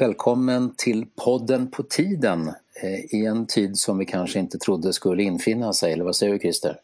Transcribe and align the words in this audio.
Välkommen 0.00 0.74
till 0.76 1.06
podden 1.24 1.70
På 1.70 1.82
tiden 1.82 2.48
eh, 2.82 3.14
i 3.14 3.26
en 3.26 3.46
tid 3.46 3.78
som 3.78 3.98
vi 3.98 4.04
kanske 4.06 4.38
inte 4.38 4.58
trodde 4.58 4.92
skulle 4.92 5.22
infinna 5.22 5.72
sig, 5.72 5.92
eller 5.92 6.04
vad 6.04 6.16
säger 6.16 6.32
du 6.32 6.38
Christer? 6.38 6.76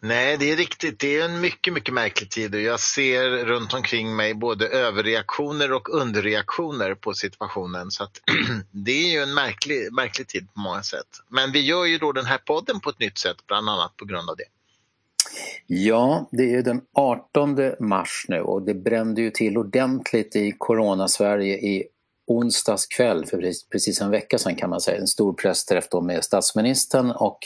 Nej, 0.00 0.36
det 0.38 0.52
är 0.52 0.56
riktigt. 0.56 0.98
Det 0.98 1.20
är 1.20 1.24
en 1.24 1.40
mycket, 1.40 1.72
mycket 1.72 1.94
märklig 1.94 2.30
tid 2.30 2.54
och 2.54 2.60
jag 2.60 2.80
ser 2.80 3.44
runt 3.44 3.74
omkring 3.74 4.16
mig 4.16 4.34
både 4.34 4.68
överreaktioner 4.68 5.72
och 5.72 5.94
underreaktioner 5.94 6.94
på 6.94 7.14
situationen. 7.14 7.90
Så 7.90 8.04
att, 8.04 8.20
det 8.70 8.92
är 8.92 9.12
ju 9.12 9.18
en 9.18 9.34
märklig, 9.34 9.92
märklig 9.92 10.28
tid 10.28 10.46
på 10.54 10.60
många 10.60 10.82
sätt. 10.82 11.08
Men 11.28 11.52
vi 11.52 11.60
gör 11.60 11.84
ju 11.84 11.98
då 11.98 12.12
den 12.12 12.26
här 12.26 12.38
podden 12.38 12.80
på 12.80 12.90
ett 12.90 12.98
nytt 12.98 13.18
sätt, 13.18 13.36
bland 13.46 13.68
annat 13.68 13.96
på 13.96 14.04
grund 14.04 14.30
av 14.30 14.36
det. 14.36 14.44
Ja, 15.66 16.28
det 16.32 16.54
är 16.54 16.62
den 16.62 16.80
18 16.92 17.58
mars 17.80 18.26
nu 18.28 18.40
och 18.40 18.62
det 18.62 18.74
brände 18.74 19.22
ju 19.22 19.30
till 19.30 19.58
ordentligt 19.58 20.36
i 20.36 20.54
Corona-Sverige 20.58 21.54
i 21.54 21.84
onsdags 22.26 22.86
kväll 22.86 23.26
för 23.26 23.52
precis 23.72 24.00
en 24.00 24.10
vecka 24.10 24.38
sedan 24.38 24.56
kan 24.56 24.70
man 24.70 24.80
säga. 24.80 24.98
En 24.98 25.06
stor 25.06 25.32
pressträff 25.32 25.84
med 26.02 26.24
statsministern 26.24 27.10
och, 27.10 27.38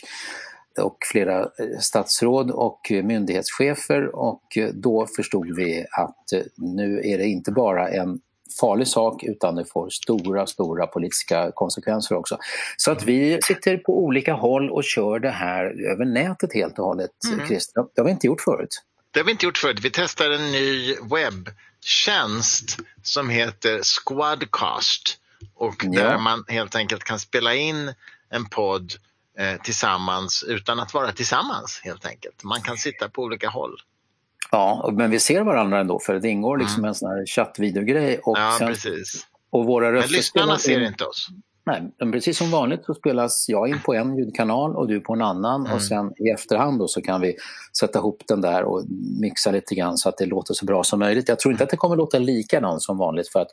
och 0.81 0.99
flera 1.13 1.41
eh, 1.41 1.79
statsråd 1.81 2.51
och 2.51 2.81
myndighetschefer 2.91 4.17
och 4.17 4.43
då 4.73 5.07
förstod 5.17 5.57
vi 5.57 5.87
att 5.91 6.33
eh, 6.33 6.41
nu 6.57 7.01
är 7.05 7.19
det 7.19 7.27
inte 7.27 7.53
bara 7.53 7.89
en 7.89 8.21
farlig 8.61 8.89
sak 8.89 9.25
utan 9.25 9.55
det 9.55 9.65
får 9.65 9.89
stora, 9.91 10.47
stora 10.47 10.87
politiska 10.87 11.51
konsekvenser 11.55 12.17
också. 12.17 12.39
Så 12.77 12.91
att 12.91 13.03
vi 13.03 13.39
sitter 13.43 13.77
på 13.77 14.05
olika 14.05 14.33
håll 14.33 14.71
och 14.71 14.85
kör 14.85 15.19
det 15.19 15.31
här 15.31 15.65
över 15.93 16.05
nätet 16.05 16.55
helt 16.55 16.79
och 16.79 16.85
hållet, 16.85 17.11
mm. 17.33 17.47
Christer. 17.47 17.85
Det 17.95 18.01
har 18.01 18.05
vi 18.05 18.11
inte 18.11 18.27
gjort 18.27 18.41
förut. 18.41 18.83
Det 19.11 19.21
har 19.21 19.25
vi 19.25 19.33
inte 19.33 19.47
gjort 19.47 19.59
förut. 19.59 19.81
Vi 19.83 19.91
testar 19.91 20.31
en 20.31 20.53
ny 20.53 20.95
webbtjänst 21.79 22.79
som 23.03 23.31
heter 23.31 23.81
Squadcast 23.83 25.19
och 25.55 25.85
ja. 25.85 26.03
där 26.03 26.19
man 26.19 26.45
helt 26.49 26.75
enkelt 26.75 27.05
kan 27.05 27.19
spela 27.19 27.55
in 27.55 27.95
en 28.31 28.49
podd 28.49 28.93
eh, 29.39 29.63
tillsammans 29.63 30.45
utan 30.49 30.81
att 30.81 30.95
vara 30.95 31.13
tillsammans 31.13 31.81
helt 31.85 32.07
enkelt. 32.07 32.45
Man 32.45 32.61
kan 32.61 32.77
sitta 32.77 33.09
på 33.09 33.23
olika 33.23 33.49
håll. 33.49 33.77
Ja, 34.51 34.91
men 34.93 35.11
vi 35.11 35.21
ser 35.21 35.43
varandra 35.43 35.81
ändå 35.81 36.01
för 36.01 36.21
det 36.21 36.29
ingår 36.29 36.59
liksom 36.59 36.79
mm. 36.79 36.89
en 36.89 36.95
sån 36.95 37.11
här 37.11 37.27
chattvideogrej. 37.27 38.19
Och 38.19 38.39
ja, 38.39 38.75
sen. 38.77 38.95
Och 39.51 39.65
våra 39.65 39.91
men 39.91 40.09
lyssnarna 40.09 40.59
ser 40.59 40.81
inte 40.81 41.05
oss. 41.05 41.29
Nej, 41.69 41.83
men 41.99 42.13
precis 42.13 42.39
som 42.39 42.51
vanligt 42.51 42.85
så 42.85 42.95
spelas 42.95 43.49
jag 43.49 43.69
in 43.69 43.81
på 43.85 43.95
en 43.95 44.17
ljudkanal 44.17 44.77
och 44.77 44.89
du 44.89 45.01
på 45.01 45.13
en 45.13 45.23
annan 45.23 45.61
mm. 45.61 45.73
och 45.73 45.83
sen 45.83 46.13
i 46.17 46.31
efterhand 46.31 46.79
då 46.79 46.89
så 46.89 47.03
kan 47.03 47.21
vi 47.21 47.37
sätta 47.79 47.99
ihop 47.99 48.23
den 48.29 48.41
där 48.41 48.63
och 48.63 48.85
mixa 49.21 49.51
lite 49.51 49.75
grann 49.75 49.99
så 49.99 50.09
att 50.09 50.17
det 50.17 50.27
låter 50.27 50.55
så 50.55 50.65
bra 50.65 50.85
som 50.85 50.99
möjligt. 50.99 51.29
Jag 51.29 51.39
tror 51.39 51.53
inte 51.53 51.65
att 51.65 51.71
det 51.71 51.77
kommer 51.77 51.97
låta 51.97 52.19
likadant 52.19 52.83
som 52.83 52.99
vanligt 52.99 53.29
för 53.29 53.41
att 53.41 53.49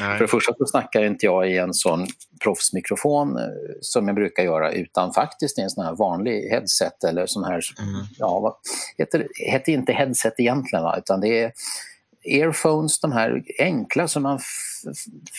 Nej. 0.00 0.16
för 0.16 0.24
det 0.24 0.28
första 0.28 0.52
så 0.58 0.66
snackar 0.66 1.04
inte 1.04 1.26
jag 1.26 1.50
i 1.50 1.56
en 1.58 1.74
sån 1.74 2.06
proffsmikrofon 2.42 3.38
eh, 3.38 3.44
som 3.80 4.06
jag 4.06 4.14
brukar 4.14 4.42
göra 4.42 4.72
utan 4.72 5.12
faktiskt 5.12 5.58
i 5.58 5.62
en 5.62 5.70
sån 5.70 5.84
här 5.84 5.94
vanlig 5.94 6.50
headset 6.50 7.04
eller 7.04 7.26
sån 7.26 7.44
här, 7.44 7.60
mm. 7.78 8.06
ja 8.18 8.40
vad 8.40 8.54
heter, 8.98 9.28
heter 9.52 9.72
inte 9.72 9.92
headset 9.92 10.34
egentligen 10.38 10.82
va? 10.82 10.98
utan 10.98 11.20
det 11.20 11.42
är 11.42 11.52
Airphones, 12.26 13.00
de 13.00 13.12
här 13.12 13.42
enkla 13.58 14.08
som 14.08 14.22
man 14.22 14.40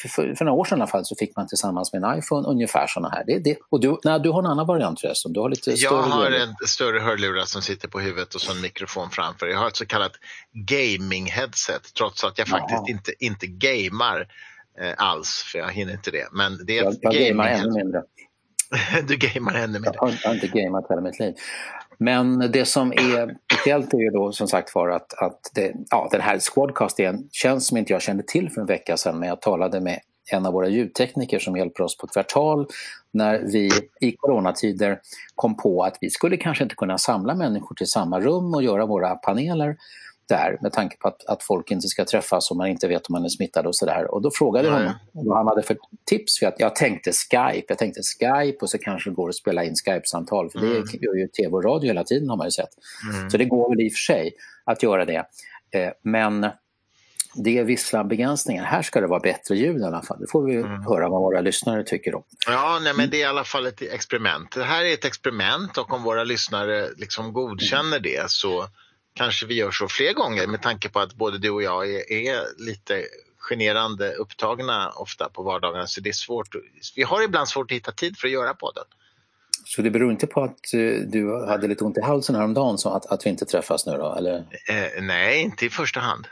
för, 0.03 0.43
några 0.43 0.51
år 0.51 0.65
sedan 0.65 0.77
i 0.77 0.81
alla 0.81 0.87
fall 0.87 1.05
så 1.05 1.15
fick 1.15 1.35
man 1.35 1.47
tillsammans 1.47 1.93
med 1.93 2.03
en 2.03 2.19
iPhone 2.19 2.47
ungefär 2.47 2.87
sådana 2.87 3.09
här. 3.09 3.23
Det, 3.27 3.39
det, 3.39 3.57
och 3.69 3.81
du, 3.81 3.97
nej, 4.03 4.19
du 4.19 4.29
har 4.29 4.39
en 4.39 4.45
annan 4.45 4.67
variant 4.67 5.01
förresten, 5.01 5.33
du 5.33 5.39
har 5.39 5.49
lite 5.49 5.71
Jag 5.71 5.79
större 5.79 6.01
har 6.01 6.31
en 6.31 6.55
större 6.67 6.99
hörlurar 6.99 7.45
som 7.45 7.61
sitter 7.61 7.87
på 7.87 7.99
huvudet 7.99 8.35
och 8.35 8.41
så 8.41 8.51
en 8.51 8.61
mikrofon 8.61 9.09
framför. 9.09 9.47
Jag 9.47 9.57
har 9.57 9.67
ett 9.67 9.75
så 9.75 9.85
kallat 9.85 10.13
gaming-headset 10.53 11.93
trots 11.97 12.23
att 12.23 12.37
jag 12.37 12.47
faktiskt 12.47 12.79
Jaha. 12.79 12.89
inte, 12.89 13.11
inte 13.19 13.47
gamar 13.47 14.27
eh, 14.81 14.93
alls, 14.97 15.43
för 15.51 15.59
jag 15.59 15.71
hinner 15.71 15.93
inte 15.93 16.11
det. 16.11 16.27
Men 16.31 16.65
det 16.65 16.77
är 16.77 16.83
jag, 16.83 16.95
jag 17.01 17.13
gamar 17.13 17.47
ännu 17.47 17.71
mindre. 17.71 18.03
du 19.07 19.17
gamar 19.17 19.53
ännu 19.53 19.79
mer. 19.79 19.91
Jag 19.93 20.01
har, 20.01 20.13
jag 20.23 20.29
har 20.29 20.35
inte 20.35 20.47
gamat 20.47 20.85
hela 20.89 21.01
mitt 21.01 21.19
liv. 21.19 21.35
Men 21.97 22.51
det 22.51 22.65
som 22.65 22.91
är 22.91 23.35
speciellt 23.53 23.93
är 23.93 23.97
ju 23.97 24.09
då 24.09 24.31
som 24.31 24.47
sagt 24.47 24.75
var 24.75 24.89
att, 24.89 25.13
att 25.13 25.39
det, 25.55 25.73
ja, 25.89 26.09
den 26.11 26.21
här 26.21 26.39
Squadcast 26.39 26.99
är 26.99 27.09
en 27.09 27.29
tjänst 27.31 27.67
som 27.67 27.77
inte 27.77 27.93
jag 27.93 28.01
kände 28.01 28.23
till 28.23 28.49
för 28.49 28.61
en 28.61 28.67
vecka 28.67 28.97
sedan 28.97 29.19
men 29.19 29.29
jag 29.29 29.41
talade 29.41 29.81
med 29.81 29.99
en 30.31 30.45
av 30.45 30.53
våra 30.53 30.67
ljudtekniker 30.67 31.39
som 31.39 31.57
hjälper 31.57 31.83
oss 31.83 31.97
på 31.97 32.07
kvartal 32.07 32.67
när 33.11 33.39
vi 33.39 33.69
i 34.01 34.11
coronatider 34.11 34.99
kom 35.35 35.57
på 35.57 35.83
att 35.83 35.97
vi 36.01 36.09
skulle 36.09 36.37
kanske 36.37 36.63
inte 36.63 36.75
kunna 36.75 36.97
samla 36.97 37.35
människor 37.35 37.75
till 37.75 37.87
samma 37.87 38.19
rum 38.19 38.53
och 38.53 38.63
göra 38.63 38.85
våra 38.85 39.15
paneler 39.15 39.77
där 40.27 40.57
med 40.61 40.73
tanke 40.73 40.97
på 40.97 41.07
att, 41.07 41.25
att 41.25 41.43
folk 41.43 41.71
inte 41.71 41.87
ska 41.87 42.05
träffas 42.05 42.51
och 42.51 42.57
man 42.57 42.67
inte 42.67 42.87
vet 42.87 43.07
om 43.07 43.13
man 43.13 43.25
är 43.25 43.29
smittad 43.29 43.67
och 43.67 43.75
sådär. 43.75 44.13
Och 44.13 44.21
då 44.21 44.31
frågade 44.31 44.67
jag 44.67 44.73
honom 44.73 44.93
vad 45.13 45.37
han 45.37 45.47
hade 45.47 45.63
för 45.63 45.77
tips. 46.05 46.39
För 46.39 46.45
att 46.45 46.59
jag 46.59 46.75
tänkte 46.75 47.11
Skype, 47.11 47.65
jag 47.67 47.77
tänkte 47.77 48.01
Skype 48.01 48.57
och 48.61 48.69
så 48.69 48.77
kanske 48.77 49.09
det 49.09 49.13
går 49.13 49.29
att 49.29 49.35
spela 49.35 49.63
in 49.63 49.73
Skype-samtal 49.85 50.49
för 50.49 50.59
mm. 50.59 50.71
det 50.91 50.97
gör 51.05 51.15
ju 51.15 51.27
tv 51.27 51.49
och 51.49 51.63
radio 51.63 51.87
hela 51.87 52.03
tiden 52.03 52.29
har 52.29 52.37
man 52.37 52.47
ju 52.47 52.51
sett. 52.51 52.69
Mm. 53.13 53.29
Så 53.29 53.37
det 53.37 53.45
går 53.45 53.69
väl 53.69 53.81
i 53.81 53.89
och 53.89 53.93
för 53.93 54.13
sig 54.13 54.31
att 54.65 54.83
göra 54.83 55.05
det. 55.05 55.25
Eh, 55.71 55.91
men 56.03 56.47
det 57.35 57.57
är 57.57 57.63
vissa 57.63 58.03
begränsningar. 58.03 58.63
Här 58.63 58.81
ska 58.81 59.01
det 59.01 59.07
vara 59.07 59.19
bättre 59.19 59.55
ljud 59.55 59.81
i 59.81 59.83
alla 59.83 60.01
fall. 60.01 60.19
Det 60.19 60.27
får 60.31 60.43
vi 60.43 60.55
mm. 60.55 60.83
höra 60.83 61.09
vad 61.09 61.21
våra 61.21 61.41
lyssnare 61.41 61.83
tycker 61.83 62.15
om. 62.15 62.23
Ja, 62.47 62.79
nej, 62.83 62.93
men 62.97 63.09
det 63.09 63.17
är 63.17 63.21
i 63.21 63.23
alla 63.23 63.43
fall 63.43 63.65
ett 63.65 63.81
experiment. 63.81 64.51
Det 64.51 64.63
här 64.63 64.85
är 64.85 64.93
ett 64.93 65.05
experiment 65.05 65.77
och 65.77 65.93
om 65.93 66.03
våra 66.03 66.23
lyssnare 66.23 66.87
liksom 66.97 67.33
godkänner 67.33 67.99
det 67.99 68.29
så 68.29 68.67
kanske 69.17 69.45
vi 69.45 69.53
gör 69.53 69.71
så 69.71 69.87
fler 69.87 70.13
gånger 70.13 70.47
med 70.47 70.61
tanke 70.61 70.89
på 70.89 70.99
att 70.99 71.13
både 71.13 71.37
du 71.37 71.49
och 71.49 71.63
jag 71.63 71.89
är, 71.89 72.11
är 72.11 72.65
lite 72.65 73.03
generande 73.49 74.13
upptagna 74.13 74.89
ofta 74.89 75.29
på 75.29 75.43
vardagarna 75.43 75.87
så 75.87 76.01
det 76.01 76.09
är 76.09 76.13
svårt. 76.13 76.47
Vi 76.95 77.03
har 77.03 77.23
ibland 77.23 77.47
svårt 77.47 77.71
att 77.71 77.75
hitta 77.75 77.91
tid 77.91 78.17
för 78.17 78.27
att 78.27 78.31
göra 78.31 78.53
podden. 78.53 78.83
Så 79.65 79.81
det 79.81 79.89
beror 79.89 80.11
inte 80.11 80.27
på 80.27 80.43
att 80.43 80.73
eh, 80.73 80.79
du 81.07 81.45
hade 81.47 81.67
lite 81.67 81.83
ont 81.83 81.97
i 81.97 82.01
halsen 82.01 82.35
häromdagen 82.35 82.77
så 82.77 82.89
att, 82.89 83.05
att 83.05 83.25
vi 83.25 83.29
inte 83.29 83.45
träffas 83.45 83.85
nu 83.85 83.91
då? 83.91 84.15
Eller? 84.15 84.35
Eh, 84.69 85.01
nej, 85.01 85.41
inte 85.41 85.65
i 85.65 85.69
första 85.69 85.99
hand. 85.99 86.27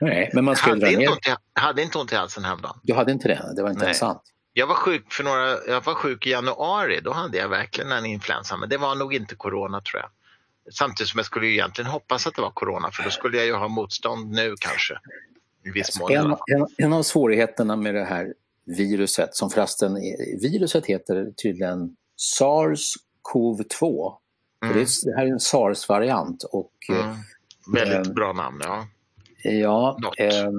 Nej, 0.00 0.30
men 0.34 0.44
man 0.44 0.56
ska 0.56 0.70
hade, 0.70 0.92
inte 0.92 1.08
ont 1.08 1.26
i, 1.26 1.34
hade 1.60 1.82
inte 1.82 1.98
ont 1.98 2.12
i 2.12 2.16
halsen 2.16 2.44
häromdagen. 2.44 2.80
Du 2.82 2.94
hade 2.94 3.12
inte 3.12 3.28
det? 3.28 3.52
Det 3.56 3.62
var 3.62 3.70
inte 3.70 3.84
ens 3.84 3.98
sant? 3.98 4.22
Jag 4.52 4.66
var 4.66 4.74
sjuk 4.74 5.12
för 5.12 5.24
några, 5.24 5.64
jag 5.68 5.84
var 5.84 5.94
sjuk 5.94 6.26
i 6.26 6.30
januari, 6.30 7.00
då 7.04 7.12
hade 7.12 7.38
jag 7.38 7.48
verkligen 7.48 7.92
en 7.92 8.06
influensa 8.06 8.56
men 8.56 8.68
det 8.68 8.76
var 8.76 8.94
nog 8.94 9.14
inte 9.14 9.34
corona 9.34 9.80
tror 9.80 10.02
jag. 10.02 10.10
Samtidigt 10.72 11.10
som 11.10 11.18
jag 11.18 11.26
skulle 11.26 11.46
egentligen 11.46 11.90
hoppas 11.90 12.26
att 12.26 12.34
det 12.34 12.42
var 12.42 12.50
corona 12.50 12.90
för 12.90 13.02
då 13.02 13.10
skulle 13.10 13.36
jag 13.36 13.46
ju 13.46 13.52
ha 13.52 13.68
motstånd 13.68 14.30
nu 14.30 14.54
kanske. 14.60 14.94
I 15.64 15.70
viss 15.70 16.00
mån. 16.00 16.12
En, 16.12 16.26
en, 16.26 16.66
en 16.78 16.92
av 16.92 17.02
svårigheterna 17.02 17.76
med 17.76 17.94
det 17.94 18.04
här 18.04 18.34
viruset, 18.64 19.34
som 19.34 19.50
förresten 19.50 19.94
viruset 20.40 20.86
heter 20.86 21.30
tydligen 21.42 21.96
SARS-CoV-2. 22.40 24.12
Mm. 24.64 24.76
Det, 24.76 24.88
det, 25.04 25.16
här 25.16 25.26
är 25.26 25.30
en 25.30 25.40
SARS-variant. 25.40 26.42
Och, 26.42 26.72
mm. 26.88 27.16
Väldigt 27.74 28.06
eh, 28.06 28.12
bra 28.12 28.32
namn, 28.32 28.60
ja. 28.64 28.86
Ja, 29.42 29.98
något. 30.02 30.14
Eh, 30.18 30.50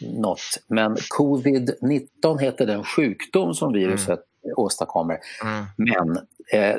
något. 0.00 0.58
Men 0.68 0.96
covid-19 0.96 2.38
heter 2.40 2.66
den 2.66 2.84
sjukdom 2.84 3.54
som 3.54 3.72
viruset 3.72 4.08
mm. 4.08 4.22
Åstadkommer. 4.56 5.18
Mm. 5.42 5.64
Men 5.76 6.16
eh, 6.52 6.76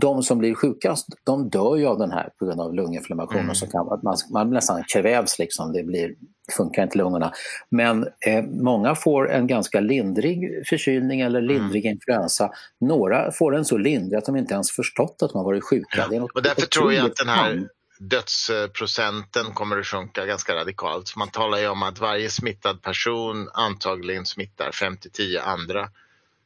de 0.00 0.22
som 0.22 0.38
blir 0.38 0.54
sjukast, 0.54 1.06
de 1.24 1.48
dör 1.48 1.76
ju 1.76 1.86
av 1.86 1.98
den 1.98 2.10
här 2.10 2.30
på 2.38 2.44
grund 2.44 2.60
av 2.60 2.74
lunginflammation. 2.74 3.40
Mm. 3.40 3.54
Så 3.54 3.66
kan 3.66 3.86
man, 3.86 4.16
man 4.30 4.50
nästan 4.50 4.84
kvävs, 4.92 5.38
liksom. 5.38 5.72
det 5.72 5.82
blir, 5.82 6.14
funkar 6.56 6.82
inte 6.82 6.98
lungorna. 6.98 7.32
Men 7.70 8.06
eh, 8.26 8.44
många 8.44 8.94
får 8.94 9.30
en 9.30 9.46
ganska 9.46 9.80
lindrig 9.80 10.66
förkylning 10.68 11.20
eller 11.20 11.38
mm. 11.38 11.52
lindrig 11.52 11.86
mm. 11.86 11.94
influensa. 11.94 12.50
Några 12.80 13.32
får 13.32 13.56
en 13.56 13.64
så 13.64 13.78
lindrig 13.78 14.18
att 14.18 14.26
de 14.26 14.36
inte 14.36 14.54
ens 14.54 14.70
förstått 14.70 15.16
att 15.22 15.30
de 15.30 15.38
har 15.38 15.44
varit 15.44 15.64
sjuka. 15.64 16.06
Ja. 16.10 16.28
och 16.34 16.42
därför 16.42 16.66
tror 16.66 16.92
jag 16.92 17.06
att 17.06 17.16
den 17.16 17.28
här 17.28 17.68
dödsprocenten 17.98 19.44
kommer 19.54 19.78
att 19.78 19.86
sjunka 19.86 20.26
ganska 20.26 20.54
radikalt. 20.54 21.16
Man 21.16 21.28
talar 21.28 21.58
ju 21.58 21.68
om 21.68 21.82
att 21.82 22.00
varje 22.00 22.30
smittad 22.30 22.82
person 22.82 23.48
antagligen 23.52 24.26
smittar 24.26 24.70
5-10 24.70 25.40
andra 25.40 25.88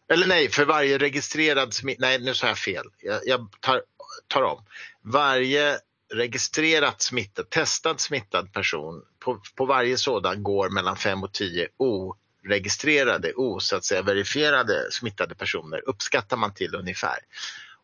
eller 0.09 0.27
nej, 0.27 0.49
för 0.49 0.65
varje 0.65 0.99
registrerad 0.99 1.75
smitta, 1.75 2.01
nej 2.01 2.19
nu 2.19 2.35
sa 2.35 2.47
jag 2.47 2.59
fel, 2.59 2.87
jag, 3.03 3.21
jag 3.27 3.49
tar, 3.61 3.83
tar 4.29 4.43
om. 4.43 4.65
Varje 5.03 5.79
registrerat 6.15 7.03
smittad, 7.03 7.51
testad 7.51 8.01
smittad 8.01 8.53
person, 8.53 9.03
på, 9.19 9.41
på 9.55 9.67
varje 9.67 9.99
sådan 9.99 10.43
går 10.43 10.69
mellan 10.69 10.97
5 10.97 11.23
och 11.23 11.33
10 11.33 11.69
oregistrerade, 11.77 13.33
o, 13.33 13.61
så 13.61 13.77
att 13.77 13.85
säga, 13.85 14.03
verifierade 14.03 14.93
smittade 14.93 15.35
personer 15.35 15.89
uppskattar 15.89 16.37
man 16.37 16.55
till 16.55 16.75
ungefär. 16.75 17.19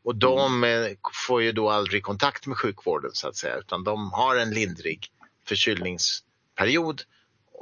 Och 0.04 0.16
de 0.16 0.64
mm. 0.64 0.96
får 1.26 1.42
ju 1.42 1.52
då 1.52 1.70
aldrig 1.70 2.02
kontakt 2.02 2.46
med 2.46 2.58
sjukvården 2.58 3.10
så 3.12 3.28
att 3.28 3.36
säga 3.36 3.56
utan 3.56 3.84
de 3.84 4.12
har 4.12 4.36
en 4.36 4.50
lindrig 4.50 5.06
förkylningsperiod 5.46 7.02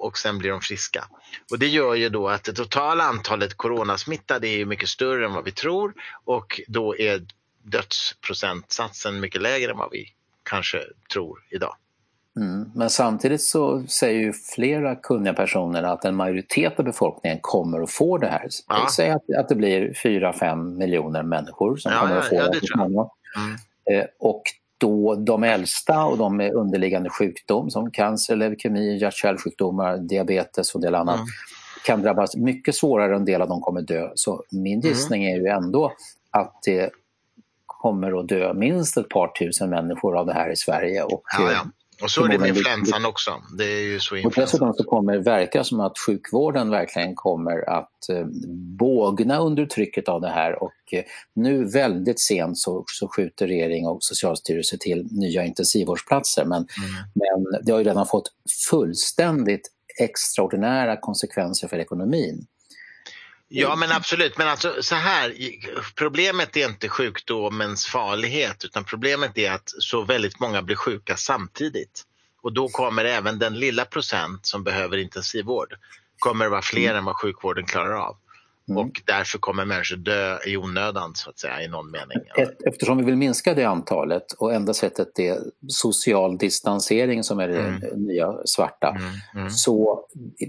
och 0.00 0.18
sen 0.18 0.38
blir 0.38 0.50
de 0.50 0.60
friska. 0.60 1.04
Och 1.50 1.58
det 1.58 1.66
gör 1.66 1.94
ju 1.94 2.08
då 2.08 2.28
att 2.28 2.44
det 2.44 2.52
totala 2.52 3.04
antalet 3.04 3.56
coronasmittade 3.56 4.48
är 4.48 4.64
mycket 4.64 4.88
större 4.88 5.24
än 5.26 5.32
vad 5.32 5.44
vi 5.44 5.52
tror 5.52 5.94
och 6.24 6.60
då 6.68 6.96
är 6.96 7.22
dödsprocentsatsen 7.62 9.20
mycket 9.20 9.42
lägre 9.42 9.70
än 9.70 9.78
vad 9.78 9.90
vi 9.90 10.06
kanske 10.42 10.78
tror 11.12 11.38
idag. 11.50 11.76
Mm. 12.36 12.70
Men 12.74 12.90
samtidigt 12.90 13.42
så 13.42 13.86
säger 13.86 14.20
ju 14.20 14.32
flera 14.32 14.96
kunniga 14.96 15.34
personer 15.34 15.82
att 15.82 16.04
en 16.04 16.16
majoritet 16.16 16.78
av 16.78 16.84
befolkningen 16.84 17.38
kommer 17.40 17.82
att 17.82 17.90
få 17.90 18.18
det 18.18 18.26
här. 18.26 18.48
Ja. 18.68 18.88
Säg 18.96 19.10
att, 19.10 19.22
att 19.38 19.48
det 19.48 19.54
blir 19.54 19.92
4-5 19.92 20.76
miljoner 20.78 21.22
människor 21.22 21.76
som 21.76 21.92
ja, 21.92 22.00
kommer 22.00 22.16
att 22.16 22.28
få 22.28 22.34
ja, 22.34 22.46
det. 22.46 22.60
det 22.60 22.74
mm. 22.76 24.00
eh, 24.00 24.06
och 24.18 24.42
då 24.80 25.14
de 25.14 25.44
äldsta 25.44 26.04
och 26.04 26.18
de 26.18 26.36
med 26.36 26.52
underliggande 26.52 27.10
sjukdom 27.10 27.70
som 27.70 27.90
cancer, 27.90 28.36
leukemi, 28.36 28.98
hjärt-kärlsjukdomar, 28.98 29.96
diabetes 29.96 30.74
och 30.74 30.78
en 30.78 30.82
del 30.82 30.94
annat 30.94 31.16
mm. 31.16 31.26
kan 31.86 32.02
drabbas 32.02 32.36
mycket 32.36 32.74
svårare 32.74 33.10
och 33.10 33.18
en 33.18 33.24
del 33.24 33.42
av 33.42 33.48
dem 33.48 33.60
kommer 33.60 33.82
dö. 33.82 34.10
Så 34.14 34.44
min 34.50 34.80
mm. 34.80 34.88
gissning 34.88 35.24
är 35.24 35.36
ju 35.36 35.46
ändå 35.46 35.92
att 36.30 36.58
det 36.64 36.90
kommer 37.66 38.20
att 38.20 38.28
dö 38.28 38.54
minst 38.54 38.96
ett 38.96 39.08
par 39.08 39.28
tusen 39.28 39.70
människor 39.70 40.16
av 40.18 40.26
det 40.26 40.32
här 40.32 40.50
i 40.50 40.56
Sverige. 40.56 41.02
Och, 41.02 41.22
ja, 41.38 41.52
ja. 41.52 41.66
Och 42.02 42.10
så 42.10 42.24
är 42.24 42.28
det 42.28 42.38
med 42.38 42.48
influensan 42.48 43.04
också. 43.04 43.30
Det 43.58 43.64
är 43.64 43.82
ju 43.82 44.00
så 44.00 44.26
och 44.26 44.32
dessutom 44.36 44.72
så 44.74 44.84
kommer 44.84 45.12
det 45.12 45.18
verka 45.18 45.64
som 45.64 45.80
att 45.80 45.98
sjukvården 46.06 46.70
verkligen 46.70 47.14
kommer 47.14 47.70
att 47.70 48.08
eh, 48.08 48.26
bågna 48.78 49.38
under 49.38 49.66
trycket 49.66 50.08
av 50.08 50.20
det 50.20 50.28
här 50.28 50.62
och 50.62 50.92
eh, 50.92 51.04
nu 51.34 51.64
väldigt 51.64 52.20
sent 52.20 52.58
så, 52.58 52.84
så 52.86 53.08
skjuter 53.08 53.46
regering 53.46 53.86
och 53.86 53.98
socialstyrelse 54.00 54.76
till 54.80 55.08
nya 55.10 55.44
intensivvårdsplatser 55.44 56.44
men, 56.44 56.58
mm. 56.58 56.90
men 57.14 57.64
det 57.64 57.72
har 57.72 57.78
ju 57.78 57.84
redan 57.84 58.06
fått 58.06 58.32
fullständigt 58.70 59.70
extraordinära 60.00 60.96
konsekvenser 60.96 61.68
för 61.68 61.78
ekonomin. 61.78 62.46
Ja 63.52 63.76
men 63.76 63.92
absolut, 63.92 64.38
men 64.38 64.48
alltså 64.48 64.82
så 64.82 64.94
här, 64.94 65.34
problemet 65.94 66.56
är 66.56 66.68
inte 66.68 66.88
sjukdomens 66.88 67.86
farlighet 67.86 68.64
utan 68.64 68.84
problemet 68.84 69.38
är 69.38 69.52
att 69.52 69.74
så 69.78 70.02
väldigt 70.02 70.40
många 70.40 70.62
blir 70.62 70.76
sjuka 70.76 71.16
samtidigt. 71.16 72.02
Och 72.42 72.52
då 72.52 72.68
kommer 72.68 73.04
även 73.04 73.38
den 73.38 73.58
lilla 73.58 73.84
procent 73.84 74.46
som 74.46 74.64
behöver 74.64 74.96
intensivvård, 74.96 75.74
kommer 76.18 76.44
att 76.44 76.50
vara 76.50 76.62
fler 76.62 76.84
mm. 76.84 76.96
än 76.96 77.04
vad 77.04 77.16
sjukvården 77.16 77.66
klarar 77.66 77.92
av. 77.92 78.16
Mm. 78.70 78.86
Och 78.86 79.02
därför 79.04 79.38
kommer 79.38 79.64
människor 79.64 79.96
dö 79.96 80.38
i 80.46 80.56
onödan 80.56 81.12
så 81.14 81.30
att 81.30 81.38
säga 81.38 81.62
i 81.62 81.68
någon 81.68 81.90
mening. 81.90 82.18
Eftersom 82.66 82.98
vi 82.98 83.04
vill 83.04 83.16
minska 83.16 83.54
det 83.54 83.64
antalet 83.64 84.32
och 84.32 84.54
enda 84.54 84.74
sättet 84.74 85.18
är 85.18 85.38
social 85.68 86.38
distansering 86.38 87.24
som 87.24 87.38
är 87.38 87.48
det 87.48 87.60
mm. 87.60 87.80
nya 87.80 88.34
svarta 88.44 88.88
mm. 88.88 89.02
Mm. 89.34 89.50
så 89.50 90.04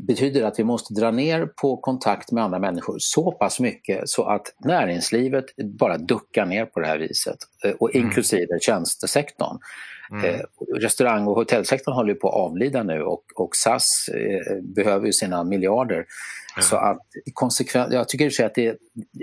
betyder 0.07 0.41
det 0.41 0.47
att 0.47 0.59
vi 0.59 0.63
måste 0.63 0.93
dra 0.93 1.11
ner 1.11 1.45
på 1.45 1.77
kontakt 1.77 2.31
med 2.31 2.43
andra 2.43 2.59
människor 2.59 2.95
så 2.99 3.31
pass 3.31 3.59
mycket 3.59 4.09
så 4.09 4.23
att 4.23 4.55
näringslivet 4.59 5.45
bara 5.63 5.97
duckar 5.97 6.45
ner 6.45 6.65
på 6.65 6.79
det 6.79 6.87
här 6.87 6.97
viset 6.97 7.37
eh, 7.65 7.71
och 7.71 7.95
mm. 7.95 8.07
inklusive 8.07 8.59
tjänstesektorn. 8.61 9.57
Mm. 10.11 10.25
Eh, 10.25 10.41
restaurang 10.79 11.27
och 11.27 11.35
hotellsektorn 11.35 11.95
håller 11.95 12.13
på 12.13 12.29
att 12.29 12.35
avlida 12.35 12.83
nu 12.83 13.01
och, 13.01 13.23
och 13.35 13.55
SAS 13.55 14.09
eh, 14.13 14.55
behöver 14.75 15.05
ju 15.05 15.13
sina 15.13 15.43
miljarder 15.43 16.05
Mm. 16.55 16.63
Så 16.63 16.75
att 16.75 16.99
konsekvent, 17.33 17.93
jag 17.93 18.09
tycker 18.09 18.43
att 18.45 18.55
det, 18.55 18.77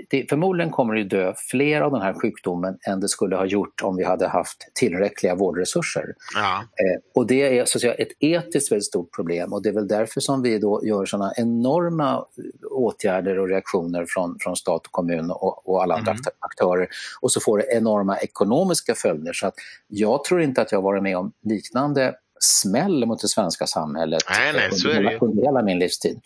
det, 0.09 0.25
förmodligen 0.29 0.71
kommer 0.71 0.95
det 0.95 1.03
dö 1.03 1.33
fler 1.51 1.81
av 1.81 1.91
den 1.91 2.01
här 2.01 2.13
sjukdomen 2.13 2.77
än 2.87 2.99
det 2.99 3.07
skulle 3.07 3.35
ha 3.35 3.45
gjort 3.45 3.81
om 3.83 3.95
vi 3.95 4.03
hade 4.03 4.27
haft 4.27 4.71
tillräckliga 4.73 5.35
vårdresurser. 5.35 6.05
Ja. 6.35 6.57
Eh, 6.57 7.01
och 7.15 7.27
det 7.27 7.59
är 7.59 7.65
så 7.65 7.77
att 7.77 7.81
säga, 7.81 7.93
ett 7.93 8.11
etiskt 8.19 8.71
väldigt 8.71 8.85
stort 8.85 9.15
problem 9.15 9.53
och 9.53 9.61
det 9.63 9.69
är 9.69 9.73
väl 9.73 9.87
därför 9.87 10.21
som 10.21 10.41
vi 10.41 10.59
då 10.59 10.81
gör 10.85 11.05
sådana 11.05 11.33
enorma 11.37 12.25
åtgärder 12.71 13.39
och 13.39 13.49
reaktioner 13.49 14.05
från, 14.07 14.37
från 14.39 14.55
stat 14.55 14.85
och 14.85 14.91
kommun 14.91 15.31
och, 15.31 15.69
och 15.69 15.83
alla 15.83 15.95
andra 15.95 16.11
mm. 16.11 16.23
aktörer. 16.39 16.87
Och 17.21 17.31
så 17.31 17.39
får 17.39 17.57
det 17.57 17.65
enorma 17.71 18.17
ekonomiska 18.17 18.95
följder. 18.95 19.33
Så 19.33 19.47
att 19.47 19.55
jag 19.87 20.23
tror 20.23 20.41
inte 20.41 20.61
att 20.61 20.71
jag 20.71 20.81
varit 20.81 21.03
med 21.03 21.17
om 21.17 21.31
liknande 21.43 22.15
smäll 22.39 23.05
mot 23.05 23.21
det 23.21 23.27
svenska 23.27 23.67
samhället 23.67 24.23
nej, 24.29 24.53
nej, 24.53 24.69
under, 24.95 25.23
under 25.23 25.43
hela 25.43 25.63
min 25.63 25.79
livstid. 25.79 26.19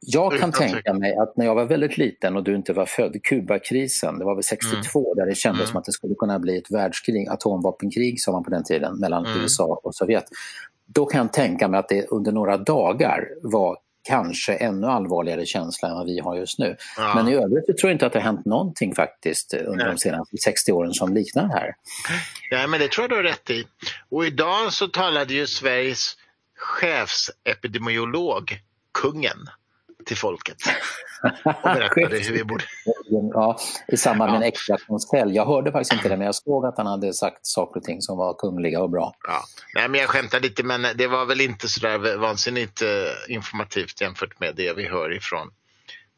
Jag 0.00 0.38
kan 0.38 0.52
tänka 0.52 0.94
mig 0.94 1.16
att 1.16 1.36
när 1.36 1.46
jag 1.46 1.54
var 1.54 1.64
väldigt 1.64 1.98
liten 1.98 2.36
och 2.36 2.44
du 2.44 2.54
inte 2.54 2.72
var 2.72 2.86
född, 2.86 3.22
Kubakrisen, 3.22 4.18
det 4.18 4.24
var 4.24 4.34
väl 4.34 4.44
62 4.44 4.98
mm. 4.98 5.16
där 5.16 5.26
det 5.26 5.34
kändes 5.34 5.60
mm. 5.60 5.68
som 5.68 5.76
att 5.76 5.84
det 5.84 5.92
skulle 5.92 6.14
kunna 6.14 6.38
bli 6.38 6.58
ett 6.58 6.70
världskrig, 6.70 7.28
atomvapenkrig 7.28 8.20
sa 8.20 8.32
man 8.32 8.44
på 8.44 8.50
den 8.50 8.64
tiden, 8.64 8.98
mellan 8.98 9.26
mm. 9.26 9.42
USA 9.42 9.80
och 9.84 9.94
Sovjet. 9.94 10.24
Då 10.86 11.06
kan 11.06 11.20
jag 11.20 11.32
tänka 11.32 11.68
mig 11.68 11.80
att 11.80 11.88
det 11.88 12.06
under 12.06 12.32
några 12.32 12.56
dagar 12.56 13.28
var 13.42 13.78
kanske 14.02 14.54
ännu 14.54 14.86
allvarligare 14.86 15.46
känsla 15.46 15.88
än 15.88 15.94
vad 15.94 16.06
vi 16.06 16.20
har 16.20 16.36
just 16.36 16.58
nu. 16.58 16.76
Ja. 16.96 17.14
Men 17.14 17.28
i 17.28 17.34
övrigt 17.34 17.78
tror 17.78 17.90
jag 17.90 17.94
inte 17.94 18.06
att 18.06 18.12
det 18.12 18.18
har 18.18 18.24
hänt 18.24 18.44
någonting 18.44 18.94
faktiskt 18.94 19.54
under 19.54 19.84
Nej. 19.84 19.94
de 19.94 19.98
senaste 19.98 20.36
60 20.36 20.72
åren 20.72 20.94
som 20.94 21.14
liknar 21.14 21.48
det 21.48 21.54
här. 21.54 21.74
Ja, 22.50 22.66
men 22.66 22.80
det 22.80 22.90
tror 22.90 23.02
jag 23.02 23.10
du 23.10 23.16
har 23.16 23.22
rätt 23.22 23.50
i. 23.50 23.64
Och 24.08 24.26
idag 24.26 24.72
så 24.72 24.88
talade 24.88 25.34
ju 25.34 25.46
Sveriges 25.46 26.16
chefsepidemiolog, 26.56 28.60
kungen, 29.02 29.38
till 30.10 30.18
folket 30.18 30.56
och 31.44 31.62
berättade 31.62 32.18
hur 32.18 32.32
vi 32.32 32.44
borde... 32.44 32.64
Ja, 33.34 33.58
I 33.88 33.96
samband 33.96 34.32
med 34.32 34.42
en 34.42 34.48
extra 34.48 34.76
konselj. 34.86 35.36
Jag 35.36 35.46
hörde 35.46 35.72
faktiskt 35.72 35.92
inte 35.92 36.08
det, 36.08 36.16
men 36.16 36.26
jag 36.26 36.34
såg 36.34 36.66
att 36.66 36.76
han 36.76 36.86
hade 36.86 37.12
sagt 37.12 37.46
saker 37.46 37.80
och 37.80 37.84
ting 37.84 38.02
som 38.02 38.18
var 38.18 38.34
kungliga 38.34 38.80
och 38.80 38.90
bra. 38.90 39.14
Ja. 39.26 39.42
Nej, 39.74 39.88
men 39.88 40.00
jag 40.00 40.08
skämtar 40.08 40.40
lite, 40.40 40.62
men 40.62 40.86
det 40.96 41.06
var 41.06 41.26
väl 41.26 41.40
inte 41.40 41.68
så 41.68 41.80
där 41.80 42.16
vansinnigt 42.16 42.82
eh, 42.82 43.34
informativt 43.34 44.00
jämfört 44.00 44.40
med 44.40 44.56
det 44.56 44.72
vi 44.72 44.88
hör 44.88 45.16
ifrån 45.16 45.50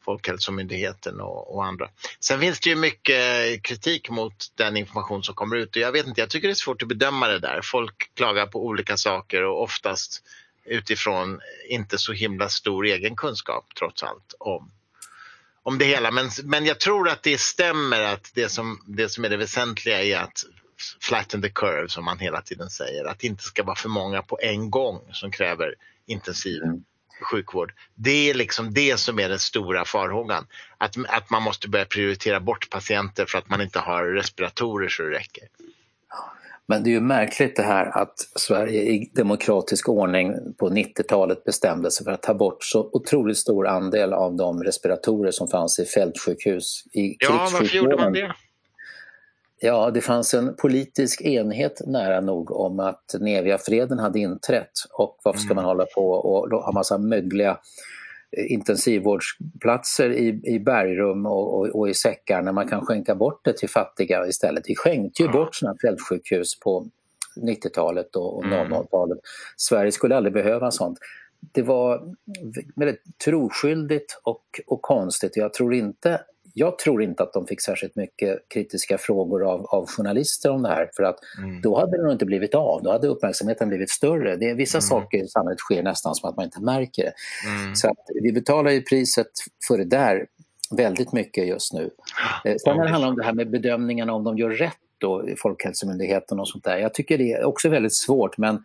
Folkhälsomyndigheten 0.05 1.21
och, 1.21 1.55
och, 1.55 1.65
andra. 1.65 1.89
Sen 2.19 2.39
finns 2.39 2.59
det 2.59 2.69
ju 2.69 2.75
mycket 2.75 3.63
kritik 3.63 4.09
mot 4.09 4.33
den 4.55 4.77
information 4.77 5.23
som 5.23 5.35
kommer 5.35 5.55
ut 5.55 5.75
och 5.75 5.81
jag 5.81 5.91
vet 5.91 6.07
inte, 6.07 6.21
jag 6.21 6.29
tycker 6.29 6.47
det 6.47 6.51
är 6.51 6.55
svårt 6.55 6.81
att 6.81 6.87
bedöma 6.87 7.27
det 7.27 7.39
där. 7.39 7.59
Folk 7.63 8.11
klagar 8.15 8.47
på 8.47 8.65
olika 8.65 8.97
saker 8.97 9.43
och 9.43 9.63
oftast 9.63 10.23
utifrån 10.65 11.39
inte 11.67 11.97
så 11.97 12.13
himla 12.13 12.49
stor 12.49 12.85
egen 12.85 13.15
kunskap 13.15 13.65
trots 13.79 14.03
allt 14.03 14.33
om, 14.37 14.71
om 15.63 15.77
det 15.77 15.85
hela. 15.85 16.11
Men, 16.11 16.29
men 16.43 16.65
jag 16.65 16.79
tror 16.79 17.09
att 17.09 17.23
det 17.23 17.37
stämmer 17.37 18.01
att 18.01 18.31
det 18.33 18.49
som, 18.49 18.83
det 18.87 19.09
som 19.09 19.25
är 19.25 19.29
det 19.29 19.37
väsentliga 19.37 20.03
är 20.03 20.17
att 20.17 20.43
flatten 21.01 21.41
the 21.41 21.49
curve 21.49 21.89
som 21.89 22.05
man 22.05 22.19
hela 22.19 22.41
tiden 22.41 22.69
säger. 22.69 23.05
Att 23.05 23.19
det 23.19 23.27
inte 23.27 23.43
ska 23.43 23.63
vara 23.63 23.75
för 23.75 23.89
många 23.89 24.21
på 24.21 24.39
en 24.41 24.69
gång 24.69 25.01
som 25.11 25.31
kräver 25.31 25.75
intensiv 26.05 26.63
mm. 26.63 26.83
sjukvård. 27.31 27.73
Det 27.95 28.29
är 28.29 28.33
liksom 28.33 28.73
det 28.73 28.99
som 28.99 29.19
är 29.19 29.29
den 29.29 29.39
stora 29.39 29.85
farhågan. 29.85 30.47
Att, 30.77 30.95
att 31.07 31.29
man 31.29 31.43
måste 31.43 31.69
börja 31.69 31.85
prioritera 31.85 32.39
bort 32.39 32.69
patienter 32.69 33.25
för 33.25 33.37
att 33.37 33.49
man 33.49 33.61
inte 33.61 33.79
har 33.79 34.03
respiratorer 34.03 34.89
så 34.89 35.03
det 35.03 35.11
räcker. 35.11 35.47
Men 36.67 36.83
det 36.83 36.89
är 36.89 36.91
ju 36.91 37.01
märkligt 37.01 37.55
det 37.55 37.63
här 37.63 37.97
att 37.97 38.13
Sverige 38.35 38.81
i 38.81 39.11
demokratisk 39.15 39.89
ordning 39.89 40.33
på 40.57 40.69
90-talet 40.69 41.43
bestämde 41.43 41.91
sig 41.91 42.03
för 42.03 42.11
att 42.11 42.21
ta 42.21 42.33
bort 42.33 42.63
så 42.63 42.89
otroligt 42.93 43.37
stor 43.37 43.67
andel 43.67 44.13
av 44.13 44.35
de 44.35 44.63
respiratorer 44.63 45.31
som 45.31 45.47
fanns 45.47 45.79
i 45.79 45.85
fältsjukhus. 45.85 46.83
I 46.91 47.15
ja, 47.19 47.49
varför 47.51 47.75
gjorde 47.75 47.97
man 47.97 48.13
det? 48.13 48.33
Ja, 49.59 49.91
det 49.91 50.01
fanns 50.01 50.33
en 50.33 50.55
politisk 50.55 51.21
enhet 51.21 51.81
nära 51.85 52.21
nog 52.21 52.51
om 52.51 52.79
att 52.79 53.15
Neviafreden 53.19 53.99
hade 53.99 54.19
inträtt 54.19 54.71
och 54.93 55.19
varför 55.23 55.39
ska 55.39 55.53
man 55.53 55.63
mm. 55.63 55.67
hålla 55.67 55.85
på 55.95 56.11
och 56.11 56.63
ha 56.63 56.71
massa 56.71 56.97
mögliga 56.97 57.57
intensivvårdsplatser 58.37 60.09
i, 60.09 60.41
i 60.43 60.59
bergrum 60.59 61.25
och, 61.25 61.59
och, 61.59 61.67
och, 61.67 61.89
i 61.89 61.93
säckar 61.93 62.41
när 62.41 62.51
man 62.51 62.67
kan 62.67 62.85
skänka 62.85 63.15
bort 63.15 63.41
det 63.43 63.57
till 63.57 63.69
fattiga 63.69 64.27
istället. 64.27 64.63
Vi 64.67 64.75
skänkte 64.75 65.23
ju 65.23 65.29
bort 65.29 65.55
sådana 65.55 65.77
fältsjukhus 65.81 66.59
på 66.59 66.87
90-talet 67.41 68.15
och, 68.15 68.37
och 68.37 68.43
00-talet. 68.43 69.15
Mm. 69.15 69.21
Sverige 69.57 69.91
skulle 69.91 70.15
aldrig 70.15 70.33
behöva 70.33 70.71
sånt. 70.71 70.97
Det 71.51 71.61
var 71.61 72.15
väldigt 72.75 73.01
troskyldigt 73.25 74.19
och, 74.23 74.43
och 74.67 74.81
konstigt. 74.81 75.37
Jag 75.37 75.53
tror 75.53 75.73
inte 75.73 76.21
jag 76.53 76.79
tror 76.79 77.03
inte 77.03 77.23
att 77.23 77.33
de 77.33 77.47
fick 77.47 77.61
särskilt 77.61 77.95
mycket 77.95 78.39
kritiska 78.53 78.97
frågor 78.97 79.43
av, 79.43 79.65
av 79.65 79.87
journalister 79.87 80.51
om 80.51 80.61
det 80.61 80.69
här 80.69 80.89
för 80.95 81.03
att 81.03 81.17
mm. 81.37 81.61
då 81.61 81.79
hade 81.79 81.97
det 81.97 82.03
nog 82.03 82.11
inte 82.11 82.25
blivit 82.25 82.55
av, 82.55 82.83
då 82.83 82.91
hade 82.91 83.07
uppmärksamheten 83.07 83.69
blivit 83.69 83.89
större. 83.89 84.35
Det 84.35 84.49
är 84.49 84.55
vissa 84.55 84.77
mm. 84.77 84.81
saker 84.81 85.17
i 85.23 85.27
samhället 85.27 85.59
sker 85.59 85.83
nästan 85.83 86.15
som 86.15 86.29
att 86.29 86.35
man 86.35 86.45
inte 86.45 86.61
märker 86.61 87.03
det. 87.03 87.13
Mm. 87.49 87.75
Så 87.75 87.87
att 87.87 87.97
vi 88.21 88.31
betalar 88.31 88.71
ju 88.71 88.81
priset 88.81 89.27
för 89.67 89.77
det 89.77 89.85
där 89.85 90.25
väldigt 90.77 91.13
mycket 91.13 91.47
just 91.47 91.73
nu. 91.73 91.89
Eh, 92.45 92.55
sen 92.55 92.77
när 92.77 92.83
det 92.83 92.89
handlar 92.91 93.09
om 93.09 93.15
det 93.15 93.23
här 93.23 93.33
med 93.33 93.49
bedömningarna 93.49 94.13
om 94.13 94.23
de 94.23 94.37
gör 94.37 94.49
rätt 94.49 94.77
då, 94.97 95.25
Folkhälsomyndigheten 95.37 96.39
och 96.39 96.49
sånt 96.49 96.63
där. 96.63 96.77
Jag 96.77 96.93
tycker 96.93 97.17
det 97.17 97.31
är 97.31 97.43
också 97.43 97.69
väldigt 97.69 97.95
svårt 97.95 98.37
men 98.37 98.63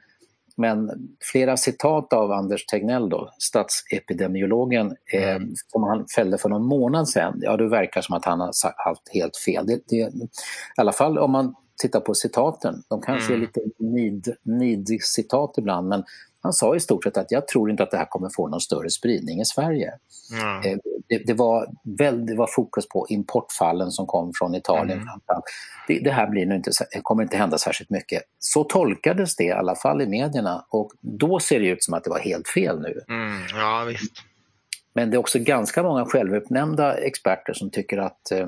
men 0.58 0.90
flera 1.32 1.56
citat 1.56 2.12
av 2.12 2.32
Anders 2.32 2.66
Tegnell, 2.66 3.08
då, 3.08 3.30
statsepidemiologen, 3.38 4.96
eh, 5.12 5.36
mm. 5.36 5.52
som 5.66 5.82
han 5.82 6.06
fällde 6.16 6.38
för 6.38 6.48
någon 6.48 6.66
månad 6.66 7.08
sedan, 7.08 7.38
ja 7.42 7.56
det 7.56 7.68
verkar 7.68 8.00
som 8.00 8.16
att 8.16 8.24
han 8.24 8.40
har 8.40 8.52
haft 8.88 9.08
helt 9.14 9.36
fel. 9.36 9.66
Det, 9.66 9.80
det, 9.86 9.96
I 9.96 10.28
alla 10.76 10.92
fall 10.92 11.18
om 11.18 11.30
man 11.32 11.54
tittar 11.82 12.00
på 12.00 12.14
citaten, 12.14 12.82
de 12.88 13.00
kanske 13.00 13.34
mm. 13.34 13.42
är 13.42 13.46
lite 13.46 13.60
nid, 13.78 14.34
nid-citat 14.42 15.54
ibland, 15.58 15.88
men 15.88 16.04
Han 16.42 16.52
sa 16.52 16.76
i 16.76 16.80
stort 16.80 17.04
sett 17.04 17.16
att 17.16 17.30
jag 17.30 17.48
tror 17.48 17.70
inte 17.70 17.82
att 17.82 17.90
det 17.90 17.96
här 17.96 18.04
kommer 18.04 18.30
få 18.36 18.48
någon 18.48 18.60
större 18.60 18.90
spridning 18.90 19.40
i 19.40 19.44
Sverige. 19.44 19.92
Mm. 20.32 20.78
Det, 21.08 21.18
det, 21.26 21.34
var 21.34 21.66
väldigt 21.98 22.36
var 22.36 22.46
fokus 22.46 22.88
på 22.88 23.06
importfallen 23.08 23.90
som 23.90 24.06
kom 24.06 24.32
från 24.34 24.54
Italien. 24.54 24.98
Mm. 24.98 25.08
Det, 25.88 25.98
det, 25.98 26.10
här 26.10 26.26
blir 26.26 26.46
nu 26.46 26.54
inte, 26.54 26.70
kommer 27.02 27.22
inte 27.22 27.36
hända 27.36 27.58
särskilt 27.58 27.90
mycket. 27.90 28.22
Så 28.38 28.64
tolkades 28.64 29.36
det 29.36 29.44
i 29.44 29.50
alla 29.50 29.74
fall 29.74 30.02
i 30.02 30.06
medierna 30.06 30.64
och 30.70 30.92
då 31.00 31.40
ser 31.40 31.60
det 31.60 31.66
ut 31.66 31.84
som 31.84 31.94
att 31.94 32.04
det 32.04 32.10
var 32.10 32.18
helt 32.18 32.48
fel 32.48 32.80
nu. 32.80 33.00
Mm. 33.08 33.42
Ja, 33.54 33.84
visst. 33.88 34.12
Men 34.92 35.10
det 35.10 35.16
är 35.16 35.18
också 35.18 35.38
ganska 35.38 35.82
många 35.82 36.04
självuppnämnda 36.04 36.94
experter 36.94 37.52
som 37.52 37.70
tycker 37.70 37.98
att 37.98 38.30
eh, 38.30 38.46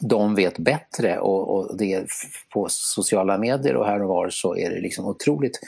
de 0.00 0.34
vet 0.34 0.58
bättre 0.58 1.18
och, 1.18 1.56
och 1.56 1.76
det 1.76 1.94
är 1.94 2.06
på 2.52 2.66
sociala 2.68 3.38
medier 3.38 3.76
och 3.76 3.86
här 3.86 4.02
och 4.02 4.08
var 4.08 4.28
så 4.30 4.56
är 4.56 4.70
det 4.70 4.80
liksom 4.80 5.06
otroligt 5.06 5.60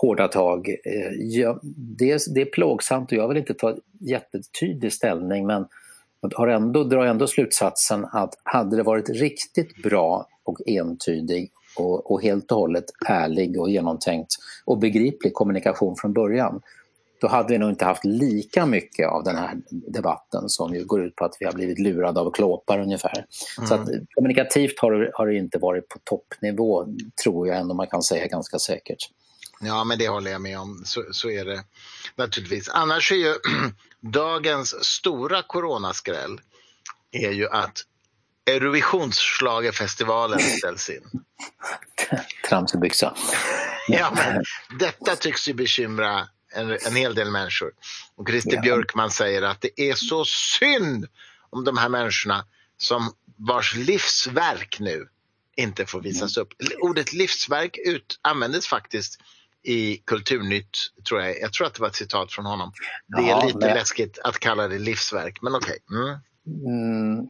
hårda 0.00 0.28
tag. 0.28 0.68
Eh, 0.68 1.12
ja, 1.18 1.60
det, 1.98 2.10
är, 2.10 2.34
det 2.34 2.40
är 2.40 2.44
plågsamt 2.44 3.12
och 3.12 3.18
jag 3.18 3.28
vill 3.28 3.36
inte 3.36 3.54
ta 3.54 3.76
jättetydlig 4.00 4.92
ställning 4.92 5.46
men 5.46 5.66
har 6.34 6.48
ändå, 6.48 6.84
drar 6.84 7.06
ändå 7.06 7.26
slutsatsen 7.26 8.04
att 8.12 8.34
hade 8.42 8.76
det 8.76 8.82
varit 8.82 9.08
riktigt 9.08 9.82
bra 9.82 10.26
och 10.44 10.58
entydig 10.66 11.50
och, 11.76 12.10
och 12.10 12.22
helt 12.22 12.52
och 12.52 12.58
hållet 12.58 12.84
ärlig 13.06 13.60
och 13.60 13.70
genomtänkt 13.70 14.34
och 14.64 14.78
begriplig 14.78 15.34
kommunikation 15.34 15.96
från 15.96 16.12
början 16.12 16.60
då 17.20 17.28
hade 17.28 17.52
vi 17.52 17.58
nog 17.58 17.70
inte 17.70 17.84
haft 17.84 18.04
lika 18.04 18.66
mycket 18.66 19.08
av 19.08 19.24
den 19.24 19.36
här 19.36 19.56
debatten 19.68 20.48
som 20.48 20.74
ju 20.74 20.84
går 20.84 21.04
ut 21.04 21.16
på 21.16 21.24
att 21.24 21.36
vi 21.40 21.46
har 21.46 21.52
blivit 21.52 21.78
lurade 21.78 22.20
av 22.20 22.30
klåpar 22.30 22.78
ungefär. 22.78 23.24
Mm. 23.58 23.68
Så 23.68 23.74
att 23.74 23.88
kommunikativt 24.14 24.78
har 24.78 25.10
har 25.14 25.26
det 25.26 25.36
inte 25.36 25.58
varit 25.58 25.88
på 25.88 25.98
toppnivå, 26.04 26.86
tror 27.24 27.48
jag 27.48 27.58
ändå 27.58 27.74
man 27.74 27.86
kan 27.86 28.02
säga 28.02 28.26
ganska 28.26 28.58
säkert. 28.58 29.10
Ja, 29.60 29.84
men 29.84 29.98
det 29.98 30.08
håller 30.08 30.30
jag 30.30 30.40
med 30.40 30.58
om. 30.58 30.82
Så, 30.84 31.04
så 31.12 31.30
är 31.30 31.44
det 31.44 31.64
naturligtvis. 32.16 32.68
Annars 32.68 33.12
är 33.12 33.16
ju 33.16 33.34
dagens 34.00 34.84
stora 34.84 35.42
coronaskräll 35.42 36.40
är 37.12 37.30
ju 37.30 37.48
att 37.48 37.84
Eurovisionsschlagerfestivalen 38.46 40.40
ställs 40.58 40.90
in. 40.90 41.10
Tramsig 42.48 42.80
byxa. 42.80 43.14
ja, 43.88 44.12
men 44.14 44.44
detta 44.78 45.16
tycks 45.16 45.48
ju 45.48 45.54
bekymra 45.54 46.28
en, 46.54 46.78
en 46.86 46.96
hel 46.96 47.14
del 47.14 47.30
människor. 47.30 47.72
Och 48.16 48.28
Christer 48.28 48.54
ja. 48.54 48.60
Björkman 48.60 49.10
säger 49.10 49.42
att 49.42 49.60
det 49.60 49.80
är 49.80 49.94
så 49.94 50.24
synd 50.24 51.06
om 51.50 51.64
de 51.64 51.78
här 51.78 51.88
människorna 51.88 52.44
som 52.76 53.12
vars 53.36 53.74
livsverk 53.74 54.76
nu 54.80 55.08
inte 55.56 55.86
får 55.86 56.00
visas 56.00 56.36
upp. 56.36 56.48
Ordet 56.80 57.12
livsverk 57.12 57.78
ut, 57.84 58.18
användes 58.22 58.66
faktiskt 58.66 59.20
i 59.62 60.02
Kulturnytt, 60.06 60.78
tror 61.08 61.20
jag. 61.20 61.40
Jag 61.40 61.52
tror 61.52 61.66
att 61.66 61.74
det 61.74 61.80
var 61.80 61.88
ett 61.88 61.94
citat 61.94 62.32
från 62.32 62.46
honom. 62.46 62.72
Det 63.06 63.22
är 63.22 63.28
ja, 63.28 63.44
lite 63.44 63.58
men... 63.58 63.74
läskigt 63.74 64.18
att 64.18 64.38
kalla 64.38 64.68
det 64.68 64.78
livsverk, 64.78 65.38
men 65.42 65.54
okej. 65.54 65.78
Okay. 65.86 66.02
Mm. 66.02 66.18
Mm, 66.48 67.26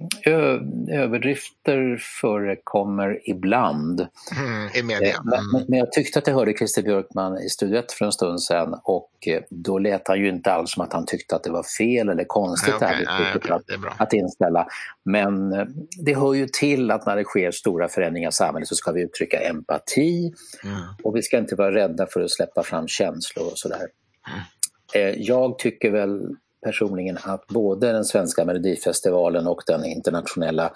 överdrifter 0.91 1.97
förekommer 2.21 3.21
ibland. 3.25 4.07
Mm, 4.39 4.69
I 4.75 4.83
media. 4.83 5.09
Eh, 5.09 5.15
mm. 5.15 5.45
Men, 5.53 5.65
men, 5.69 5.79
jag 5.79 5.93
tyckte 5.93 6.19
att 6.19 6.27
jag 6.27 6.35
hörde 6.35 6.53
Christer 6.53 6.83
Björkman 6.83 7.39
i 7.39 7.49
Studio 7.49 7.83
för 7.99 8.05
en 8.05 8.13
stund 8.13 8.43
sedan 8.43 8.81
och 8.85 9.11
eh, 9.27 9.43
då 9.51 9.79
lät 9.79 10.09
han 10.09 10.19
ju 10.19 10.29
inte 10.29 10.53
alls 10.53 10.71
som 10.71 10.85
att 10.85 10.93
han 10.93 11.07
tyckte 11.07 11.37
att 11.37 11.43
det 11.43 11.51
var 11.51 11.63
fel 11.79 12.09
eller 12.09 12.25
konstigt 12.25 12.75
okay, 12.75 13.05
nej, 13.05 13.37
okay, 13.37 13.53
att, 13.53 14.01
att 14.01 14.13
inställa. 14.13 14.67
Men 15.05 15.53
eh, 15.53 15.65
det 16.05 16.15
hör 16.15 16.35
ju 16.35 16.47
till 16.47 16.91
att 16.91 17.07
när 17.07 17.17
det 17.17 17.25
sker 17.25 17.51
stora 17.51 17.89
förändringar 17.89 18.29
i 18.29 18.33
samhället 18.33 18.69
så 18.69 18.75
ska 18.75 18.93
vi 18.93 19.03
uttrycka 19.03 19.41
empati 19.41 20.33
mm. 20.65 20.81
och 21.03 21.17
vi 21.17 21.23
ska 21.23 21.39
inte 21.39 21.55
vara 21.55 21.75
rädda 21.75 22.07
för 22.07 22.21
att 22.21 22.31
släppa 22.31 22.63
fram 22.63 22.89
känslor 22.89 23.47
och 23.47 23.59
sådär. 23.59 23.87
Mm. 24.29 25.15
Jag 25.19 25.59
tycker 25.59 25.91
väl 25.91 26.37
personligen 26.69 27.19
att 27.23 27.47
både 27.47 27.93
den 27.93 28.05
svenska 28.05 28.45
melodifestivalen 28.45 29.47
och 29.47 29.63
den 29.67 29.85
internationella 29.85 30.73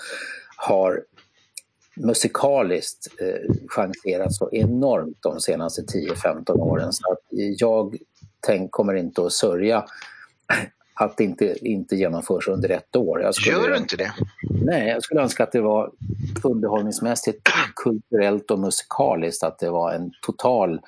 har 0.56 1.04
musikaliskt 1.96 3.06
eh, 3.20 3.54
chanserat 3.68 4.34
så 4.34 4.50
enormt 4.52 5.18
de 5.20 5.40
senaste 5.40 5.82
10-15 5.82 6.50
åren. 6.50 6.92
Så 6.92 7.12
att 7.12 7.18
jag 7.58 7.96
tänk, 8.40 8.70
kommer 8.70 8.94
inte 8.94 9.26
att 9.26 9.32
sörja 9.32 9.84
att 11.02 11.16
det 11.16 11.24
inte, 11.24 11.68
inte 11.68 11.96
genomförs 11.96 12.48
under 12.48 12.68
ett 12.68 12.96
år. 12.96 13.22
Jag 13.22 13.34
skulle, 13.34 13.56
Gör 13.56 13.68
du 13.68 13.76
inte 13.76 13.96
det? 13.96 14.12
Nej, 14.64 14.88
jag 14.88 15.02
skulle 15.02 15.20
önska 15.20 15.42
att 15.42 15.52
det 15.52 15.60
var 15.60 15.90
underhållningsmässigt, 16.42 17.48
kulturellt 17.74 18.50
och 18.50 18.58
musikaliskt, 18.58 19.42
att 19.42 19.58
det 19.58 19.70
var 19.70 19.92
en 19.92 20.10
total 20.26 20.80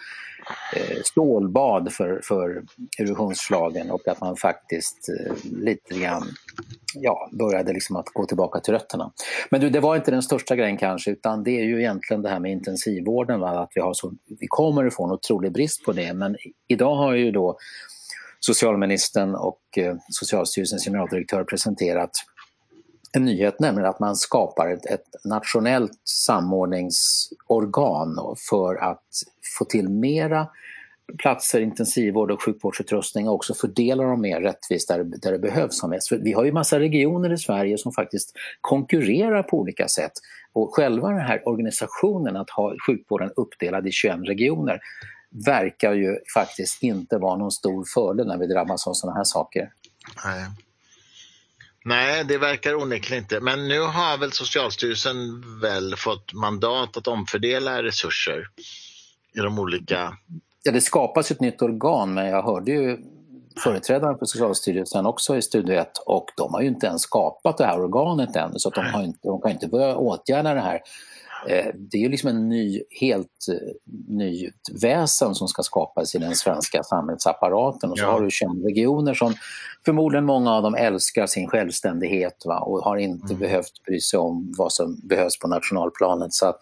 eh, 0.76 0.96
stålbad 1.04 1.92
för, 1.92 2.20
för 2.24 2.62
Eurovisionsschlagern 2.98 3.90
och 3.90 4.08
att 4.08 4.20
man 4.20 4.36
faktiskt 4.36 5.08
eh, 5.08 5.34
lite 5.52 5.94
grann 5.94 6.22
ja, 6.94 7.28
började 7.32 7.72
liksom 7.72 7.96
att 7.96 8.08
gå 8.08 8.26
tillbaka 8.26 8.60
till 8.60 8.74
rötterna. 8.74 9.12
Men 9.50 9.60
du, 9.60 9.70
det 9.70 9.80
var 9.80 9.96
inte 9.96 10.10
den 10.10 10.22
största 10.22 10.56
grejen 10.56 10.76
kanske 10.76 11.10
utan 11.10 11.44
det 11.44 11.50
är 11.50 11.64
ju 11.64 11.80
egentligen 11.80 12.22
det 12.22 12.28
här 12.28 12.40
med 12.40 12.52
intensivvården, 12.52 13.40
va? 13.40 13.48
att 13.48 13.70
vi, 13.74 13.80
har 13.80 13.94
så, 13.94 14.12
vi 14.40 14.46
kommer 14.46 14.86
att 14.86 14.94
få 14.94 15.04
en 15.04 15.12
otrolig 15.12 15.52
brist 15.52 15.84
på 15.84 15.92
det. 15.92 16.14
Men 16.14 16.36
idag 16.68 16.94
har 16.94 17.12
ju 17.14 17.30
då 17.30 17.58
socialministern 18.46 19.34
och 19.34 19.60
eh, 19.76 19.96
Socialstyrelsens 20.08 20.84
generaldirektör 20.84 21.44
presenterat 21.44 22.10
en 23.12 23.24
nyhet, 23.24 23.60
nämligen 23.60 23.90
att 23.90 24.00
man 24.00 24.16
skapar 24.16 24.68
ett, 24.68 24.86
ett 24.86 25.04
nationellt 25.24 25.92
samordningsorgan 26.04 28.36
för 28.50 28.74
att 28.74 29.04
få 29.58 29.64
till 29.64 29.88
mera 29.88 30.48
platser, 31.18 31.60
intensivvård 31.60 32.30
och 32.30 32.42
sjukvårdsutrustning 32.42 33.28
och 33.28 33.34
också 33.34 33.54
fördela 33.54 34.02
dem 34.02 34.20
mer 34.20 34.40
rättvist 34.40 34.88
där, 34.88 35.04
där 35.04 35.32
det 35.32 35.38
behövs 35.38 35.78
som 35.78 35.90
mest. 35.90 36.08
För 36.08 36.16
vi 36.16 36.32
har 36.32 36.44
ju 36.44 36.52
massa 36.52 36.78
regioner 36.78 37.32
i 37.32 37.38
Sverige 37.38 37.78
som 37.78 37.92
faktiskt 37.92 38.32
konkurrerar 38.60 39.42
på 39.42 39.58
olika 39.58 39.88
sätt. 39.88 40.12
Och 40.52 40.74
själva 40.74 41.08
den 41.08 41.20
här 41.20 41.48
organisationen 41.48 42.36
att 42.36 42.50
ha 42.50 42.74
sjukvården 42.86 43.30
uppdelad 43.36 43.86
i 43.86 43.92
21 43.92 44.16
regioner 44.24 44.80
verkar 45.46 45.92
ju 45.92 46.18
faktiskt 46.34 46.82
inte 46.82 47.18
vara 47.18 47.36
någon 47.36 47.52
stor 47.52 47.84
fördel 47.94 48.26
när 48.26 48.38
vi 48.38 48.46
drabbas 48.46 48.86
av 48.86 48.92
sådana 48.92 49.16
här 49.16 49.24
saker. 49.24 49.72
Nej. 50.24 50.46
Nej, 51.84 52.24
det 52.24 52.38
verkar 52.38 52.74
onekligen 52.74 53.22
inte. 53.22 53.40
Men 53.40 53.68
nu 53.68 53.80
har 53.80 54.18
väl 54.18 54.32
Socialstyrelsen 54.32 55.16
väl 55.60 55.96
fått 55.96 56.32
mandat 56.32 56.96
att 56.96 57.06
omfördela 57.06 57.82
resurser 57.82 58.48
i 59.34 59.38
de 59.38 59.58
olika... 59.58 60.16
Ja, 60.62 60.72
det 60.72 60.80
skapas 60.80 61.30
ett 61.30 61.40
nytt 61.40 61.62
organ, 61.62 62.14
men 62.14 62.26
jag 62.26 62.42
hörde 62.42 62.70
ju 62.70 62.98
företrädaren 63.56 64.18
för 64.18 64.26
Socialstyrelsen 64.26 65.06
också 65.06 65.36
i 65.36 65.42
Studio 65.42 65.74
1 65.74 65.98
och 66.06 66.26
de 66.36 66.54
har 66.54 66.60
ju 66.60 66.68
inte 66.68 66.86
ens 66.86 67.02
skapat 67.02 67.58
det 67.58 67.66
här 67.66 67.80
organet 67.80 68.36
än 68.36 68.58
så 68.60 68.68
att 68.68 68.74
de, 68.74 68.84
har 68.84 69.02
inte, 69.02 69.18
de 69.22 69.40
kan 69.40 69.50
inte 69.50 69.68
börja 69.68 69.96
åtgärda 69.96 70.54
det 70.54 70.60
här 70.60 70.80
det 71.74 71.96
är 71.96 72.00
ju 72.00 72.08
liksom 72.08 72.28
en 72.28 72.48
ny, 72.48 72.82
helt 73.00 73.46
eh, 73.48 73.74
ny 74.08 74.50
väsen 74.82 75.34
som 75.34 75.48
ska 75.48 75.62
skapas 75.62 76.14
i 76.14 76.18
den 76.18 76.34
svenska 76.34 76.82
samhällsapparaten. 76.82 77.90
Och 77.90 77.98
så 77.98 78.04
ja. 78.04 78.10
har 78.10 78.20
du 78.20 78.30
21 78.30 78.50
regioner 78.64 79.14
som 79.14 79.34
förmodligen 79.84 80.24
många 80.24 80.52
av 80.52 80.62
dem 80.62 80.74
älskar 80.74 81.26
sin 81.26 81.48
självständighet 81.48 82.42
va? 82.46 82.58
och 82.58 82.78
har 82.78 82.96
inte 82.96 83.26
mm. 83.26 83.38
behövt 83.38 83.82
bry 83.86 84.00
sig 84.00 84.18
om 84.18 84.54
vad 84.58 84.72
som 84.72 85.00
behövs 85.08 85.38
på 85.38 85.48
nationalplanet. 85.48 86.32
Så 86.32 86.54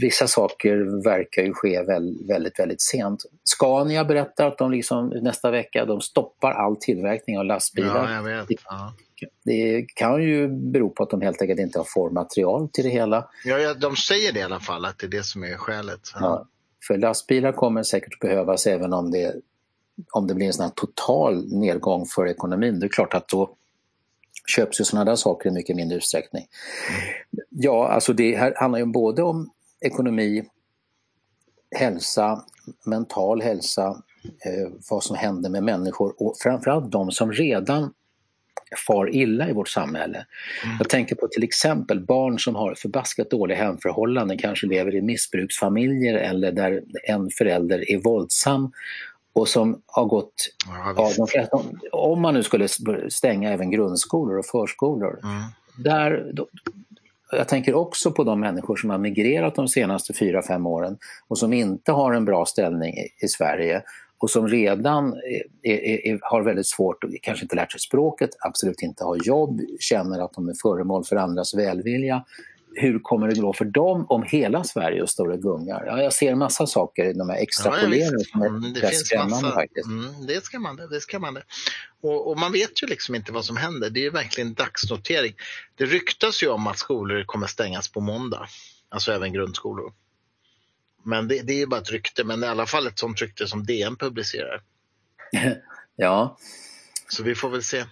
vissa 0.00 0.26
saker 0.26 1.04
verkar 1.04 1.42
ju 1.42 1.52
ske 1.54 1.82
väldigt, 1.82 2.30
väldigt, 2.30 2.58
väldigt 2.58 2.82
sent. 2.82 3.22
Scania 3.44 4.04
berättar 4.04 4.46
att 4.46 4.58
de 4.58 4.70
liksom, 4.70 5.08
nästa 5.08 5.50
vecka 5.50 5.84
de 5.84 6.00
stoppar 6.00 6.52
all 6.52 6.76
tillverkning 6.76 7.38
av 7.38 7.44
lastbilar. 7.44 8.12
Ja, 8.12 8.92
Det 9.44 9.86
kan 9.94 10.22
ju 10.22 10.48
bero 10.48 10.90
på 10.90 11.02
att 11.02 11.10
de 11.10 11.20
helt 11.20 11.42
enkelt 11.42 11.60
inte 11.60 11.78
har 11.78 11.84
formmaterial 11.84 12.68
till 12.72 12.84
det 12.84 12.90
hela. 12.90 13.28
Ja, 13.44 13.74
de 13.74 13.96
säger 13.96 14.32
det 14.32 14.40
i 14.40 14.42
alla 14.42 14.60
fall, 14.60 14.84
att 14.84 14.98
det 14.98 15.06
är 15.06 15.10
det 15.10 15.24
som 15.24 15.44
är 15.44 15.56
skälet. 15.56 16.00
Ja. 16.14 16.20
ja 16.20 16.46
för 16.86 16.98
lastbilar 16.98 17.52
kommer 17.52 17.82
säkert 17.82 18.20
behövas 18.20 18.66
även 18.66 18.92
om 18.92 19.10
det, 19.10 19.36
om 20.12 20.26
det 20.26 20.34
blir 20.34 20.46
en 20.46 20.52
sån 20.52 20.70
total 20.70 21.48
nedgång 21.52 22.06
för 22.06 22.26
ekonomin. 22.26 22.80
Det 22.80 22.86
är 22.86 22.88
klart 22.88 23.14
att 23.14 23.28
då 23.28 23.56
köps 24.46 24.80
ju 24.80 24.84
sådana 24.84 25.10
där 25.10 25.16
saker 25.16 25.48
i 25.48 25.52
mycket 25.52 25.76
mindre 25.76 25.96
utsträckning. 25.96 26.46
Mm. 26.90 27.46
Ja, 27.50 27.88
alltså 27.88 28.12
det 28.12 28.36
här 28.36 28.54
handlar 28.56 28.78
ju 28.78 28.86
både 28.86 29.22
om 29.22 29.50
ekonomi, 29.80 30.44
hälsa, 31.76 32.44
mental 32.86 33.42
hälsa, 33.42 34.02
eh, 34.24 34.72
vad 34.90 35.04
som 35.04 35.16
händer 35.16 35.50
med 35.50 35.62
människor 35.62 36.22
och 36.22 36.36
framförallt 36.42 36.92
de 36.92 37.10
som 37.10 37.32
redan 37.32 37.92
far 38.86 39.14
illa 39.14 39.48
i 39.48 39.52
vårt 39.52 39.68
samhälle. 39.68 40.26
Mm. 40.64 40.76
Jag 40.78 40.88
tänker 40.88 41.14
på 41.14 41.28
till 41.28 41.44
exempel 41.44 42.00
barn 42.00 42.38
som 42.38 42.54
har 42.54 42.74
förbaskat 42.74 43.30
dåliga 43.30 43.58
hemförhållanden, 43.58 44.38
kanske 44.38 44.66
lever 44.66 44.94
i 44.94 45.02
missbruksfamiljer 45.02 46.14
eller 46.14 46.52
där 46.52 46.82
en 47.08 47.30
förälder 47.30 47.90
är 47.90 47.98
våldsam 47.98 48.72
och 49.32 49.48
som 49.48 49.82
har 49.86 50.04
gått... 50.04 50.34
Ja, 50.96 51.12
de 51.16 51.26
flesta, 51.26 51.58
om 51.92 52.20
man 52.20 52.34
nu 52.34 52.42
skulle 52.42 52.68
stänga 53.08 53.52
även 53.52 53.70
grundskolor 53.70 54.38
och 54.38 54.46
förskolor, 54.46 55.20
mm. 55.22 55.42
där, 55.76 56.30
då, 56.32 56.48
jag 57.30 57.48
tänker 57.48 57.74
också 57.74 58.12
på 58.12 58.24
de 58.24 58.40
människor 58.40 58.76
som 58.76 58.90
har 58.90 58.98
migrerat 58.98 59.54
de 59.54 59.68
senaste 59.68 60.14
fyra 60.14 60.42
fem 60.42 60.66
åren 60.66 60.98
och 61.28 61.38
som 61.38 61.52
inte 61.52 61.92
har 61.92 62.12
en 62.12 62.24
bra 62.24 62.46
ställning 62.46 62.94
i 63.22 63.28
Sverige 63.28 63.82
och 64.18 64.30
som 64.30 64.48
redan 64.48 65.12
är, 65.62 65.72
är, 65.72 66.06
är, 66.06 66.18
har 66.22 66.42
väldigt 66.42 66.66
svårt, 66.66 67.04
och 67.04 67.10
kanske 67.22 67.44
inte 67.44 67.56
lärt 67.56 67.72
sig 67.72 67.80
språket, 67.80 68.30
absolut 68.40 68.82
inte 68.82 69.04
har 69.04 69.16
jobb, 69.16 69.60
känner 69.80 70.24
att 70.24 70.32
de 70.32 70.48
är 70.48 70.54
föremål 70.62 71.04
för 71.04 71.16
andras 71.16 71.54
välvilja. 71.54 72.24
Hur 72.74 72.98
kommer 72.98 73.28
det 73.28 73.40
gå 73.40 73.52
för 73.52 73.64
dem 73.64 74.06
om 74.08 74.22
hela 74.22 74.64
Sverige 74.64 75.02
och 75.02 75.42
gungar? 75.42 75.84
Ja, 75.86 76.02
jag 76.02 76.12
ser 76.12 76.34
massa 76.34 76.66
saker 76.66 77.04
i 77.04 77.12
de 77.12 77.28
här 77.28 77.36
extrapoleringarna 77.36 78.18
som 78.18 78.42
är 78.42 78.46
mm, 78.46 78.72
det 78.72 78.80
finns 78.80 79.06
skrämmande 79.06 79.42
massa, 79.42 79.54
faktiskt. 79.54 79.86
Mm, 79.86 80.26
det 80.26 80.34
är 80.34 80.40
skrämmande, 80.40 80.88
det 80.88 80.96
är 80.96 81.00
skrämmande. 81.00 81.42
Och, 82.02 82.30
och, 82.30 82.38
man 82.38 82.52
vet 82.52 82.82
ju 82.82 82.86
liksom 82.86 83.14
inte 83.14 83.32
vad 83.32 83.44
som 83.44 83.56
händer. 83.56 83.90
Det 83.90 84.06
är 84.06 84.10
verkligen 84.10 84.54
dagsnotering. 84.54 85.34
Det 85.74 85.84
ryktas 85.84 86.42
ju 86.42 86.48
om 86.48 86.66
att 86.66 86.78
skolor 86.78 87.24
kommer 87.26 87.46
stängas 87.46 87.88
på 87.88 88.00
måndag, 88.00 88.46
alltså 88.88 89.12
även 89.12 89.32
grundskolor. 89.32 89.92
Men 91.08 91.28
det, 91.28 91.42
det 91.42 91.52
är 91.52 91.56
ju 91.56 91.66
bara 91.66 91.80
ett 91.80 91.90
rykte, 91.90 92.24
men 92.24 92.44
i 92.44 92.46
alla 92.46 92.66
fall 92.66 92.86
ett 92.86 92.98
sånt 92.98 93.20
rykte 93.20 93.46
som 93.46 93.66
DN 93.66 93.96
publicerar. 93.96 94.62
ja. 95.96 96.38
Så 97.08 97.22
vi 97.22 97.34
får 97.34 97.50
väl 97.50 97.62
se. 97.62 97.84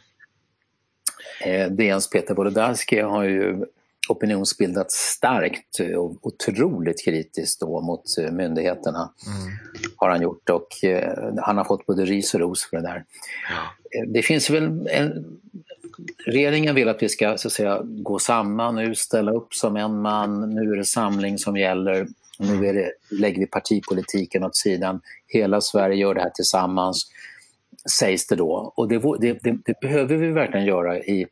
Eh, 1.40 1.70
DNs 1.70 2.10
Peter 2.10 2.34
Wolodarski 2.34 3.00
har 3.00 3.24
ju 3.24 3.64
opinionsbildat 4.08 4.92
starkt 4.92 5.80
och 5.96 6.26
otroligt 6.26 7.04
kritiskt 7.04 7.60
då 7.60 7.80
mot 7.80 8.18
eh, 8.18 8.32
myndigheterna. 8.32 9.12
Mm. 9.26 9.56
Har 9.96 10.10
han 10.10 10.22
gjort 10.22 10.50
och 10.50 10.84
eh, 10.84 11.34
han 11.42 11.56
har 11.56 11.64
fått 11.64 11.86
både 11.86 12.04
ris 12.04 12.34
och 12.34 12.40
ros 12.40 12.70
för 12.70 12.76
det 12.76 12.82
där. 12.82 13.04
Ja. 13.50 14.02
Det 14.06 14.22
finns 14.22 14.50
väl 14.50 14.88
en, 14.88 15.40
regeringen 16.26 16.74
vill 16.74 16.88
att 16.88 17.02
vi 17.02 17.08
ska 17.08 17.38
så 17.38 17.48
att 17.48 17.52
säga, 17.52 17.80
gå 17.84 18.18
samman 18.18 18.74
nu, 18.74 18.94
ställa 18.94 19.32
upp 19.32 19.54
som 19.54 19.76
en 19.76 20.00
man, 20.00 20.54
nu 20.54 20.72
är 20.72 20.76
det 20.76 20.84
samling 20.84 21.38
som 21.38 21.56
gäller. 21.56 22.08
Nu 22.38 22.66
är 22.66 22.74
det, 22.74 22.92
lägger 23.10 23.38
vi 23.38 23.46
partipolitiken 23.46 24.44
åt 24.44 24.56
sidan. 24.56 25.00
Hela 25.26 25.60
Sverige 25.60 25.96
gör 25.96 26.14
det 26.14 26.20
här 26.20 26.30
tillsammans, 26.30 27.06
sägs 27.98 28.26
det 28.26 28.36
då. 28.36 28.72
Och 28.76 28.88
det, 28.88 28.98
det, 28.98 29.38
det, 29.42 29.56
det 29.64 29.80
behöver 29.80 30.16
vi 30.16 30.28
verkligen 30.28 30.66
göra 30.66 30.98
i, 30.98 31.26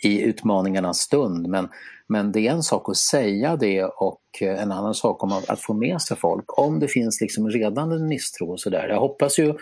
i 0.00 0.22
utmaningarnas 0.22 0.98
stund. 0.98 1.48
Men, 1.48 1.68
men 2.06 2.32
det 2.32 2.40
är 2.40 2.52
en 2.52 2.62
sak 2.62 2.88
att 2.88 2.96
säga 2.96 3.56
det 3.56 3.84
och 3.84 4.22
en 4.40 4.72
annan 4.72 4.94
sak 4.94 5.22
om 5.22 5.32
att, 5.32 5.50
att 5.50 5.60
få 5.60 5.74
med 5.74 6.02
sig 6.02 6.16
folk. 6.16 6.58
Om 6.58 6.80
det 6.80 6.88
finns 6.88 7.20
liksom 7.20 7.50
redan 7.50 7.92
en 7.92 8.08
misstro 8.08 8.52
och 8.52 8.60
sådär. 8.60 8.88
Jag 8.88 9.00
hoppas 9.00 9.38
ju 9.38 9.54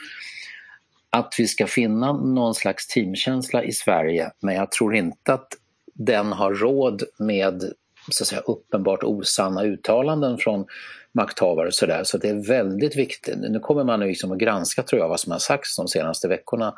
att 1.11 1.35
vi 1.39 1.47
ska 1.47 1.67
finna 1.67 2.13
någon 2.13 2.55
slags 2.55 2.87
teamkänsla 2.87 3.65
i 3.65 3.73
Sverige 3.73 4.31
men 4.41 4.55
jag 4.55 4.73
tror 4.73 4.95
inte 4.95 5.35
att 5.35 5.49
den 5.95 6.33
har 6.33 6.55
råd 6.55 7.03
med 7.19 7.73
så 8.11 8.25
att 8.25 8.29
säga, 8.29 8.41
uppenbart 8.41 9.05
osanna 9.05 9.65
uttalanden 9.65 10.39
från 10.39 10.67
makthavare 11.13 11.67
och 11.67 11.75
sådär. 11.75 12.05
Så 12.05 12.19
det 12.19 12.29
är 12.29 12.49
väldigt 12.49 12.97
viktigt. 12.97 13.37
Nu 13.37 13.61
kommer 13.61 13.85
man 13.85 14.01
liksom 14.01 14.33
att 14.33 14.39
granska 14.39 14.83
tror 14.83 15.01
jag 15.01 15.09
vad 15.09 15.21
som 15.21 15.33
har 15.33 15.39
sagts 15.39 15.77
de 15.77 15.89
senaste 15.89 16.29
veckorna. 16.29 16.75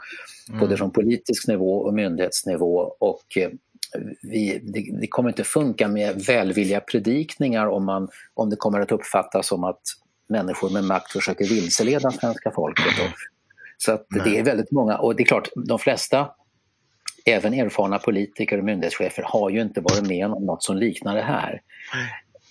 Mm. 0.49 0.61
Både 0.61 0.77
från 0.77 0.91
politisk 0.91 1.49
nivå 1.49 1.77
och 1.77 1.95
myndighetsnivå. 1.95 2.97
Och 2.99 3.37
eh, 3.37 3.51
vi, 4.23 4.61
det, 4.63 4.99
det, 5.01 5.07
kommer 5.07 5.29
inte 5.29 5.45
funka 5.45 5.89
med 5.89 6.25
välvilliga 6.27 6.81
predikningar 6.81 7.67
om, 7.67 7.85
man, 7.85 8.09
om 8.35 8.51
det 8.51 8.57
kommer 8.57 8.81
att 8.81 8.93
uppfattas 8.93 9.47
som 9.47 9.65
att 9.65 9.83
människor 10.29 10.71
med 10.71 10.85
makt 10.85 11.13
försöker 11.13 11.45
vilseleda 11.45 12.11
svenska 12.11 12.51
folket. 12.51 12.87
Och, 12.87 13.15
så 13.79 13.93
att 13.93 14.07
det 14.25 14.39
är 14.39 14.45
väldigt 14.45 14.71
många, 14.71 14.99
och 14.99 15.17
det 15.17 15.23
är 15.23 15.27
klart 15.27 15.49
de 15.55 15.79
flesta 15.79 16.29
även 17.25 17.55
erfarna 17.55 17.99
politiker 17.99 18.59
och 18.59 18.65
myndighetschefer 18.65 19.23
har 19.27 19.51
ju 19.51 19.63
inte 19.63 19.81
varit 19.81 20.09
med 20.09 20.27
om 20.27 20.45
något 20.45 20.63
som 20.63 20.77
liknar 20.77 21.15
det 21.15 21.23
här. 21.23 21.61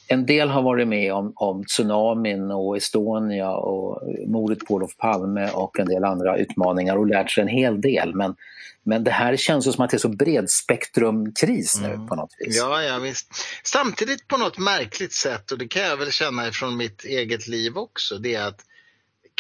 En 0.08 0.26
del 0.26 0.50
har 0.50 0.62
varit 0.62 0.88
med 0.88 1.14
om, 1.14 1.34
om 1.36 1.64
tsunamin 1.66 2.52
och 2.52 2.78
Estonia 2.78 3.52
och 3.52 4.02
mordet 4.28 4.60
på 4.60 4.74
Olof 4.74 4.98
Palme 4.98 5.50
och 5.50 5.80
en 5.80 5.88
del 5.88 6.04
andra 6.04 6.38
utmaningar 6.38 6.98
och 6.98 7.08
lärt 7.08 7.32
sig 7.32 7.42
en 7.42 7.48
hel 7.48 7.82
del. 7.82 8.16
Men, 8.16 8.36
men 8.84 9.04
det 9.04 9.12
här 9.12 9.36
känns 9.36 9.74
som 9.76 9.86
att 9.86 9.92
det 9.92 9.98
är 9.98 10.00
så 10.00 10.10
bredspektrumkris 10.10 11.82
nu 11.82 11.94
mm. 11.94 12.08
på 12.08 12.16
något 12.16 12.36
vis. 12.40 12.58
Ja, 12.58 12.84
ja, 12.84 13.00
visst. 13.00 13.28
Samtidigt 13.64 14.28
på 14.28 14.38
något 14.38 14.58
märkligt 14.58 15.14
sätt, 15.14 15.52
och 15.52 15.58
det 15.58 15.68
kan 15.68 15.82
jag 15.82 15.98
väl 15.98 16.12
känna 16.12 16.48
ifrån 16.48 16.78
mitt 16.78 17.06
eget 17.06 17.48
liv 17.48 17.78
också, 17.78 18.18
det 18.18 18.36
är 18.36 18.48
att 18.48 18.62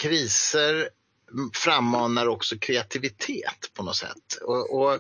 kriser 0.02 0.90
frammanar 1.54 2.28
också 2.28 2.58
kreativitet 2.58 3.72
på 3.74 3.84
något 3.84 3.96
sätt. 3.96 4.38
Och, 4.42 4.82
och, 4.82 5.00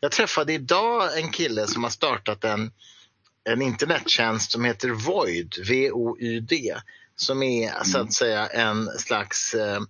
jag 0.00 0.12
träffade 0.12 0.52
idag 0.52 1.18
en 1.18 1.30
kille 1.30 1.66
som 1.66 1.82
har 1.82 1.90
startat 1.90 2.44
en, 2.44 2.72
en 3.44 3.62
internettjänst 3.62 4.52
som 4.52 4.64
heter 4.64 4.88
Void, 4.88 5.54
V-O-Y-D, 5.68 6.74
som 7.16 7.42
är 7.42 7.70
mm. 7.70 7.84
så 7.84 7.98
att 7.98 8.12
säga 8.12 8.46
en 8.46 8.86
slags 8.98 9.54
eh, 9.54 9.80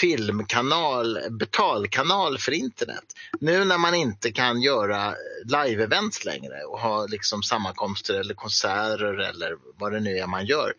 filmkanal, 0.00 1.18
betalkanal 1.30 2.38
för 2.38 2.52
internet. 2.52 3.04
Nu 3.40 3.64
när 3.64 3.78
man 3.78 3.94
inte 3.94 4.32
kan 4.32 4.62
göra 4.62 5.14
live-events 5.44 6.24
längre 6.24 6.62
och 6.64 6.80
ha 6.80 7.06
liksom 7.06 7.42
sammankomster 7.42 8.14
eller 8.14 8.34
konserter 8.34 9.20
eller 9.20 9.56
vad 9.78 9.92
det 9.92 10.00
nu 10.00 10.18
är 10.18 10.26
man 10.26 10.46
gör 10.46 10.74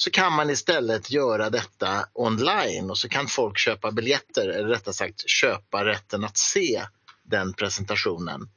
så 0.00 0.10
kan 0.10 0.32
man 0.32 0.50
istället 0.50 1.10
göra 1.10 1.50
detta 1.50 2.06
online 2.12 2.90
och 2.90 2.98
så 2.98 3.08
kan 3.08 3.26
folk 3.26 3.58
köpa 3.58 3.92
biljetter, 3.92 4.48
eller 4.48 4.68
rättare 4.68 4.94
sagt 4.94 5.28
köpa 5.28 5.84
rätten 5.84 6.24
att 6.24 6.38
se 6.38 6.82
den 7.22 7.52
presentationen 7.52 8.48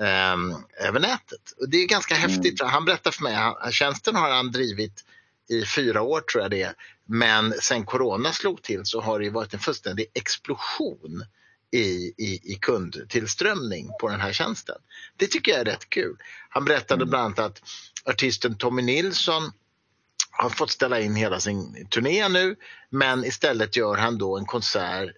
eh, 0.00 0.86
över 0.88 1.00
nätet. 1.00 1.52
Och 1.60 1.68
det 1.68 1.76
är 1.76 1.88
ganska 1.88 2.16
mm. 2.16 2.30
häftigt. 2.30 2.62
Han 2.62 2.84
berättar 2.84 3.10
för 3.10 3.22
mig, 3.22 3.34
han, 3.34 3.72
tjänsten 3.72 4.16
har 4.16 4.30
han 4.30 4.52
drivit 4.52 5.04
i 5.48 5.64
fyra 5.64 6.02
år 6.02 6.20
tror 6.20 6.42
jag 6.42 6.50
det 6.50 6.62
är. 6.62 6.74
Men 7.04 7.52
sen 7.60 7.84
corona 7.84 8.32
slog 8.32 8.62
till 8.62 8.80
så 8.84 9.00
har 9.00 9.20
det 9.20 9.30
varit 9.30 9.54
en 9.54 9.60
fullständig 9.60 10.06
explosion 10.14 11.24
i, 11.70 12.12
i, 12.18 12.40
i 12.52 12.58
kundtillströmning 12.60 13.90
på 14.00 14.08
den 14.08 14.20
här 14.20 14.32
tjänsten. 14.32 14.76
Det 15.16 15.26
tycker 15.26 15.52
jag 15.52 15.60
är 15.60 15.64
rätt 15.64 15.90
kul. 15.90 16.16
Han 16.48 16.64
berättade 16.64 17.02
mm. 17.02 17.10
bland 17.10 17.24
annat 17.24 17.38
att 17.38 17.62
artisten 18.04 18.58
Tommy 18.58 18.82
Nilsson 18.82 19.52
har 20.38 20.50
fått 20.50 20.70
ställa 20.70 21.00
in 21.00 21.14
hela 21.14 21.40
sin 21.40 21.86
turné 21.90 22.28
nu 22.28 22.56
men 22.90 23.24
istället 23.24 23.76
gör 23.76 23.96
han 23.96 24.18
då 24.18 24.38
en 24.38 24.46
konsert 24.46 25.10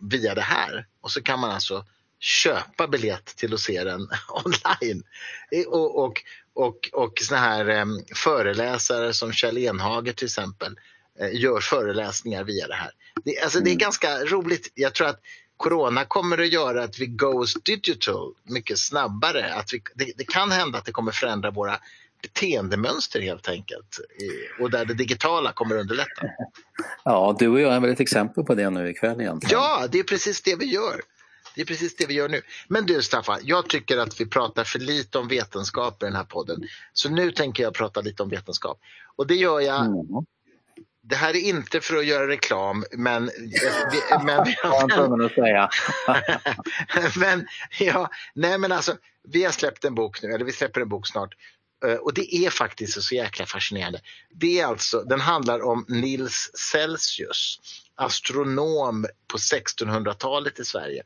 via 0.00 0.34
det 0.34 0.40
här 0.40 0.86
och 1.00 1.10
så 1.10 1.22
kan 1.22 1.40
man 1.40 1.50
alltså 1.50 1.84
köpa 2.20 2.88
biljett 2.88 3.36
till 3.36 3.54
att 3.54 3.60
se 3.60 3.84
den 3.84 4.00
online. 4.44 5.02
Och, 5.66 6.04
och, 6.04 6.22
och, 6.54 6.90
och 6.92 7.12
såna 7.20 7.40
här 7.40 7.68
um, 7.68 8.04
föreläsare 8.14 9.12
som 9.12 9.32
Kjell 9.32 9.58
Enhager 9.58 10.12
till 10.12 10.26
exempel 10.26 10.76
uh, 11.22 11.40
gör 11.40 11.60
föreläsningar 11.60 12.44
via 12.44 12.66
det 12.66 12.74
här. 12.74 12.90
Det, 13.24 13.40
alltså, 13.40 13.58
det 13.58 13.70
är 13.70 13.72
mm. 13.72 13.78
ganska 13.78 14.24
roligt. 14.24 14.72
Jag 14.74 14.94
tror 14.94 15.08
att 15.08 15.20
Corona 15.56 16.04
kommer 16.04 16.38
att 16.38 16.52
göra 16.52 16.84
att 16.84 16.98
vi 16.98 17.06
goes 17.06 17.54
digital 17.54 18.34
mycket 18.44 18.78
snabbare. 18.78 19.54
Att 19.54 19.72
vi, 19.72 19.82
det, 19.94 20.12
det 20.16 20.24
kan 20.24 20.50
hända 20.50 20.78
att 20.78 20.84
det 20.84 20.92
kommer 20.92 21.12
förändra 21.12 21.50
våra 21.50 21.80
beteendemönster 22.22 23.20
helt 23.20 23.48
enkelt 23.48 24.00
och 24.60 24.70
där 24.70 24.84
det 24.84 24.94
digitala 24.94 25.52
kommer 25.52 25.76
underlätta. 25.78 26.26
Ja, 27.04 27.36
du 27.38 27.48
och 27.48 27.60
jag 27.60 27.74
är 27.74 27.80
väl 27.80 27.90
ett 27.90 28.00
exempel 28.00 28.44
på 28.44 28.54
det 28.54 28.70
nu 28.70 28.90
ikväll 28.90 29.20
egentligen. 29.20 29.60
Ja, 29.60 29.86
det 29.90 29.98
är 29.98 30.02
precis 30.02 30.42
det 30.42 30.56
vi 30.56 30.64
gör. 30.64 31.00
Det 31.54 31.60
är 31.60 31.66
precis 31.66 31.96
det 31.96 32.06
vi 32.06 32.14
gör 32.14 32.28
nu. 32.28 32.42
Men 32.68 32.86
du 32.86 33.02
Staffan, 33.02 33.40
jag 33.42 33.68
tycker 33.68 33.98
att 33.98 34.20
vi 34.20 34.26
pratar 34.26 34.64
för 34.64 34.78
lite 34.78 35.18
om 35.18 35.28
vetenskap 35.28 36.02
i 36.02 36.06
den 36.06 36.14
här 36.14 36.24
podden. 36.24 36.62
Så 36.92 37.10
nu 37.10 37.32
tänker 37.32 37.62
jag 37.62 37.74
prata 37.74 38.00
lite 38.00 38.22
om 38.22 38.28
vetenskap. 38.28 38.78
Och 39.16 39.26
det 39.26 39.34
gör 39.34 39.60
jag 39.60 39.86
mm. 39.86 40.06
Det 41.02 41.16
här 41.16 41.36
är 41.36 41.40
inte 41.40 41.80
för 41.80 41.96
att 41.96 42.06
göra 42.06 42.28
reklam, 42.28 42.84
men... 42.92 43.24
men 44.24 44.46
säga. 45.28 45.68
men, 47.16 47.46
ja, 47.78 48.10
nej 48.34 48.58
men 48.58 48.72
alltså, 48.72 48.96
vi 49.28 49.44
har 49.44 49.52
släppt 49.52 49.84
en 49.84 49.94
bok 49.94 50.22
nu, 50.22 50.32
eller 50.32 50.44
vi 50.44 50.52
släpper 50.52 50.80
en 50.80 50.88
bok 50.88 51.06
snart 51.06 51.34
och 52.00 52.14
det 52.14 52.34
är 52.34 52.50
faktiskt 52.50 53.02
så 53.02 53.14
jäkla 53.14 53.46
fascinerande. 53.46 54.00
Det 54.34 54.60
är 54.60 54.66
alltså, 54.66 55.02
den 55.02 55.20
handlar 55.20 55.62
om 55.62 55.84
Nils 55.88 56.50
Celsius, 56.72 57.60
astronom 57.94 59.06
på 59.26 59.38
1600-talet 59.38 60.60
i 60.60 60.64
Sverige. 60.64 61.02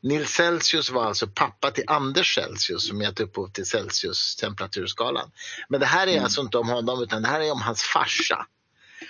Nils 0.00 0.30
Celsius 0.30 0.90
var 0.90 1.04
alltså 1.04 1.26
pappa 1.26 1.70
till 1.70 1.84
Anders 1.86 2.34
Celsius 2.34 2.88
som 2.88 3.00
gett 3.00 3.20
upphov 3.20 3.48
till 3.48 3.66
Celsius 3.66 4.36
temperaturskalan. 4.36 5.30
Men 5.68 5.80
det 5.80 5.86
här 5.86 6.06
är 6.06 6.12
mm. 6.12 6.24
alltså 6.24 6.40
inte 6.40 6.58
om 6.58 6.68
honom 6.68 7.02
utan 7.02 7.22
det 7.22 7.28
här 7.28 7.40
är 7.40 7.52
om 7.52 7.60
hans 7.60 7.82
farsa. 7.82 8.46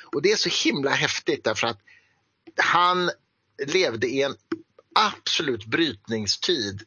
Och 0.05 0.23
det 0.23 0.33
är 0.33 0.37
så 0.37 0.69
himla 0.69 0.91
häftigt 0.91 1.45
därför 1.45 1.67
att 1.67 1.79
han 2.57 3.11
levde 3.67 4.07
i 4.07 4.23
en 4.23 4.35
absolut 4.95 5.67
brytningstid 5.67 6.83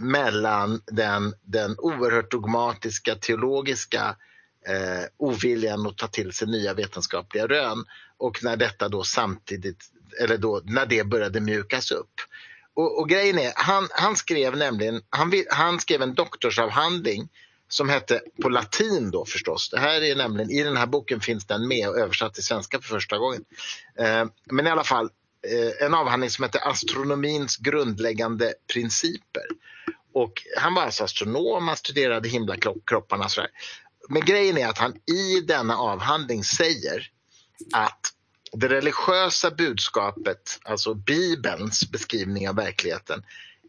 mellan 0.00 0.80
den, 0.86 1.34
den 1.42 1.74
oerhört 1.78 2.30
dogmatiska 2.30 3.14
teologiska 3.14 4.16
eh, 4.68 5.04
oviljan 5.16 5.86
att 5.86 5.98
ta 5.98 6.06
till 6.06 6.32
sig 6.32 6.48
nya 6.48 6.74
vetenskapliga 6.74 7.46
rön 7.46 7.84
och 8.16 8.44
när 8.44 8.56
detta 8.56 8.88
då 8.88 9.02
samtidigt, 9.04 9.84
eller 10.20 10.38
då, 10.38 10.62
när 10.64 10.86
det 10.86 11.04
började 11.04 11.40
mjukas 11.40 11.90
upp. 11.90 12.12
Och, 12.74 12.98
och 13.00 13.08
grejen 13.08 13.38
är, 13.38 13.52
han, 13.56 13.88
han 13.90 14.16
skrev 14.16 14.56
nämligen, 14.56 15.02
han, 15.10 15.32
han 15.50 15.80
skrev 15.80 16.02
en 16.02 16.14
doktorsavhandling 16.14 17.28
som 17.68 17.88
hette, 17.88 18.20
på 18.42 18.48
latin 18.48 19.10
då 19.10 19.24
förstås, 19.24 19.70
det 19.70 19.78
här 19.78 20.02
är 20.02 20.16
nämligen, 20.16 20.50
i 20.50 20.62
den 20.62 20.76
här 20.76 20.86
boken 20.86 21.20
finns 21.20 21.46
den 21.46 21.68
med 21.68 21.88
och 21.88 21.98
översatt 21.98 22.34
till 22.34 22.44
svenska 22.44 22.80
för 22.80 22.88
första 22.88 23.18
gången. 23.18 23.44
Eh, 23.98 24.24
men 24.50 24.66
i 24.66 24.70
alla 24.70 24.84
fall, 24.84 25.10
Eh, 25.46 25.86
en 25.86 25.94
avhandling 25.94 26.30
som 26.30 26.44
heter 26.44 26.68
Astronomins 26.68 27.56
grundläggande 27.56 28.54
principer. 28.72 29.42
Och 30.14 30.42
han 30.56 30.74
var 30.74 30.82
alltså 30.82 31.04
astronom, 31.04 31.68
han 31.68 31.76
studerade 31.76 32.28
himlakropparna. 32.28 33.24
och 33.24 33.30
Sådär. 33.30 33.50
Men 34.08 34.24
grejen 34.24 34.58
är 34.58 34.68
att 34.68 34.78
han 34.78 34.94
i 34.94 35.40
denna 35.40 35.76
avhandling 35.76 36.44
säger 36.44 37.10
att 37.72 38.00
det 38.52 38.68
religiösa 38.68 39.50
budskapet, 39.50 40.60
alltså 40.64 40.94
Bibelns 40.94 41.90
beskrivning 41.90 42.48
av 42.48 42.56
verkligheten, 42.56 43.22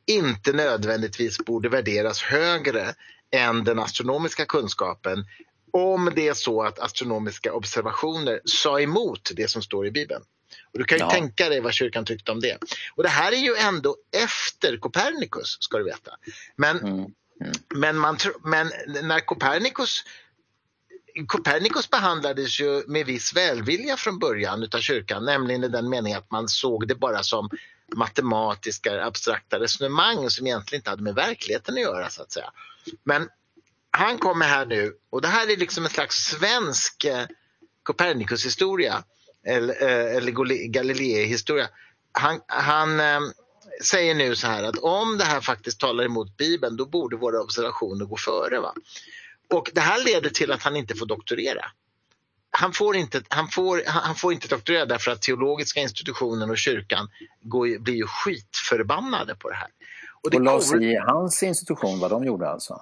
inte 0.05 0.53
nödvändigtvis 0.53 1.37
borde 1.37 1.69
värderas 1.69 2.21
högre 2.21 2.93
än 3.31 3.63
den 3.63 3.79
astronomiska 3.79 4.45
kunskapen 4.45 5.25
om 5.71 6.11
det 6.15 6.27
är 6.27 6.33
så 6.33 6.63
att 6.63 6.79
astronomiska 6.79 7.53
observationer 7.53 8.41
sa 8.45 8.79
emot 8.79 9.31
det 9.35 9.49
som 9.49 9.61
står 9.61 9.87
i 9.87 9.91
Bibeln. 9.91 10.23
Och 10.73 10.79
du 10.79 10.85
kan 10.85 10.97
ju 10.97 11.03
ja. 11.03 11.09
tänka 11.09 11.49
dig 11.49 11.59
vad 11.59 11.73
kyrkan 11.73 12.05
tyckte 12.05 12.31
om 12.31 12.39
det. 12.39 12.57
Och 12.95 13.03
det 13.03 13.09
här 13.09 13.31
är 13.31 13.37
ju 13.37 13.55
ändå 13.55 13.95
efter 14.23 14.77
Copernicus, 14.77 15.57
ska 15.59 15.77
du 15.77 15.83
veta. 15.83 16.11
Men, 16.55 16.79
mm. 16.79 16.93
Mm. 17.41 17.53
men, 17.75 17.97
man, 17.97 18.17
men 18.43 18.71
när 19.03 19.19
Copernicus 19.19 20.03
Copernicus 21.27 21.89
behandlades 21.89 22.59
ju 22.59 22.83
med 22.87 23.05
viss 23.05 23.33
välvilja 23.33 23.97
från 23.97 24.19
början 24.19 24.63
utav 24.63 24.79
kyrkan, 24.79 25.25
nämligen 25.25 25.63
i 25.63 25.67
den 25.67 25.89
meningen 25.89 26.17
att 26.17 26.31
man 26.31 26.47
såg 26.47 26.87
det 26.87 26.95
bara 26.95 27.23
som 27.23 27.49
matematiska 27.95 29.05
abstrakta 29.05 29.59
resonemang 29.59 30.29
som 30.29 30.47
egentligen 30.47 30.79
inte 30.79 30.89
hade 30.89 31.03
med 31.03 31.15
verkligheten 31.15 31.75
att 31.75 31.81
göra 31.81 32.09
så 32.09 32.21
att 32.21 32.31
säga. 32.31 32.51
Men 33.03 33.29
han 33.91 34.17
kommer 34.17 34.45
här 34.45 34.65
nu 34.65 34.93
och 35.09 35.21
det 35.21 35.27
här 35.27 35.51
är 35.51 35.57
liksom 35.57 35.83
en 35.83 35.89
slags 35.89 36.15
svensk 36.15 37.05
eh, 37.05 37.25
Copernicus 37.83 38.45
historia 38.45 39.03
eller, 39.45 39.83
eh, 39.83 40.15
eller 40.15 40.31
Galilei-historia. 40.67 41.67
Han, 42.11 42.41
han 42.47 42.99
eh, 42.99 43.19
säger 43.83 44.15
nu 44.15 44.35
så 44.35 44.47
här 44.47 44.63
att 44.63 44.77
om 44.77 45.17
det 45.17 45.23
här 45.23 45.41
faktiskt 45.41 45.79
talar 45.79 46.03
emot 46.03 46.37
Bibeln 46.37 46.77
då 46.77 46.85
borde 46.85 47.17
våra 47.17 47.41
observationer 47.41 48.05
gå 48.05 48.17
före. 48.17 48.59
Va? 48.59 48.73
Och 49.49 49.71
det 49.73 49.81
här 49.81 50.03
leder 50.05 50.29
till 50.29 50.51
att 50.51 50.63
han 50.63 50.75
inte 50.75 50.95
får 50.95 51.05
doktorera. 51.05 51.65
Han 52.51 52.73
får 52.73 52.95
inte, 52.95 53.21
han 53.27 53.47
får, 53.47 53.81
han 53.85 54.15
får 54.15 54.33
inte 54.33 54.47
doktorera 54.47 54.85
därför 54.85 55.11
att 55.11 55.21
teologiska 55.21 55.79
institutionen 55.79 56.49
och 56.49 56.57
kyrkan 56.57 57.09
går, 57.41 57.79
blir 57.79 57.95
ju 57.95 58.07
skitförbannade 58.07 59.35
på 59.35 59.49
det 59.49 59.55
här. 59.55 59.67
Och, 60.23 60.31
det 60.31 60.37
och 60.37 60.43
la 60.43 60.61
sig 60.61 60.91
i 60.91 60.95
hans 60.95 61.43
institution 61.43 61.99
vad 61.99 62.11
de 62.11 62.23
gjorde 62.23 62.49
alltså? 62.49 62.81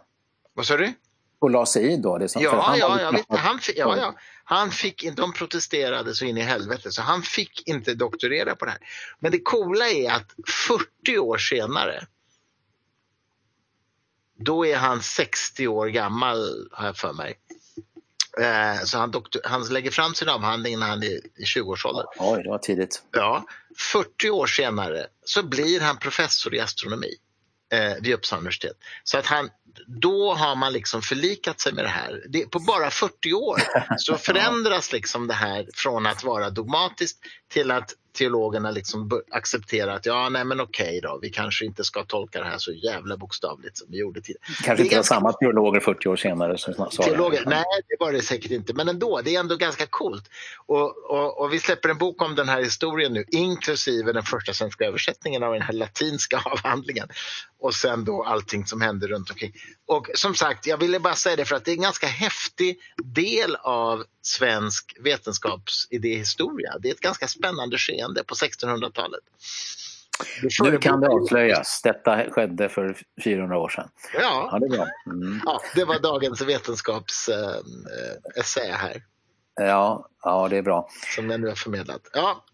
Vad 0.53 0.65
sa 0.65 0.77
du? 0.77 0.93
Och 1.39 1.49
la 1.49 1.65
sig 1.65 1.93
i 1.93 1.97
då? 1.97 2.17
Det 2.17 2.29
som, 2.29 2.41
ja, 2.41 2.61
han 2.61 2.77
ja, 2.77 3.01
ja, 3.01 3.11
vet, 3.11 3.25
han, 3.29 3.59
ja, 3.75 3.97
ja, 3.97 4.13
han 4.49 4.71
fick, 4.71 5.15
de 5.15 5.33
protesterade 5.33 6.15
så 6.15 6.25
in 6.25 6.37
i 6.37 6.41
helvete 6.41 6.91
så 6.91 7.01
han 7.01 7.21
fick 7.21 7.67
inte 7.67 7.93
doktorera 7.93 8.55
på 8.55 8.65
det 8.65 8.71
här. 8.71 8.79
Men 9.19 9.31
det 9.31 9.39
coola 9.39 9.89
är 9.89 10.11
att 10.11 10.35
40 11.03 11.17
år 11.17 11.37
senare 11.37 12.07
då 14.39 14.65
är 14.65 14.77
han 14.77 15.01
60 15.01 15.67
år 15.67 15.87
gammal 15.87 16.69
har 16.71 16.85
jag 16.85 16.97
för 16.97 17.13
mig. 17.13 17.39
Eh, 18.39 18.83
så 18.83 18.97
han, 18.97 19.11
doktor, 19.11 19.41
han 19.45 19.65
lägger 19.65 19.91
fram 19.91 20.13
sin 20.13 20.29
avhandling 20.29 20.79
när 20.79 20.87
han 20.87 21.03
är 21.03 21.07
i 21.07 21.43
20-årsåldern. 21.55 22.05
Oj, 22.19 22.43
det 22.43 22.49
var 22.49 22.57
tidigt. 22.57 23.03
Ja, 23.11 23.45
40 23.77 24.29
år 24.29 24.47
senare 24.47 25.07
så 25.23 25.43
blir 25.43 25.81
han 25.81 25.97
professor 25.97 26.55
i 26.55 26.59
astronomi 26.59 27.15
eh, 27.73 27.93
vid 28.01 28.13
Uppsala 28.13 28.39
universitet. 28.39 28.77
Så 29.03 29.17
att 29.17 29.25
han, 29.25 29.49
då 29.87 30.33
har 30.33 30.55
man 30.55 30.73
liksom 30.73 31.01
förlikat 31.01 31.59
sig 31.59 31.73
med 31.73 31.85
det 31.85 31.89
här. 31.89 32.23
Det, 32.29 32.51
på 32.51 32.59
bara 32.59 32.91
40 32.91 33.33
år 33.33 33.61
så 33.97 34.17
förändras 34.17 34.91
liksom 34.91 35.27
det 35.27 35.33
här 35.33 35.67
från 35.73 36.05
att 36.05 36.23
vara 36.23 36.49
dogmatiskt 36.49 37.19
till 37.47 37.71
att 37.71 37.93
teologerna 38.17 38.71
liksom 38.71 39.21
accepterar 39.31 39.95
att 39.95 40.05
ja, 40.05 40.29
nej 40.29 40.45
men 40.45 40.61
okej 40.61 40.99
då, 41.03 41.19
vi 41.21 41.29
kanske 41.29 41.65
inte 41.65 41.83
ska 41.83 42.03
tolka 42.03 42.39
det 42.39 42.45
här 42.45 42.57
så 42.57 42.71
jävla 42.71 43.17
bokstavligt 43.17 43.77
som 43.77 43.87
vi 43.91 43.97
gjorde 43.97 44.21
tidigare. 44.21 44.43
Kanske 44.63 44.83
inte 44.83 44.95
ganska... 44.95 45.15
samma 45.15 45.33
teologer 45.33 45.79
40 45.79 46.07
år 46.09 46.15
senare 46.15 46.57
som 46.57 46.73
sa 46.73 47.03
teologer, 47.03 47.43
det. 47.43 47.49
Nej, 47.49 47.63
det 47.87 47.95
var 47.99 48.11
det 48.11 48.21
säkert 48.21 48.51
inte, 48.51 48.73
men 48.73 48.89
ändå, 48.89 49.21
det 49.23 49.35
är 49.35 49.39
ändå 49.39 49.55
ganska 49.55 49.85
coolt. 49.89 50.29
Och, 50.65 51.11
och, 51.11 51.41
och, 51.41 51.53
vi 51.53 51.59
släpper 51.59 51.89
en 51.89 51.97
bok 51.97 52.21
om 52.21 52.35
den 52.35 52.49
här 52.49 52.63
historien 52.63 53.13
nu, 53.13 53.25
inklusive 53.31 54.13
den 54.13 54.23
första 54.23 54.53
svenska 54.53 54.85
översättningen 54.85 55.43
av 55.43 55.53
den 55.53 55.61
här 55.61 55.73
latinska 55.73 56.37
avhandlingen. 56.45 57.07
Och 57.59 57.73
sen 57.73 58.05
då 58.05 58.23
allting 58.23 58.65
som 58.65 58.81
hände 58.81 59.07
runt 59.07 59.29
omkring. 59.29 59.53
Och 59.87 60.09
som 60.13 60.35
sagt, 60.35 60.67
jag 60.67 60.77
ville 60.77 60.99
bara 60.99 61.15
säga 61.15 61.35
det 61.35 61.45
för 61.45 61.55
att 61.55 61.65
det 61.65 61.71
är 61.71 61.75
en 61.75 61.81
ganska 61.81 62.07
häftig 62.07 62.79
del 63.03 63.55
av 63.55 64.03
svensk 64.27 64.97
vetenskapsidéhistoria. 64.99 66.77
Det 66.79 66.89
är 66.89 66.93
ett 66.93 66.99
ganska 66.99 67.27
spännande 67.27 67.77
skeende 67.77 68.23
på 68.23 68.35
1600-talet. 68.35 69.23
Nu 70.63 70.77
kan 70.77 71.01
det 71.01 71.07
avslöjas. 71.07 71.81
Detta 71.83 72.31
skedde 72.31 72.69
för 72.69 72.97
400 73.23 73.57
år 73.57 73.69
sedan. 73.69 73.89
Ja, 74.13 74.49
ja, 74.51 74.59
det, 74.59 74.91
mm. 75.11 75.41
ja 75.45 75.61
det, 75.75 75.85
var 75.85 75.99
dagens 75.99 76.41
vetenskapsessä 76.41 78.65
äh, 78.65 78.75
här. 78.75 79.03
Ja, 79.55 80.09
ja, 80.23 80.47
det 80.49 80.57
är 80.57 80.61
bra. 80.61 80.89
Som 81.15 81.29
jag 81.29 81.41
nu 81.41 81.47
har 81.47 81.55
förmedlat. 81.55 82.01
Ja. 82.13 82.45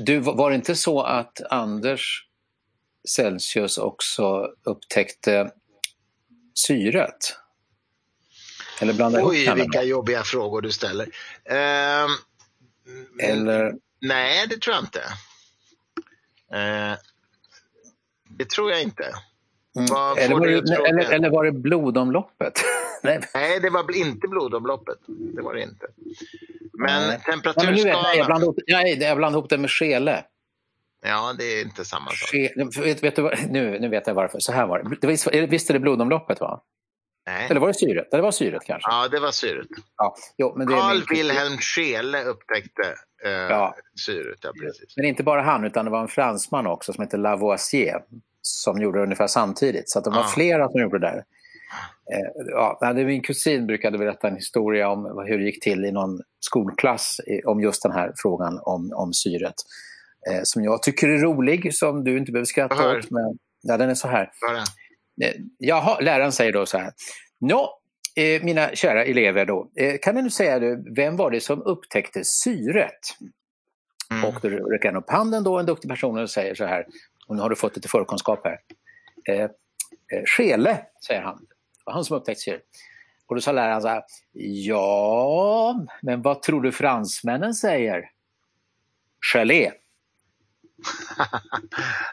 Du, 0.00 0.18
var 0.18 0.50
det 0.50 0.56
inte 0.56 0.74
så 0.74 1.02
att 1.02 1.40
Anders 1.50 2.26
Celsius 3.08 3.78
också 3.78 4.48
upptäckte 4.64 5.50
syret? 6.54 7.36
Eller 8.80 8.92
blanda 8.92 9.20
Oj, 9.22 9.44
ihop 9.44 9.58
vilka 9.58 9.82
jobbiga 9.82 10.22
frågor 10.22 10.62
du 10.62 10.72
ställer. 10.72 11.06
Uh, 11.50 12.10
Eller? 13.22 13.74
Nej, 14.00 14.46
det 14.48 14.60
tror 14.60 14.76
jag 14.76 14.84
inte. 14.84 15.00
Uh, 16.54 16.98
det 18.28 18.50
tror 18.50 18.70
jag 18.70 18.82
inte. 18.82 19.04
Mm. 19.76 20.18
Eller, 20.18 20.34
var 20.34 20.46
det, 20.46 20.88
eller, 20.88 21.12
eller, 21.12 21.30
var 21.30 21.44
det 21.44 21.52
blodomloppet? 21.52 22.52
nej. 23.02 23.20
nej, 23.34 23.60
det 23.60 23.70
var 23.70 23.96
inte 23.96 24.28
blodomloppet. 24.28 24.98
Det 25.06 25.42
var 25.42 25.54
det 25.54 25.62
inte. 25.62 25.86
Men 26.72 27.04
mm. 27.04 27.20
temperaturskalan... 27.20 28.02
Nej, 28.02 28.18
jag 28.18 28.26
blandade 28.26 28.44
ihop, 28.44 28.58
nej, 28.66 28.98
jag 29.02 29.16
blandade 29.16 29.38
ihop 29.38 29.50
det 29.50 29.58
med 29.58 29.70
skele. 29.70 30.24
Ja, 31.06 31.34
det 31.38 31.44
är 31.44 31.62
inte 31.62 31.84
samma 31.84 32.10
sak. 32.10 32.34
vet, 32.76 33.02
vet 33.02 33.16
du, 33.16 33.30
nu, 33.48 33.78
nu 33.80 33.88
vet 33.88 34.06
jag 34.06 34.14
varför. 34.14 34.38
Så 34.38 34.52
här 34.52 34.66
var 34.66 34.96
det. 35.00 35.06
Visst, 35.06 35.26
visst 35.32 35.70
är 35.70 35.74
det 35.74 35.80
blodomloppet? 35.80 36.40
va? 36.40 36.62
Nej. 37.26 37.46
Eller 37.50 37.60
var 37.60 37.68
det 37.68 37.74
syret? 37.74 38.08
Det 38.10 38.20
var 38.20 38.30
syret 38.30 38.64
kanske? 38.64 38.90
Ja, 38.90 39.08
det 39.08 39.20
var 39.20 39.30
syret. 39.30 39.66
Ja. 39.96 40.14
Jo, 40.36 40.54
men 40.56 40.66
det 40.66 40.72
Carl. 40.72 41.02
Wilhelm 41.10 41.58
Scheele 41.58 42.24
upptäckte 42.24 42.82
eh, 43.24 43.30
ja. 43.32 43.74
syret. 44.06 44.38
Ja, 44.42 44.52
precis. 44.60 44.96
Men 44.96 45.06
inte 45.06 45.22
bara 45.22 45.42
han, 45.42 45.64
utan 45.64 45.84
det 45.84 45.90
var 45.90 46.02
en 46.02 46.08
fransman 46.08 46.66
också 46.66 46.92
som 46.92 47.02
hette 47.02 47.16
Lavoisier 47.16 48.02
som 48.42 48.82
gjorde 48.82 48.98
det 48.98 49.02
ungefär 49.02 49.26
samtidigt. 49.26 49.90
Så 49.90 49.98
att 49.98 50.04
de 50.04 50.14
var 50.14 50.20
ja. 50.20 50.28
flera 50.34 50.68
som 50.68 50.80
gjorde 50.80 50.98
det 50.98 51.06
där. 51.06 51.24
Eh, 52.12 52.46
ja, 52.46 52.92
min 52.94 53.22
kusin 53.22 53.66
brukade 53.66 53.98
berätta 53.98 54.28
en 54.28 54.36
historia 54.36 54.88
om 54.88 55.24
hur 55.26 55.38
det 55.38 55.44
gick 55.44 55.62
till 55.62 55.84
i 55.84 55.92
någon 55.92 56.20
skolklass 56.40 57.20
om 57.44 57.60
just 57.60 57.82
den 57.82 57.92
här 57.92 58.12
frågan 58.16 58.60
om, 58.62 58.92
om 58.94 59.12
syret. 59.12 59.54
Eh, 60.30 60.40
som 60.44 60.64
jag 60.64 60.82
tycker 60.82 61.08
är 61.08 61.18
rolig, 61.18 61.74
som 61.74 62.04
du 62.04 62.18
inte 62.18 62.32
behöver 62.32 62.46
skratta 62.46 62.96
åt. 62.96 63.10
Men, 63.10 63.38
ja, 63.62 63.76
den 63.76 63.90
är 63.90 63.94
så 63.94 64.08
här. 64.08 64.22
Eh, 64.22 64.62
jaha, 65.58 66.00
läraren 66.00 66.32
säger 66.32 66.52
då 66.52 66.66
så 66.66 66.78
här. 66.78 66.92
Nå, 67.40 67.78
eh, 68.16 68.42
mina 68.42 68.74
kära 68.74 69.04
elever 69.04 69.46
då, 69.46 69.70
eh, 69.76 69.98
kan 70.02 70.14
ni 70.14 70.22
nu 70.22 70.30
säga 70.30 70.58
du, 70.58 70.94
vem 70.94 71.16
var 71.16 71.30
det 71.30 71.40
som 71.40 71.62
upptäckte 71.62 72.24
syret? 72.24 73.00
Mm. 74.10 74.24
Och 74.24 74.34
då 74.42 74.48
räcker 74.48 74.88
han 74.88 74.96
upp 74.96 75.10
handen 75.10 75.44
då, 75.44 75.58
en 75.58 75.66
duktig 75.66 75.90
person, 75.90 76.18
och 76.18 76.30
säger 76.30 76.54
så 76.54 76.64
här, 76.64 76.86
och 77.26 77.36
nu 77.36 77.42
har 77.42 77.50
du 77.50 77.56
fått 77.56 77.76
lite 77.76 77.88
förkunskap 77.88 78.40
här. 78.44 78.60
Eh, 79.28 79.42
eh, 79.44 80.24
Skele, 80.26 80.86
säger 81.06 81.22
han. 81.22 81.36
Det 81.36 81.82
var 81.86 81.92
han 81.92 82.04
som 82.04 82.16
upptäckte 82.16 82.42
syret. 82.42 82.62
Och 83.26 83.34
då 83.34 83.40
sa 83.40 83.52
läraren 83.52 83.82
så 83.82 83.88
här, 83.88 84.02
ja, 84.32 85.86
men 86.02 86.22
vad 86.22 86.42
tror 86.42 86.62
du 86.62 86.72
fransmännen 86.72 87.54
säger? 87.54 88.10
Gelé. 89.32 89.62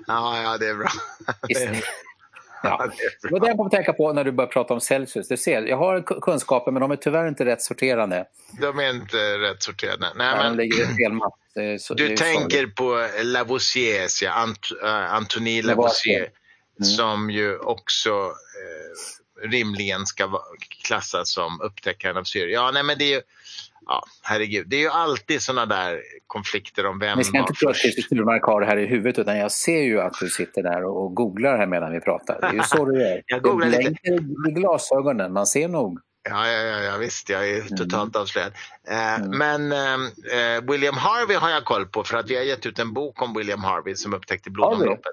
ja, 0.08 0.42
ja, 0.42 0.58
det 0.58 0.68
är 0.68 0.76
bra. 0.76 0.90
Ja. 2.64 2.92
Det 3.22 3.40
var 3.40 3.58
kom 3.58 3.66
att 3.66 3.72
tänka 3.72 3.94
på 3.94 4.14
när 4.14 4.24
du 4.24 4.32
började 4.32 4.54
prata 4.54 4.74
om 4.74 4.82
Celsius. 4.82 5.28
Du 5.28 5.38
ser, 5.38 5.62
jag 5.62 5.78
har 5.78 6.22
kunskaper 6.22 6.72
men 6.72 6.82
de 6.82 6.92
är 6.92 6.96
tyvärr 6.96 7.28
inte 7.28 7.46
rätt 7.46 7.62
sorterade. 7.62 8.26
De 8.62 8.80
är 8.80 8.90
inte 8.90 9.38
rätt 9.38 9.64
sorterade. 9.64 10.08
Nej, 10.16 10.36
men... 10.38 10.58
Ligger 10.58 10.86
fel 10.86 11.14
mapp. 11.14 11.34
du 11.98 12.18
tänker 12.18 12.68
på 12.68 13.08
Lavoisier, 13.24 14.08
ja, 14.24 14.32
Ant 14.32 14.72
uh, 14.84 15.14
Antonie 15.14 15.62
Lavoisier, 15.62 16.20
mm. 16.20 16.90
som 16.98 17.30
ju 17.30 17.58
också 17.58 18.12
uh, 18.12 19.50
rimligen 19.50 20.06
ska 20.06 20.42
klassas 20.84 21.32
som 21.32 21.62
upptäckaren 21.62 22.18
av 22.18 22.24
syre. 22.24 22.52
Ja, 22.52 22.72
nej, 22.72 22.84
men 22.84 22.98
det 22.98 23.04
är 23.04 23.16
ju 23.16 23.22
ja, 23.92 24.04
herregud. 24.22 24.68
Det 24.70 24.76
är 24.76 24.80
ju 24.80 24.90
alltid 24.90 25.42
sådana 25.42 25.66
där 25.66 26.02
konflikter 26.28 26.86
om 26.86 27.00
vem 27.00 27.18
Vi 27.18 27.24
ska 27.24 27.38
inte 27.38 27.54
tro 27.54 27.70
att 27.70 27.78
först. 27.78 28.04
Sturmark 28.06 28.44
har 28.44 28.62
det 28.62 28.68
här 28.68 28.78
i 28.78 28.86
huvudet 28.86 29.20
utan 29.20 29.38
jag 29.38 29.52
ser 29.52 29.82
ju 29.82 30.02
att 30.02 30.14
du 30.20 30.30
sitter 30.30 30.64
där 30.64 30.84
och, 30.84 31.16
googlar 31.16 31.58
här 31.58 31.68
medan 31.68 31.92
vi 31.92 32.00
pratar. 32.02 32.42
Det 32.42 32.48
är 32.48 32.54
ju 32.54 32.64
så 32.64 32.86
du 32.86 33.02
gör. 33.02 33.22
Jag 33.28 33.42
googlar 33.42 33.66
Du 33.68 33.78
lite. 33.78 33.82
blänker 34.04 34.50
i 34.50 34.52
glasögonen, 34.52 35.34
man 35.34 35.46
ser 35.48 35.68
nog. 35.68 36.00
Ja, 36.30 36.48
ja, 36.48 36.80
ja, 36.80 36.98
visst, 36.98 37.30
jag 37.30 37.50
är 37.50 37.56
Mm. 37.62 37.78
totalt 37.78 38.16
avslöjad. 38.16 38.52
Eh, 38.90 39.28
Men 39.30 39.72
eh, 39.72 39.94
eh, 40.40 40.62
William 40.72 40.98
Harvey 40.98 41.36
har 41.38 41.50
jag 41.50 41.66
koll 41.66 41.86
på 41.86 42.04
för 42.04 42.18
att 42.18 42.30
vi 42.30 42.36
har 42.36 42.44
gett 42.44 42.66
ut 42.66 42.80
en 42.80 42.94
bok 42.94 43.22
om 43.22 43.34
William 43.34 43.64
Harvey 43.64 43.96
som 43.96 44.14
upptäckte 44.14 44.50
blodomloppet. 44.50 45.12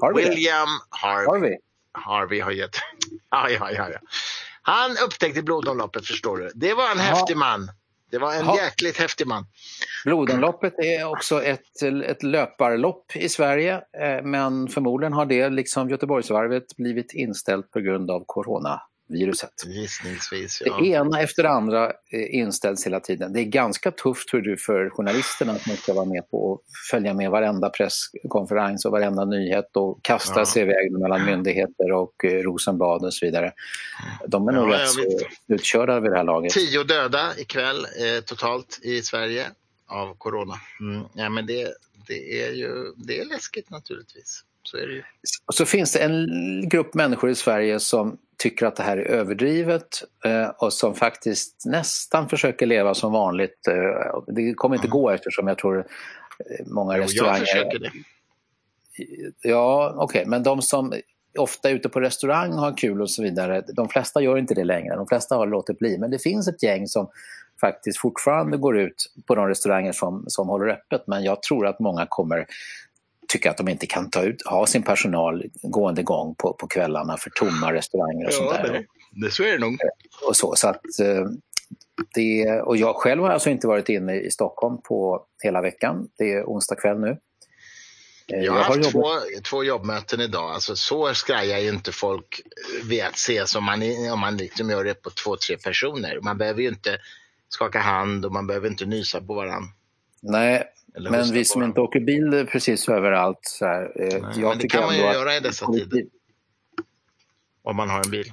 Har 0.00 0.14
vi 0.14 0.22
det? 0.22 0.28
William 0.30 0.68
Harvey, 0.90 1.26
Har 1.26 1.38
vi? 1.38 1.56
Harvey 1.92 2.40
har 2.40 2.50
gett... 2.50 2.76
ja, 3.30 3.48
ja, 3.50 3.70
ja, 3.70 3.88
ja. 3.92 3.98
Han 4.62 4.90
upptäckte 5.06 5.42
blodomloppet 5.42 6.06
förstår 6.06 6.38
du. 6.38 6.50
Det 6.54 6.74
var 6.74 6.90
en 6.90 6.98
Ja. 6.98 7.02
häftig 7.04 7.36
man. 7.36 7.70
Det 8.12 8.18
var 8.18 8.34
en 8.34 8.44
Ja. 8.46 8.56
jäkligt 8.56 8.98
häftig 8.98 9.26
man. 9.26 9.44
Blodomloppet 10.04 10.74
är 10.78 11.04
också 11.04 11.42
ett, 11.42 11.82
ett 12.06 12.22
löparlopp 12.22 13.16
i 13.16 13.28
Sverige 13.28 13.74
eh, 13.74 14.22
men 14.24 14.68
förmodligen 14.68 15.12
har 15.12 15.26
det, 15.26 15.48
liksom 15.48 15.90
Göteborgsvarvet, 15.90 16.76
blivit 16.76 17.12
inställt 17.12 17.70
på 17.70 17.80
grund 17.80 18.10
av 18.10 18.24
coronaviruset. 19.08 19.50
Gissningsvis, 19.66 20.58
Det 20.58 20.64
ja. 20.66 20.84
ena 20.84 21.20
efter 21.20 21.42
det 21.42 21.48
andra 21.48 21.86
eh, 21.86 22.34
inställs 22.34 22.86
hela 22.86 23.00
tiden. 23.00 23.32
Det 23.32 23.40
är 23.40 23.44
ganska 23.44 23.90
tufft 23.90 24.28
tror 24.28 24.40
du, 24.40 24.56
för 24.56 24.90
journalisterna 24.90 25.52
att 25.52 25.66
man 25.66 25.76
ska 25.76 25.94
vara 25.94 26.04
med 26.04 26.30
på 26.30 26.36
och 26.52 26.62
följa 26.90 27.14
med 27.14 27.30
varenda 27.30 27.70
presskonferens 27.70 28.84
och 28.84 28.92
varenda 28.92 29.24
nyhet 29.24 29.76
och 29.76 29.98
kasta 30.02 30.40
Ja. 30.40 30.46
sig 30.46 30.62
iväg 30.62 30.92
mellan 30.92 31.24
myndigheter 31.24 31.92
och 31.92 32.24
eh, 32.24 32.42
Rosenbad 32.42 33.04
och 33.04 33.14
så 33.14 33.26
vidare. 33.26 33.52
De 34.26 34.48
är 34.48 34.52
nog 34.52 34.70
Ja, 34.70 34.78
rätt 34.78 34.88
så 34.90 35.00
utkörda 35.48 36.00
vid 36.00 36.10
det 36.10 36.16
här 36.16 36.24
laget. 36.24 36.52
Tio 36.52 36.84
döda 36.84 37.32
ikväll 37.38 37.76
eh, 37.84 38.24
totalt 38.24 38.78
i 38.82 39.02
Sverige 39.02 39.46
av 39.86 40.14
corona. 40.18 40.54
Mm. 40.80 41.02
Ja, 41.14 41.28
men 41.28 41.46
det, 41.46 41.72
det 42.06 42.42
är 42.46 42.52
ju 42.52 42.92
det 42.96 43.20
är 43.20 43.24
läskigt 43.24 43.70
naturligtvis. 43.70 44.44
Så 44.64 44.76
är 44.76 44.86
det 44.86 44.92
ju. 44.92 45.02
Och 45.46 45.54
så 45.54 45.64
finns 45.64 45.92
det 45.92 45.98
en 45.98 46.28
grupp 46.68 46.94
människor 46.94 47.30
i 47.30 47.34
Sverige 47.34 47.80
som 47.80 48.18
tycker 48.42 48.66
att 48.66 48.76
det 48.76 48.82
här 48.82 48.96
är 48.96 49.04
överdrivet 49.04 50.02
eh, 50.24 50.48
och 50.48 50.72
som 50.72 50.94
faktiskt 50.94 51.62
nästan 51.66 52.28
försöker 52.28 52.66
leva 52.66 52.94
som 52.94 53.12
vanligt. 53.12 53.68
Eh, 53.68 54.22
det 54.26 54.54
kommer 54.54 54.76
inte 54.76 54.88
gå 54.88 55.10
eftersom 55.10 55.48
jag 55.48 55.58
tror 55.58 55.78
eh, 55.78 56.66
många 56.66 56.96
Jo, 56.96 56.98
jag 56.98 57.04
restauranger... 57.04 57.40
försöker 57.40 57.78
det. 57.78 57.90
Ja, 59.42 59.94
okej, 59.96 60.24
men 60.26 60.42
de 60.42 60.62
som 60.62 60.92
ofta 61.38 61.70
är 61.70 61.74
ute 61.74 61.88
på 61.88 62.00
restaurang 62.00 62.52
har 62.52 62.76
kul 62.76 63.02
och 63.02 63.10
så 63.10 63.22
vidare, 63.22 63.62
de 63.76 63.88
flesta 63.88 64.22
gör 64.22 64.38
inte 64.38 64.54
det 64.54 64.64
längre. 64.64 64.96
De 64.96 65.06
flesta 65.06 65.36
har 65.36 65.46
låtit 65.46 65.78
bli. 65.78 65.98
Men 65.98 66.10
det 66.10 66.18
finns 66.18 66.48
ett 66.48 66.62
gäng 66.62 66.86
som 66.86 67.08
faktiskt 67.60 67.98
fortfarande 67.98 68.56
går 68.56 68.78
ut 68.78 69.12
på 69.26 69.34
de 69.34 69.48
restauranger 69.48 69.92
som, 69.92 70.24
som 70.26 70.48
håller 70.48 70.68
öppet. 70.68 71.06
Men 71.06 71.24
jag 71.24 71.42
tror 71.42 71.66
att 71.66 71.80
många 71.80 72.06
kommer 72.08 72.46
tycka 73.32 73.50
att 73.50 73.56
de 73.56 73.68
inte 73.68 73.86
kan 73.86 74.10
ta 74.10 74.22
ut, 74.22 74.46
ha 74.46 74.66
sin 74.66 74.82
personal 74.82 75.44
gående 75.62 76.02
gång 76.02 76.34
på, 76.34 76.52
på 76.52 76.66
kvällarna 76.66 77.16
för 77.16 77.30
tomma 77.30 77.72
restauranger 77.72 78.26
och 78.26 78.32
sånt 78.32 78.50
Ja, 78.52 78.62
där. 78.62 78.72
det, 78.72 78.84
det, 79.26 79.30
så 79.32 79.42
är 79.42 79.52
det 79.52 79.58
nog. 79.58 79.78
Och, 80.28 80.36
så, 80.36 80.54
så 80.56 80.68
att, 80.68 81.00
eh, 81.00 81.26
det, 82.14 82.60
och 82.60 82.76
jag 82.76 82.96
själv 82.96 83.22
har 83.22 83.30
alltså 83.30 83.50
inte 83.50 83.66
varit 83.66 83.88
inne 83.88 84.14
i 84.20 84.30
Stockholm 84.30 84.82
på 84.82 85.26
hela 85.42 85.60
veckan. 85.60 86.08
Det 86.18 86.32
är 86.32 86.44
onsdag 86.44 86.74
kväll 86.76 87.00
nu. 87.00 87.18
Eh, 88.32 88.38
Jag 88.44 88.52
har 88.52 88.60
haft 88.62 88.76
jobbat- 88.76 88.92
två, 88.92 89.08
två 89.44 89.64
jobbmöten 89.64 90.20
idag. 90.20 90.50
Alltså, 90.50 90.76
så 90.76 91.14
skrajar 91.14 91.58
ju 91.58 91.68
inte 91.68 91.92
folk 91.92 92.40
vid 92.84 93.02
att 93.04 93.14
ses 93.16 93.54
om 93.56 93.64
man, 93.64 93.82
om 94.12 94.20
man 94.20 94.36
liksom 94.36 94.70
gör 94.70 94.84
det 94.84 94.94
på 95.02 95.10
två, 95.10 95.36
tre 95.36 95.56
personer. 95.56 96.20
Man 96.22 96.38
behöver 96.38 96.62
ju 96.62 96.68
inte 96.68 96.98
skaka 97.48 97.78
hand 97.78 98.24
och 98.26 98.32
man 98.32 98.46
behöver 98.46 98.68
inte 98.68 98.84
nysa 98.86 99.20
på 99.20 99.34
varandra. 99.34 99.68
Nej, 100.22 100.64
men 101.00 101.32
vi 101.32 101.44
som 101.44 101.62
inte 101.62 101.80
åker 101.80 102.00
bil 102.00 102.46
precis 102.52 102.88
överallt. 102.88 103.38
Så 103.42 103.66
här, 103.66 103.82
eh, 103.82 104.22
Nej, 104.22 104.40
jag 104.40 104.48
men 104.48 104.58
det 104.58 104.68
kan 104.68 104.82
man 104.82 104.94
ju 104.96 105.00
göra 105.02 105.36
i 105.36 105.40
dessa 105.40 105.66
kollektiv- 105.66 105.90
tider. 105.90 106.06
Om 107.62 107.76
man 107.76 107.90
har 107.90 108.02
en 108.04 108.10
bil. 108.10 108.32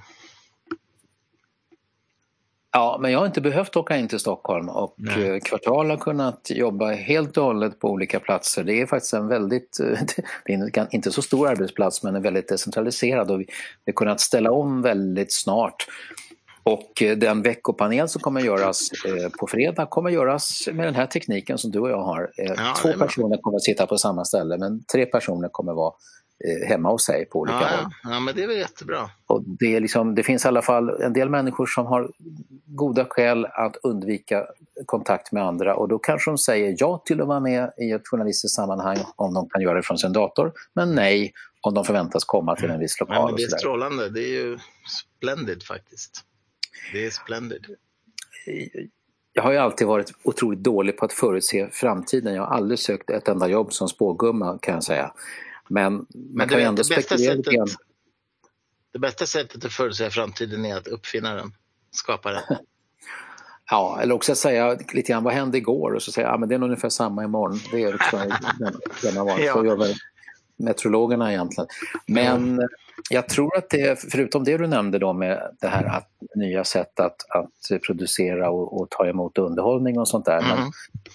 Ja, 2.71 2.97
men 3.01 3.11
jag 3.11 3.19
har 3.19 3.25
inte 3.25 3.41
behövt 3.41 3.75
åka 3.75 3.97
in 3.97 4.07
till 4.07 4.19
Stockholm 4.19 4.69
och 4.69 4.93
Nej. 4.97 5.29
eh, 5.29 5.39
Kvartal 5.39 5.89
har 5.89 5.97
kunnat 5.97 6.47
jobba 6.49 6.91
helt 6.91 7.37
och 7.37 7.43
hållet 7.43 7.79
på 7.79 7.89
olika 7.89 8.19
platser. 8.19 8.63
Det 8.63 8.81
är 8.81 8.85
faktiskt 8.85 9.13
en 9.13 9.27
väldigt, 9.27 9.79
eh, 9.79 9.99
det 10.45 10.53
är 10.53 10.87
inte 10.95 11.11
så 11.11 11.21
stor 11.21 11.47
arbetsplats 11.47 12.03
men 12.03 12.15
en 12.15 12.21
väldigt 12.21 12.47
decentraliserad 12.47 13.31
och 13.31 13.39
vi 13.39 13.45
vi 13.85 13.91
har 13.91 13.93
kunnat 13.93 14.19
ställa 14.19 14.51
om 14.51 14.81
väldigt 14.81 15.33
snart. 15.33 15.87
Och 16.73 17.01
eh, 17.01 17.17
den 17.17 17.41
veckopanel 17.41 18.07
som 18.09 18.21
kommer 18.21 18.41
göras 18.41 18.79
eh, 19.05 19.29
på 19.39 19.47
fredag 19.47 19.85
kommer 19.85 20.09
göras 20.09 20.67
med 20.73 20.87
den 20.87 20.95
här 20.95 21.05
tekniken 21.05 21.57
som 21.57 21.71
du 21.71 21.79
och 21.79 21.89
jag 21.89 22.01
har. 22.03 22.31
Eh, 22.37 22.53
Ja, 22.57 22.73
Två 22.81 22.93
personer 22.93 23.37
kommer 23.37 23.55
att 23.55 23.63
sitta 23.63 23.85
på 23.87 23.97
samma 23.97 24.25
ställe 24.25 24.57
men 24.57 24.83
tre 24.83 25.05
personer 25.05 25.49
kommer 25.51 25.73
vara 25.73 25.93
hemma 26.67 26.89
hos 26.91 27.05
sig 27.05 27.25
på 27.25 27.39
olika 27.39 27.57
Ja, 27.61 27.67
håll. 27.67 27.91
ja. 28.03 28.09
ja, 28.13 28.19
men 28.19 28.35
det 28.35 28.43
är 28.43 28.47
väl 28.47 28.57
jättebra. 28.57 29.09
Och 29.27 29.43
det, 29.43 29.75
är 29.75 29.79
liksom, 29.79 30.15
det 30.15 30.23
finns 30.23 30.45
i 30.45 30.47
alla 30.47 30.61
fall 30.61 30.89
en 30.89 31.13
del 31.13 31.29
människor 31.29 31.65
som 31.65 31.85
har 31.85 32.11
goda 32.65 33.05
skäl 33.09 33.45
att 33.45 33.75
undvika 33.83 34.45
kontakt 34.85 35.31
med 35.31 35.43
andra 35.43 35.75
och 35.75 35.87
då 35.87 35.99
kanske 35.99 36.31
de 36.31 36.37
säger 36.37 36.75
ja 36.77 37.01
till 37.05 37.21
att 37.21 37.27
vara 37.27 37.39
med 37.39 37.71
i 37.77 37.91
ett 37.91 38.07
journalistiskt 38.07 38.55
sammanhang 38.55 38.97
om 39.15 39.33
de 39.33 39.49
kan 39.49 39.61
göra 39.61 39.73
det 39.77 39.83
från 39.83 39.97
sin 39.97 40.13
dator, 40.13 40.51
men 40.73 40.95
nej 40.95 41.33
om 41.61 41.73
de 41.73 41.85
förväntas 41.85 42.23
komma 42.25 42.55
till 42.55 42.69
en 42.69 42.79
viss 42.79 42.95
Ja, 42.99 43.05
lokal. 43.05 43.23
men 43.25 43.33
och 43.33 43.37
det 43.39 43.43
är 43.43 43.57
strålande. 43.57 44.09
Det 44.09 44.19
är 44.21 44.33
ju 44.43 44.57
splendid 45.17 45.63
faktiskt. 45.63 46.21
Det 46.93 47.05
är 47.05 47.09
splendid. 47.09 47.65
Jag 49.33 49.43
har 49.43 49.51
ju 49.51 49.57
alltid 49.57 49.87
varit 49.87 50.11
otroligt 50.23 50.59
dålig 50.63 50.97
på 50.97 51.05
att 51.05 51.13
förutse 51.13 51.69
framtiden. 51.71 52.33
Jag 52.35 52.41
har 52.45 52.55
aldrig 52.55 52.79
sökt 52.79 53.09
ett 53.09 53.27
enda 53.27 53.47
jobb 53.47 53.73
som 53.73 53.89
spågumma 53.89 54.59
kan 54.61 54.73
jag 54.73 54.83
säga. 54.83 55.13
Men 55.69 55.93
man 55.93 56.05
Men 56.13 56.49
kan 56.49 56.59
ju 56.59 56.63
ändå 56.65 56.83
spekulera 56.83 57.33
lite 57.33 57.51
grann. 57.51 57.67
det 58.93 58.99
bästa 58.99 59.25
sättet 59.25 59.65
att 59.65 59.73
förutsäga 59.73 60.09
framtiden 60.09 60.65
är 60.65 60.77
att 60.77 60.87
uppfinna 60.87 61.35
den. 61.35 61.51
Skapa 61.91 62.31
den. 62.31 62.41
Ja, 63.71 63.99
eller 64.01 64.15
också 64.15 64.35
säga 64.35 64.77
lite 64.93 65.11
grann 65.11 65.23
vad 65.23 65.33
hände 65.33 65.57
igår 65.57 65.91
och 65.91 66.03
så 66.03 66.11
säga 66.11 66.29
att 66.29 66.43
ah, 66.43 66.45
det 66.45 66.55
är 66.55 66.63
ungefär 66.63 66.89
samma 66.89 67.23
imorgon. 67.23 67.59
Det 67.71 67.83
är 67.83 67.91
den- 68.59 68.79
denna 69.03 69.23
val. 69.23 69.41
Ja. 69.41 69.53
Så 69.53 69.65
gör 69.65 69.75
väl 69.77 69.95
meteorologerna 70.57 71.31
egentligen. 71.33 71.67
Men 72.05 72.67
jag 73.09 73.29
tror 73.29 73.57
att 73.57 73.69
det, 73.69 73.99
förutom 74.11 74.43
det 74.43 74.57
du 74.57 74.67
nämnde 74.67 74.99
då 74.99 75.13
med 75.13 75.55
det 75.61 75.67
här 75.67 75.85
att, 75.85 76.09
nya 76.35 76.63
sätt 76.63 76.99
att, 76.99 77.15
att 77.29 77.81
producera 77.85 78.49
och, 78.49 78.81
och 78.81 78.89
ta 78.89 79.07
emot 79.07 79.37
underhållning 79.37 79.99
och 79.99 80.07
sånt 80.07 80.25
där. 80.25 80.41
Men 80.41 80.59
Mhm. 80.59 80.71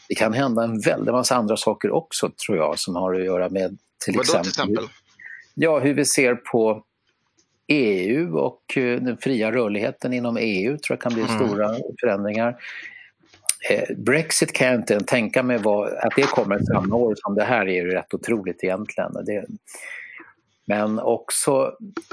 det 0.09 0.15
kan 0.15 0.33
hända 0.33 0.65
en 0.65 0.81
väldig 0.81 1.13
massa 1.13 1.37
andra 1.37 1.57
saker 1.57 1.91
också 1.91 2.31
tror 2.47 2.59
jag 2.59 2.79
som 2.79 2.97
har 2.97 3.15
att 3.15 3.25
göra 3.25 3.49
med 3.49 3.79
till 4.05 4.21
exempel, 4.21 4.43
till 4.43 4.51
exempel? 4.51 4.85
Ja, 5.55 5.79
hur 5.79 5.95
vi 5.95 6.05
ser 6.05 6.35
på 6.35 6.85
EU 7.67 8.37
och 8.37 8.77
eh, 8.77 9.01
den 9.01 9.17
fria 9.17 9.53
rörligheten 9.53 10.13
inom 10.13 10.37
EU 10.41 10.71
tror 10.79 10.97
jag 10.97 11.01
kan 11.01 11.15
bli 11.15 11.23
Mm. 11.23 11.35
stora 11.47 11.75
förändringar. 12.01 12.57
Eh, 13.71 13.97
Brexit 13.97 14.53
kan 14.53 14.67
jag 14.67 14.77
inte 14.77 15.01
tänka 15.01 15.43
mig 15.43 15.59
vad, 15.59 15.89
att 15.93 16.13
det 16.17 16.23
kommer 16.23 16.59
samma 16.59 16.97
år 16.97 17.15
som 17.17 17.35
det 17.35 17.45
här 17.45 17.69
är 17.69 17.75
ju 17.85 17.91
rätt 17.91 18.15
otroligt 18.15 18.65
egentligen. 18.65 19.13
Det, 19.27 19.45
men 20.67 20.99
också 20.99 21.73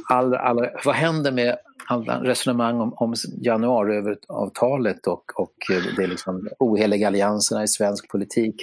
all, 0.10 0.36
all, 0.36 0.68
vad 0.86 0.96
händer 0.96 1.32
med 1.32 1.58
alla 1.88 2.24
resonemang 2.24 2.80
om, 2.82 2.94
om 2.94 3.14
januariavtalet 3.42 5.08
och, 5.08 5.24
och 5.36 5.54
det 5.98 6.08
liksom 6.08 6.50
oheliga 6.60 7.08
allianserna 7.08 7.64
i 7.64 7.68
svensk 7.68 8.10
politik. 8.10 8.56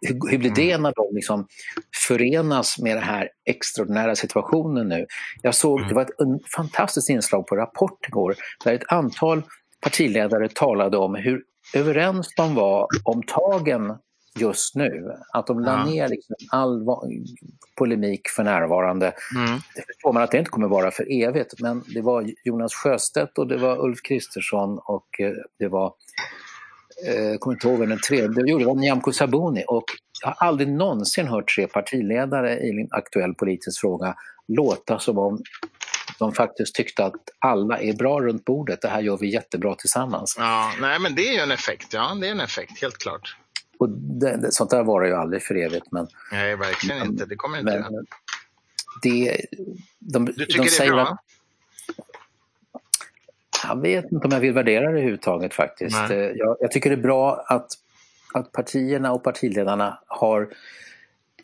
Hur, 0.00 0.30
hur 0.30 0.38
blir 0.38 0.50
det 0.50 0.78
när 0.78 0.92
de 0.96 1.14
liksom 1.14 1.46
förenas 2.08 2.78
med 2.78 2.96
den 2.96 3.04
här 3.04 3.28
extraordinära 3.44 4.16
situationen 4.16 4.88
nu? 4.88 5.06
Jag 5.42 5.54
såg, 5.54 5.88
det 5.88 5.94
var 5.94 6.02
ett 6.02 6.10
fantastiskt 6.56 7.10
inslag 7.10 7.46
på 7.46 7.56
Rapport 7.56 8.08
igår 8.08 8.34
där 8.64 8.74
ett 8.74 8.92
antal 8.92 9.42
partiledare 9.80 10.48
talade 10.48 10.98
om 10.98 11.14
hur 11.14 11.42
överens 11.74 12.34
de 12.36 12.54
var 12.54 12.86
om 13.04 13.22
tagen 13.22 13.98
just 14.38 14.74
nu. 14.74 15.12
Att 15.32 15.46
de 15.46 15.60
la 15.60 15.72
Ja. 15.72 15.84
ner 15.84 16.08
liksom 16.08 16.34
all 16.50 16.86
polemik 17.78 18.28
för 18.28 18.44
närvarande. 18.44 19.12
Mm. 19.36 19.60
Det 19.74 19.82
förstår 19.86 20.12
man 20.12 20.22
att 20.22 20.30
det 20.30 20.38
inte 20.38 20.50
kommer 20.50 20.68
vara 20.68 20.90
för 20.90 21.22
evigt 21.22 21.54
men 21.60 21.82
det 21.94 22.00
var 22.00 22.30
Jonas 22.44 22.74
Sjöstedt 22.74 23.38
och 23.38 23.46
det 23.46 23.56
var 23.56 23.84
Ulf 23.84 24.02
Kristersson 24.02 24.78
och 24.84 25.20
eh, 25.20 25.32
det 25.58 25.68
var 25.68 25.94
eh, 27.06 27.22
jag 27.22 27.40
kommer 27.40 27.54
inte 27.56 27.68
ihåg 27.68 27.78
vem 27.78 27.88
den 27.88 28.00
tredje, 28.08 28.42
jo 28.46 28.58
det 28.58 28.64
var 28.64 28.74
Nyamko 28.74 29.12
Sabuni 29.12 29.64
och 29.68 29.84
jag 30.22 30.28
har 30.28 30.46
aldrig 30.48 30.68
någonsin 30.68 31.26
hört 31.26 31.54
tre 31.56 31.66
partiledare 31.66 32.58
i 32.60 32.70
en 32.70 32.88
aktuell 32.90 33.34
politisk 33.34 33.80
fråga 33.80 34.14
låta 34.48 34.98
som 34.98 35.18
om 35.18 35.42
de 36.18 36.32
faktiskt 36.32 36.74
tyckte 36.74 37.04
att 37.04 37.14
alla 37.38 37.78
är 37.80 37.92
bra 37.92 38.20
runt 38.20 38.44
bordet, 38.44 38.80
det 38.82 38.88
här 38.88 39.00
gör 39.00 39.16
vi 39.16 39.32
jättebra 39.32 39.74
tillsammans. 39.74 40.34
Ja, 40.38 40.72
nej, 40.80 40.98
men 40.98 41.14
det 41.14 41.28
är 41.28 41.32
ju 41.32 41.38
en 41.38 41.50
effekt. 41.50 41.92
Ja, 41.92 42.16
det 42.20 42.26
är 42.26 42.30
en 42.30 42.40
effekt, 42.40 42.80
helt 42.82 42.98
klart. 42.98 43.36
Och 43.78 43.88
det, 43.90 44.36
det, 44.36 44.52
sånt 44.52 44.70
där 44.70 44.82
var 44.82 45.00
det 45.00 45.08
ju 45.08 45.14
aldrig 45.14 45.42
för 45.42 45.54
evigt 45.54 45.86
men, 45.90 46.06
Nej, 46.32 46.56
verkligen 46.56 47.06
inte. 47.06 47.26
Det 47.26 47.36
kommer 47.36 47.58
inte 47.58 47.86
men 47.90 48.06
det, 49.02 49.46
de, 49.98 50.24
Du 50.24 50.32
tycker 50.32 50.52
de 50.52 50.58
det 50.58 50.64
är 50.64 50.68
säger 50.68 50.92
bra? 50.92 51.02
att 51.02 51.18
Jag 53.68 53.80
vet 53.80 54.12
inte 54.12 54.26
om 54.26 54.32
jag 54.32 54.40
vill 54.40 54.52
värdera 54.52 54.84
det 54.84 54.90
överhuvudtaget 54.90 55.54
faktiskt. 55.54 56.10
Jag, 56.10 56.56
jag, 56.60 56.70
tycker 56.70 56.90
det 56.90 56.96
är 56.96 57.02
bra 57.02 57.44
att, 57.46 57.68
att 58.34 58.52
partierna 58.52 59.12
och 59.12 59.22
partiledarna 59.22 59.98
har 60.06 60.48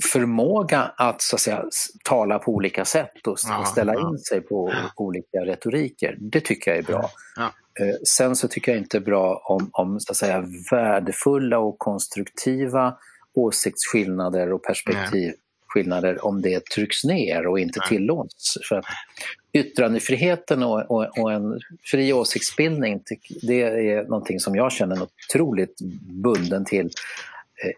förmåga 0.05 0.93
att, 0.97 1.23
så 1.23 1.37
att 1.37 1.41
säga, 1.41 1.65
tala 2.05 2.39
på 2.39 2.53
olika 2.53 2.85
sätt 2.85 3.27
och, 3.27 3.39
ja, 3.49 3.65
ställa 3.65 3.95
ja. 3.95 4.11
in 4.11 4.19
sig 4.19 4.41
på 4.41 4.71
ja. 4.73 4.93
olika 4.97 5.39
retoriker. 5.39 6.17
Det 6.21 6.41
tycker 6.41 6.71
jag 6.71 6.79
är 6.79 6.83
bra. 6.83 7.11
Eh, 7.81 7.95
sen 8.09 8.37
så 8.37 8.49
tycker 8.49 8.73
jag 8.73 8.81
inte 8.81 9.01
bra 9.01 9.43
om, 9.45 9.71
om 9.73 10.01
så 10.01 10.13
att 10.13 10.17
säga, 10.17 10.45
värdefulla 10.71 11.59
och 11.59 11.79
konstruktiva 11.79 12.95
åsiktsskillnader 13.35 14.53
och 14.53 14.63
perspektivskillnader 14.63 16.25
om 16.25 16.43
det 16.43 16.67
trycks 16.67 17.05
ner 17.05 17.47
och 17.47 17.61
inte 17.61 17.81
tillåts. 17.89 18.59
För 18.69 18.77
att 18.77 18.85
yttrandefriheten 19.53 20.63
och, 20.63 20.91
och, 20.91 21.19
och, 21.19 21.33
en 21.33 21.61
fri 21.85 22.13
åsiktsbildning 22.13 23.03
det 23.43 23.63
är 23.63 24.03
någonting 24.03 24.41
som 24.41 24.57
jag 24.57 24.73
känner 24.73 25.03
otroligt 25.03 25.81
bunden 26.23 26.65
till 26.65 26.91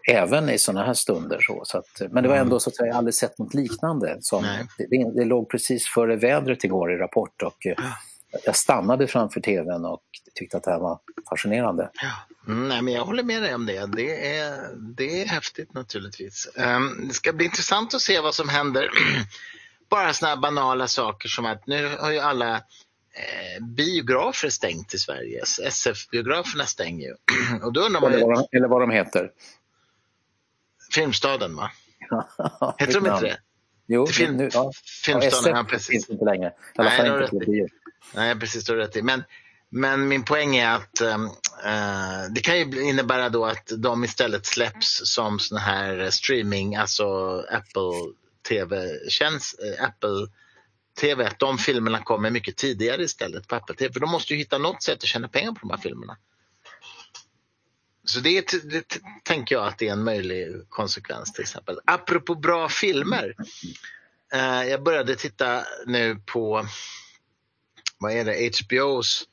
även 0.09 0.49
i 0.49 0.57
sådana 0.57 0.85
här 0.85 0.93
stunder. 0.93 1.39
Så, 1.41 1.61
så 1.65 1.77
att, 1.77 2.01
men 2.11 2.23
det 2.23 2.29
var 2.29 2.35
mm. 2.35 2.47
ändå 2.47 2.59
så 2.59 2.69
att 2.69 2.75
jag 2.77 2.89
aldrig 2.89 3.13
sett 3.13 3.39
något 3.39 3.53
liknande. 3.53 4.17
Som, 4.21 4.43
det, 4.77 5.11
det, 5.15 5.25
låg 5.25 5.49
precis 5.49 5.87
före 5.87 6.15
vädret 6.15 6.63
igår 6.63 6.93
i 6.93 6.97
Rapport 6.97 7.41
och 7.41 7.65
eh, 7.65 7.75
jag 8.45 8.55
stannade 8.55 9.07
framför 9.07 9.41
tvn 9.41 9.85
och 9.85 10.03
tyckte 10.35 10.57
att 10.57 10.63
det 10.63 10.71
här 10.71 10.79
var 10.79 10.99
fascinerande. 11.29 11.89
Ja. 11.93 12.11
Mm, 12.47 12.67
nej, 12.67 12.81
men 12.81 12.93
jag 12.93 13.05
håller 13.05 13.23
med 13.23 13.41
dig 13.41 13.55
om 13.55 13.65
det. 13.65 13.85
Det 13.85 14.37
är, 14.37 14.69
det 14.97 15.21
är 15.21 15.25
häftigt 15.25 15.73
naturligtvis. 15.73 16.49
Um, 16.55 17.07
det 17.07 17.13
ska 17.13 17.33
bli 17.33 17.45
intressant 17.45 17.93
att 17.93 18.01
se 18.01 18.19
vad 18.19 18.35
som 18.35 18.49
händer. 18.49 18.89
Bara 19.89 20.13
sådana 20.13 20.41
banala 20.41 20.87
saker 20.87 21.29
som 21.29 21.45
att 21.45 21.67
nu 21.67 21.95
har 21.99 22.11
ju 22.11 22.19
alla 22.19 22.55
eh, 22.55 23.65
biografer 23.65 24.49
stängt 24.49 24.93
i 24.93 24.97
Sverige. 24.97 25.41
SF-biograferna 25.67 26.65
stänger 26.65 27.07
ju. 27.07 27.15
och 27.63 27.73
då 27.73 27.81
undrar 27.81 28.01
man 28.01 28.13
eller, 28.13 28.25
vad 28.25 28.35
de, 28.35 28.57
eller 28.57 28.67
vad 28.67 28.81
de 28.81 28.91
heter. 28.91 29.31
Filmstaden 30.91 31.55
va? 31.55 31.71
Heter 32.77 32.93
de 32.93 33.07
inte 33.07 33.21
det? 33.21 33.37
Jo, 33.87 34.05
det 34.05 34.13
film, 34.13 34.37
nu, 34.37 34.49
ja. 34.53 34.71
Filmstaden, 35.03 35.55
ja, 35.55 35.63
precis. 35.63 35.87
finns 35.87 36.09
inte 36.09 36.25
längre. 36.25 36.47
I 36.47 36.51
alla 36.75 36.89
Nej, 36.89 36.97
fall 36.97 37.23
inte 37.23 37.45
på. 37.45 37.67
Nej, 38.15 38.39
precis, 38.39 38.65
du 38.65 38.71
har 38.71 38.77
rätt 38.77 38.95
i. 38.95 39.01
Men, 39.01 39.23
men 39.69 40.07
min 40.07 40.23
poäng 40.23 40.55
är 40.55 40.75
att 40.75 41.01
uh, 41.01 42.33
det 42.33 42.41
kan 42.41 42.59
ju 42.59 42.89
innebära 42.89 43.29
då 43.29 43.45
att 43.45 43.71
de 43.77 44.03
istället 44.03 44.45
släpps 44.45 45.01
som 45.03 45.39
såna 45.39 45.61
här 45.61 46.09
streaming, 46.09 46.75
alltså 46.75 47.05
Apple 47.51 48.13
TV-tjänst, 48.49 49.59
uh, 49.63 49.85
Apple 49.85 50.27
TV, 50.99 51.25
att 51.25 51.39
de 51.39 51.57
filmerna 51.57 51.99
kommer 51.99 52.29
mycket 52.29 52.57
tidigare 52.57 53.03
istället 53.03 53.47
på 53.47 53.55
Apple 53.55 53.75
TV. 53.75 53.93
För 53.93 53.99
de 53.99 54.09
måste 54.09 54.33
ju 54.33 54.39
hitta 54.39 54.57
något 54.57 54.83
sätt 54.83 54.97
att 54.97 55.03
tjäna 55.03 55.27
pengar 55.27 55.51
på 55.51 55.59
de 55.61 55.69
här 55.69 55.77
filmerna. 55.77 56.17
Så 58.11 58.19
det, 58.19 58.53
det, 58.63 58.97
tänker 59.23 59.55
jag 59.55 59.67
att 59.67 59.77
det 59.77 59.87
är 59.87 59.93
en 59.93 60.03
möjlig 60.03 60.69
konsekvens 60.69 61.33
till 61.33 61.41
exempel. 61.41 61.79
Apropå 61.85 62.35
bra 62.35 62.69
filmer. 62.69 63.35
Eh, 64.33 64.63
jag 64.63 64.83
började 64.83 65.15
titta 65.15 65.63
nu 65.85 66.21
på 66.25 66.67
vad 67.97 68.11
är 68.11 68.25
det, 68.25 68.57
HBOs 68.59 69.27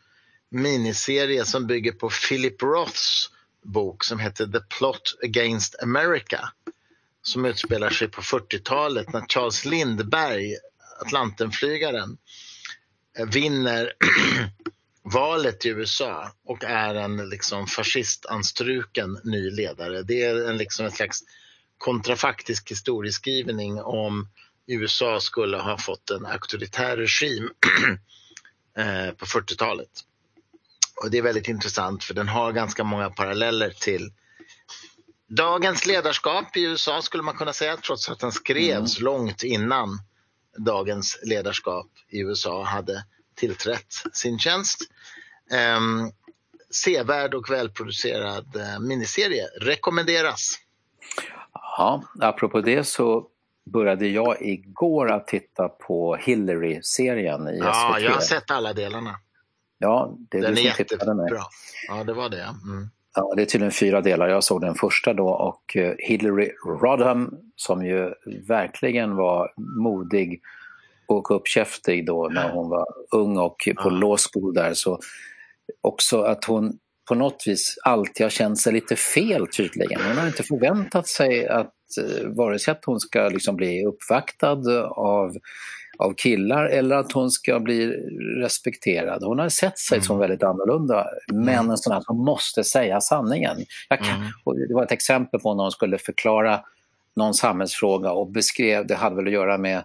miniserie 0.51 1.45
som 1.45 1.67
bygger 1.67 1.93
på 1.93 2.11
Philip 2.11 2.63
Roths 2.63 3.31
bok 3.63 4.05
som 4.05 4.19
heter 4.19 4.47
The 4.47 4.61
Plot 4.61 5.19
Against 5.25 5.83
America. 5.83 6.53
Som 7.23 7.45
utspelar 7.45 7.91
sig 7.91 8.09
på 8.09 8.23
40-talet 8.23 9.13
när 9.13 9.25
Charles 9.29 9.65
Lindbergh, 9.65 10.59
Atlantenflygaren, 11.01 12.19
eh, 13.19 13.27
vinner 13.27 13.93
valet 15.13 15.67
i 15.67 15.69
USA 15.69 16.33
och 16.45 16.65
är 16.65 16.95
en 16.95 17.29
liksom 17.29 17.67
fascistanstruken 17.67 19.21
ny 19.25 19.51
ledare. 19.51 20.03
Det 20.03 20.23
är 20.23 20.49
en, 20.49 20.57
liksom 20.57 20.87
en 20.87 20.93
slags 20.93 21.21
kontrafaktisk 21.79 22.71
historieskrivning 22.71 23.81
om 23.81 24.29
USA 24.67 25.21
skulle 25.21 25.57
ha 25.57 25.79
fått 25.79 26.11
en 26.11 26.27
auktoritär 26.27 26.97
regim 26.97 27.45
eh, 28.79 29.11
på 29.11 29.27
40-talet. 29.27 29.91
Och 31.03 31.11
Det 31.11 31.19
är 31.19 31.23
väldigt 31.23 31.49
intressant 31.49 32.05
för 32.05 32.15
den 32.15 32.29
har 32.29 32.53
ganska 32.53 32.85
många 32.85 33.11
paralleller 33.11 33.71
till 33.71 34.13
dagens 35.29 35.87
ledarskap 35.87 36.57
i 36.57 36.63
USA 36.63 37.03
skulle 37.03 37.23
man 37.23 37.37
kunna 37.37 37.53
säga 37.53 37.77
trots 37.77 38.09
att 38.09 38.19
den 38.19 38.33
skrevs 38.33 38.99
mm. 38.99 39.05
långt 39.05 39.43
innan 39.43 39.99
dagens 40.59 41.19
ledarskap 41.23 41.87
i 42.09 42.21
USA 42.21 42.65
hade 42.65 43.05
tillträtt 43.39 43.93
sin 44.13 44.39
tjänst. 44.39 44.81
Um, 45.77 46.13
sevärd 46.71 47.35
och 47.35 47.51
välproducerad 47.51 48.57
uh, 48.57 48.81
miniserie. 48.81 49.45
Rekommenderas. 49.61 50.59
Ja, 51.53 52.03
apropå 52.21 52.61
det 52.61 52.85
så 52.85 53.27
började 53.73 54.09
jag 54.09 54.43
igår 54.43 55.11
att 55.11 55.27
titta 55.27 55.69
på 55.69 56.17
Hillary-serien 56.17 57.49
i 57.49 57.59
SVT. 57.59 57.65
Ja, 57.65 57.99
jag 58.01 58.13
har 58.13 58.21
sett 58.21 58.51
alla 58.51 58.73
delarna. 58.73 59.15
Ja, 59.79 60.17
det 60.31 60.39
är 60.39 60.43
Den 60.43 60.59
är 60.59 60.63
jättebra. 60.63 61.43
Ja, 61.89 62.05
det 62.05 62.13
var 62.13 62.29
det. 62.29 62.43
Mm. 62.43 62.91
Ja, 63.15 63.33
det 63.37 63.43
är 63.43 63.47
tydligen 63.47 63.73
fyra 63.73 64.01
delar. 64.01 64.29
Jag 64.29 64.45
såg 64.45 64.61
den 64.61 64.75
första 64.75 65.15
då 65.15 65.29
och 65.29 65.77
eh, 65.77 65.95
Hillary 65.99 66.53
Rodham 66.81 67.35
som 67.57 67.87
ju 67.87 68.15
verkligen 68.49 69.17
var 69.17 69.53
modig 69.57 70.41
och 71.09 71.31
uppkäftig 71.37 72.07
då 72.07 72.29
när 72.29 72.51
hon 72.51 72.71
var 72.71 72.87
ung 73.15 73.39
och 73.39 73.69
på 73.83 73.91
law 73.91 74.17
school 74.17 74.55
där. 74.55 74.75
Så 74.75 75.01
också 75.83 76.23
att 76.23 76.45
hon 76.45 76.79
på 77.09 77.15
något 77.15 77.45
vis 77.47 77.79
alltid 77.85 78.25
har 78.25 78.31
känt 78.31 78.61
sig 78.61 78.73
lite 78.73 78.97
fel 78.97 79.47
tydligen. 79.47 80.01
Hon 80.01 80.17
har 80.17 80.27
inte 80.27 80.43
förväntat 80.43 81.07
sig 81.07 81.49
att 81.49 81.75
eh, 82.01 82.29
vare 82.29 82.59
sig 82.59 82.73
att 82.73 82.85
hon 82.85 83.01
ska 83.01 83.29
liksom 83.29 83.57
bli 83.57 83.87
uppvaktad 83.87 84.85
av, 84.91 85.37
av 85.99 86.15
killar 86.15 86.65
eller 86.65 86.97
att 86.97 87.13
hon 87.13 87.31
ska 87.31 87.61
bli 87.61 87.87
respekterad. 88.37 89.23
Hon 89.23 89.39
har 89.39 89.49
sett 89.49 89.79
sig 89.79 89.97
mm. 89.97 90.05
som 90.05 90.19
väldigt 90.19 90.43
annorlunda, 90.43 91.07
men 91.33 91.49
mm. 91.49 91.71
en 91.71 91.77
sån 91.77 91.93
här 91.93 92.01
som 92.01 92.25
måste 92.25 92.65
säga 92.65 93.01
sanningen. 93.01 93.57
Kan, 93.89 93.99
mm. 94.07 94.69
det 94.69 94.75
var 94.75 94.85
ett 94.85 94.93
exempel 94.93 95.41
på 95.41 95.55
när 95.55 95.63
hon 95.63 95.73
skulle 95.73 95.99
förklara 95.99 96.61
någon 97.17 97.35
samhällsfråga 97.35 98.13
och 98.13 98.33
beskrev, 98.33 98.87
det 98.87 98.95
hade 98.95 99.17
väl 99.17 99.27
att 99.27 99.33
göra 99.33 99.59
med 99.59 99.85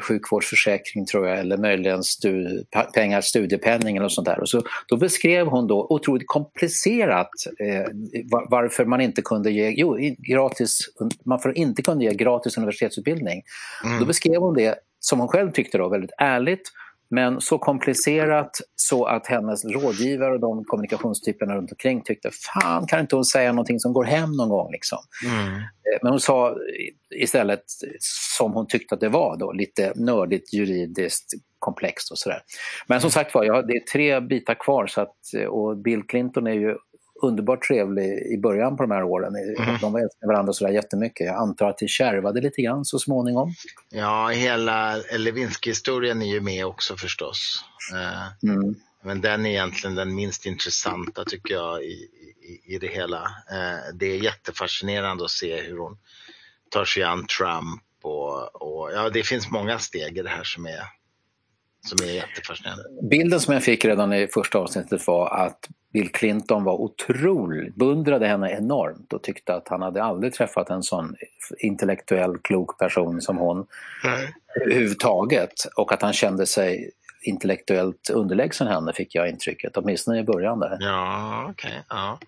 sjukvårdsförsäkring 0.00 1.06
tror 1.06 1.28
jag 1.28 1.38
eller 1.38 1.56
möjligen 1.56 2.02
stu, 2.02 2.64
pengar, 2.94 3.20
studiepenning 3.20 3.96
eller 3.96 4.08
sånt 4.08 4.26
där. 4.26 4.40
Och 4.40 4.48
så, 4.48 4.62
då 4.88 4.96
beskrev 4.96 5.46
hon 5.46 5.66
då 5.66 5.86
otroligt 5.90 6.26
komplicerat 6.26 7.30
eh, 7.60 7.86
varför 8.50 8.84
man 8.84 9.00
inte 9.00 9.22
kunde 9.22 9.50
ge 9.50 9.74
jo, 9.76 9.96
gratis, 10.18 10.78
man 11.24 11.40
inte 11.54 11.82
kunde 11.82 12.04
ge 12.04 12.14
gratis 12.14 12.56
universitetsutbildning. 12.56 13.42
Mm. 13.84 13.98
Då 13.98 14.06
beskrev 14.06 14.40
hon 14.40 14.54
det 14.54 14.78
som 15.00 15.20
hon 15.20 15.28
själv 15.28 15.52
tyckte 15.52 15.78
då 15.78 15.88
väldigt 15.88 16.12
ärligt 16.18 16.72
men 17.10 17.40
så 17.40 17.58
komplicerat 17.58 18.50
så 18.74 19.04
att 19.04 19.26
hennes 19.26 19.64
rådgivare 19.64 20.34
och 20.34 20.40
de 20.40 20.64
kommunikationstyperna 20.64 21.56
runt 21.56 21.72
omkring 21.72 22.02
tyckte 22.02 22.30
fan 22.30 22.86
kan 22.86 23.00
inte 23.00 23.16
hon 23.16 23.24
säga 23.24 23.52
någonting 23.52 23.80
som 23.80 23.92
går 23.92 24.04
hem 24.04 24.32
någon 24.32 24.48
gång. 24.48 24.72
Liksom. 24.72 24.98
Mm. 25.26 25.54
Eh, 25.56 25.98
men 26.02 26.12
hon 26.12 26.20
sa 26.20 26.56
istället 27.16 27.62
som 28.36 28.52
hon 28.52 28.66
tyckte 28.66 28.94
att 28.94 29.00
det 29.00 29.08
var 29.08 29.36
då, 29.36 29.52
lite 29.52 29.92
nördigt 29.96 30.52
juridiskt 30.52 31.32
komplext 31.58 32.10
och 32.10 32.18
sådär. 32.18 32.42
Men 32.86 33.00
som 33.00 33.10
sagt 33.10 33.34
var, 33.34 33.44
ja, 33.44 33.62
det 33.62 33.72
är 33.72 33.80
tre 33.92 34.20
bitar 34.20 34.54
kvar 34.54 34.86
så 34.86 35.00
att, 35.00 35.16
och 35.48 35.76
Bill 35.76 36.02
Clinton 36.02 36.46
är 36.46 36.52
ju 36.52 36.76
underbart 37.22 37.62
trevlig 37.62 38.32
i 38.34 38.38
början 38.38 38.76
på 38.76 38.82
de 38.82 38.90
här 38.90 39.04
åren. 39.04 39.34
Mm. 39.36 39.78
De 39.80 39.96
älskade 39.96 40.26
varandra 40.26 40.52
sådär 40.52 40.72
jättemycket. 40.72 41.26
Jag 41.26 41.36
antar 41.36 41.70
att 41.70 41.78
det 41.78 41.88
kärvade 41.88 42.40
lite 42.40 42.62
grann 42.62 42.84
så 42.84 42.98
småningom. 42.98 43.54
Ja, 43.90 44.28
hela 44.28 44.96
Lewinsky-historien 45.16 46.22
är 46.22 46.26
ju 46.26 46.40
med 46.40 46.66
också 46.66 46.96
förstås. 46.96 47.64
Eh, 47.94 48.50
mm. 48.50 48.74
Men 49.02 49.20
den 49.20 49.46
är 49.46 49.50
egentligen 49.50 49.96
den 49.96 50.14
minst 50.14 50.46
intressanta 50.46 51.24
tycker 51.24 51.54
jag 51.54 51.82
i, 51.82 52.08
i, 52.42 52.74
i 52.74 52.78
det 52.78 52.86
hela. 52.86 53.22
Eh, 53.50 53.94
det 53.94 54.06
är 54.06 54.16
jättefascinerande 54.16 55.24
att 55.24 55.30
se 55.30 55.60
hur 55.60 55.78
hon 55.78 55.98
tar 56.70 56.84
sig 56.84 57.02
an 57.02 57.26
Trump 57.38 57.82
och, 58.02 58.62
och 58.62 58.92
ja, 58.92 59.10
det 59.10 59.22
finns 59.22 59.50
många 59.50 59.78
steg 59.78 60.18
i 60.18 60.22
det 60.22 60.28
här 60.28 60.44
som 60.44 60.66
är 60.66 60.82
som 61.86 62.08
är 62.08 62.12
jättefascinerande. 62.12 62.82
Bilden 63.10 63.40
som 63.40 63.54
jag 63.54 63.62
fick 63.62 63.84
redan 63.84 64.12
i 64.12 64.26
första 64.26 64.58
avsnittet 64.58 65.06
var 65.06 65.28
att 65.28 65.68
Bill 65.92 66.12
Clinton 66.12 66.64
var 66.64 66.72
otroligt, 66.72 67.74
beundrade 67.74 68.26
henne 68.26 68.52
enormt 68.52 69.12
och 69.12 69.22
tyckte 69.22 69.54
att 69.54 69.68
han 69.68 69.82
hade 69.82 70.02
aldrig 70.02 70.34
träffat 70.34 70.70
en 70.70 70.82
sån 70.82 71.16
intellektuell, 71.58 72.38
klok 72.38 72.78
person 72.78 73.20
som 73.20 73.36
hon 73.36 73.66
Nej. 74.04 74.34
överhuvudtaget. 74.60 75.52
Och 75.76 75.92
att 75.92 76.02
han 76.02 76.12
kände 76.12 76.46
sig 76.46 76.90
intellektuellt 77.22 78.10
underlägsen 78.10 78.66
henne 78.66 78.92
fick 78.92 79.14
jag 79.14 79.28
intrycket, 79.28 79.76
åtminstone 79.76 80.18
i 80.18 80.22
början 80.22 80.60
där. 80.60 80.76
Ja, 80.80 81.46
okej. 81.50 81.70
Okay. 81.70 81.82
Ja. 81.88 82.18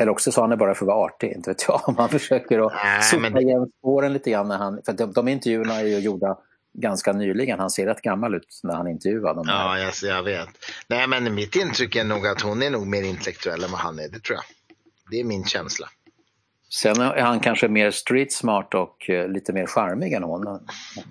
Eller 0.00 0.12
också 0.12 0.32
sa 0.32 0.40
han 0.40 0.50
det 0.50 0.56
bara 0.56 0.74
för 0.74 0.84
att 0.84 0.88
vara 0.88 1.04
artig, 1.04 1.32
inte 1.32 1.50
vet 1.50 1.64
jag. 1.68 1.88
Om 1.88 1.96
han 1.96 2.08
försöker 2.08 2.66
att 2.66 3.04
sopa 3.04 3.30
men... 3.30 3.42
igen 3.42 3.70
spåren 3.78 4.12
lite 4.12 4.30
grann. 4.30 4.48
När 4.48 4.58
han, 4.58 4.82
för 4.86 4.92
de, 4.92 5.12
de 5.12 5.28
intervjuerna 5.28 5.74
är 5.74 5.84
ju 5.84 5.98
gjorda 5.98 6.38
ganska 6.80 7.12
nyligen. 7.12 7.58
Han 7.58 7.70
ser 7.70 7.86
rätt 7.86 8.02
gammal 8.02 8.34
ut 8.34 8.60
när 8.62 8.74
han 8.74 8.88
intervjuar 8.88 9.34
dem. 9.34 9.44
Ja, 9.48 9.78
jag, 9.78 9.92
jag 10.02 10.22
vet. 10.22 10.48
Nej, 10.88 11.06
men 11.06 11.34
mitt 11.34 11.56
intryck 11.56 11.96
är 11.96 12.04
nog 12.04 12.26
att 12.26 12.40
hon 12.40 12.62
är 12.62 12.70
nog 12.70 12.86
mer 12.86 13.02
intellektuell 13.02 13.64
än 13.64 13.70
vad 13.70 13.80
han 13.80 13.98
är, 13.98 14.08
det 14.08 14.20
tror 14.20 14.36
jag. 14.36 14.44
Det 15.10 15.20
är 15.20 15.24
min 15.24 15.44
känsla. 15.44 15.88
Sen 16.68 17.00
är 17.00 17.22
han 17.22 17.40
kanske 17.40 17.68
mer 17.68 17.90
street 17.90 18.32
smart 18.32 18.74
och 18.74 19.10
eh, 19.10 19.28
lite 19.28 19.52
mer 19.52 19.66
charmig 19.66 20.12
än 20.12 20.22
hon. 20.22 20.66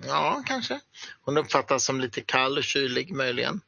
Ja, 0.06 0.42
kanske. 0.46 0.80
Hon 1.24 1.36
uppfattas 1.36 1.84
som 1.84 2.00
lite 2.00 2.20
kall 2.20 2.58
och 2.58 2.64
kylig 2.64 3.12
möjligen. 3.12 3.60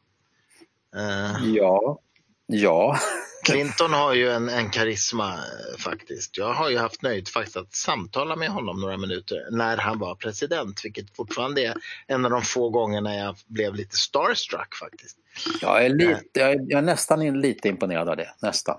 Uh... 0.97 1.55
Ja, 1.55 2.01
ja. 2.47 2.99
Clinton 3.45 3.93
har 3.93 4.15
ju 4.15 4.31
en, 4.31 4.49
en 4.49 4.71
karisma 4.71 5.35
eh, 5.35 5.79
faktiskt. 5.79 6.39
Jag 6.39 6.53
har 6.55 6.71
ju 6.71 6.79
haft 6.79 7.03
nöjet 7.03 7.29
faktiskt 7.29 7.57
att 7.57 7.75
samtala 7.75 8.37
med 8.37 8.49
honom 8.49 8.81
några 8.81 8.97
minuter 8.97 9.47
när 9.51 9.77
han 9.77 9.99
var 9.99 10.15
president, 10.15 10.85
vilket 10.85 11.17
fortfarande 11.17 11.67
är 11.67 11.75
en 12.07 12.25
av 12.25 12.31
de 12.31 12.43
få 12.43 12.69
gångerna 12.69 13.17
jag 13.17 13.37
blev 13.47 13.75
lite 13.75 13.97
starstruck 13.97 14.75
faktiskt. 14.75 15.17
Jag 15.61 15.85
är, 15.85 15.89
lite, 15.89 16.23
jag 16.33 16.51
är, 16.51 16.59
jag 16.69 16.79
är 16.79 16.83
nästan 16.83 17.41
lite 17.41 17.69
imponerad 17.69 18.09
av 18.09 18.17
det, 18.17 18.31
nästan. 18.43 18.77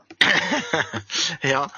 ja, 1.42 1.70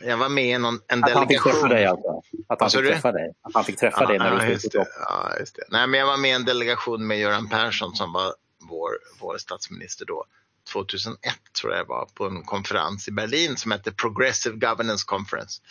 jag 0.00 0.16
var 0.16 0.28
med 0.28 0.44
i 0.44 0.58
någon, 0.58 0.80
en 0.88 1.04
att 1.04 1.10
delegation. 1.10 1.16
Han 1.16 1.28
fick 1.28 1.42
träffa 1.42 1.68
dig 1.68 1.86
alltså. 1.86 2.22
Att 2.48 2.60
han 2.60 2.70
fick 2.70 2.90
träffa 2.90 3.12
dig. 3.12 3.32
Att 3.42 3.54
han 3.54 3.64
fick 3.64 3.76
träffa 3.76 4.00
ja, 4.00 4.06
dig 4.06 4.18
när 4.18 4.32
ja, 4.32 4.44
du 4.44 4.52
just 4.52 4.72
det. 4.72 4.86
Ja, 5.00 5.32
just 5.40 5.56
det. 5.56 5.64
Nej, 5.68 5.86
men 5.86 6.00
jag 6.00 6.06
var 6.06 6.16
med 6.16 6.30
i 6.30 6.34
en 6.34 6.44
delegation 6.44 7.06
med 7.06 7.18
Göran 7.18 7.48
Persson 7.48 7.94
som 7.94 8.12
var 8.12 8.34
vår, 8.68 8.90
vår 9.20 9.38
statsminister 9.38 10.04
då. 10.04 10.24
2001 10.72 11.18
tror 11.60 11.72
jag 11.72 11.84
det 11.84 11.88
var 11.88 12.08
på 12.14 12.26
en 12.26 12.42
konferens 12.42 13.08
i 13.08 13.12
Berlin 13.12 13.56
som 13.56 13.70
hette 13.70 13.92
Progressive 13.92 14.56
Governance 14.56 15.04
Conference. 15.06 15.62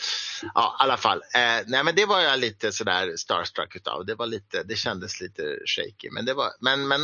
Ja, 0.54 0.78
i 0.80 0.84
alla 0.84 0.98
fall. 0.98 1.18
Eh, 1.18 1.66
nej, 1.68 1.84
men 1.84 1.96
det 1.96 2.06
var 2.06 2.22
jag 2.22 2.40
lite 2.40 2.72
sådär 2.72 3.14
starstruck 3.18 3.76
utav. 3.76 4.06
Det 4.06 4.16
var 4.16 4.26
lite, 4.26 4.64
det 4.64 4.76
kändes 4.76 5.22
lite 5.22 5.44
shaky. 5.66 6.10
Men 6.12 6.26
det 6.26 6.34
var, 6.34 6.50
men, 6.60 6.88
men 6.88 7.02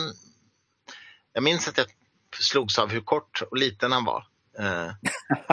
jag 1.33 1.43
minns 1.43 1.67
att 1.67 1.77
jag 1.77 1.87
slogs 2.39 2.79
av 2.79 2.89
hur 2.89 3.01
kort 3.01 3.41
och 3.51 3.57
liten 3.57 3.91
han 3.91 4.05
var. 4.05 4.25
Eh, 4.59 4.91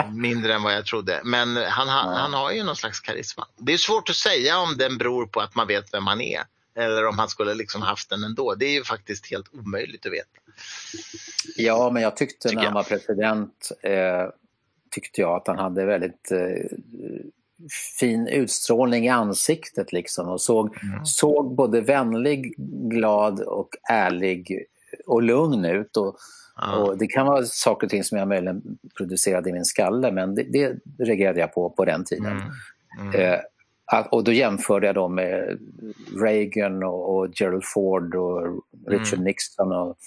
mindre 0.11 0.53
än 0.53 0.63
vad 0.63 0.73
jag 0.73 0.85
trodde. 0.85 1.21
Men 1.23 1.57
han, 1.57 1.87
han, 1.87 2.13
han 2.13 2.33
har 2.33 2.51
ju 2.51 2.63
någon 2.63 2.75
slags 2.75 2.99
karisma. 2.99 3.47
Det 3.57 3.73
är 3.73 3.77
svårt 3.77 4.09
att 4.09 4.15
säga 4.15 4.57
om 4.57 4.77
den 4.77 4.97
beror 4.97 5.27
på 5.27 5.39
att 5.39 5.55
man 5.55 5.67
vet 5.67 5.93
vem 5.93 6.07
han 6.07 6.21
är 6.21 6.43
eller 6.77 7.07
om 7.07 7.19
han 7.19 7.29
skulle 7.29 7.53
liksom 7.53 7.81
haft 7.81 8.09
den 8.09 8.23
ändå. 8.23 8.55
Det 8.55 8.65
är 8.65 8.73
ju 8.73 8.83
faktiskt 8.83 9.31
helt 9.31 9.53
omöjligt 9.53 10.05
att 10.05 10.11
veta. 10.11 10.39
Ja, 11.57 11.89
men 11.93 12.03
jag 12.03 12.17
tyckte 12.17 12.55
när 12.55 12.63
han 12.63 12.73
var 12.73 12.83
president 12.83 13.71
eh, 13.83 14.27
tyckte 14.91 15.21
jag 15.21 15.35
att 15.35 15.47
han 15.47 15.57
hade 15.57 15.85
väldigt 15.85 16.31
eh, 16.31 16.77
fin 17.99 18.27
utstrålning 18.27 19.05
i 19.05 19.09
ansiktet 19.09 19.93
liksom 19.93 20.29
och 20.29 20.41
såg, 20.41 20.77
mm. 20.83 21.05
såg 21.05 21.55
både 21.55 21.81
vänlig, 21.81 22.53
glad 22.89 23.39
och 23.39 23.69
ärlig 23.89 24.65
och 25.05 25.21
lugn 25.21 25.65
ut. 25.65 25.97
Och, 25.97 26.17
ja. 26.55 26.75
och 26.75 26.97
det 26.97 27.07
kan 27.07 27.25
vara 27.25 27.45
saker 27.45 27.87
och 27.87 27.91
ting 27.91 28.03
som 28.03 28.17
jag 28.17 28.27
möjligen 28.27 28.61
producerade 28.97 29.49
i 29.49 29.53
min 29.53 29.65
skalle 29.65 30.11
men 30.11 30.35
det, 30.35 30.43
det 30.43 30.77
reagerade 30.99 31.39
jag 31.39 31.53
på 31.53 31.69
på 31.69 31.85
den 31.85 32.05
tiden. 32.05 32.31
Mm. 32.31 32.51
Mm. 32.99 33.21
Eh, 33.21 33.39
och 34.11 34.23
då 34.23 34.31
jämförde 34.31 34.87
jag 34.87 34.95
dem 34.95 35.15
med 35.15 35.59
Reagan 36.21 36.83
och, 36.83 37.17
och 37.17 37.29
Gerald 37.33 37.65
Ford 37.65 38.15
och 38.15 38.63
Richard 38.87 39.13
mm. 39.13 39.23
Nixon 39.23 39.71
och 39.71 39.97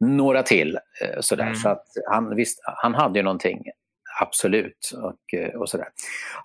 några 0.00 0.42
till. 0.42 0.78
Eh, 1.02 1.20
sådär. 1.20 1.44
Mm. 1.44 1.54
Så 1.54 1.68
att 1.68 1.86
han, 2.10 2.36
visst, 2.36 2.60
han 2.64 2.94
hade 2.94 3.18
ju 3.18 3.22
någonting, 3.22 3.62
absolut. 4.20 4.92
Och, 5.02 5.38
eh, 5.38 5.54
och 5.54 5.68
sådär. 5.68 5.88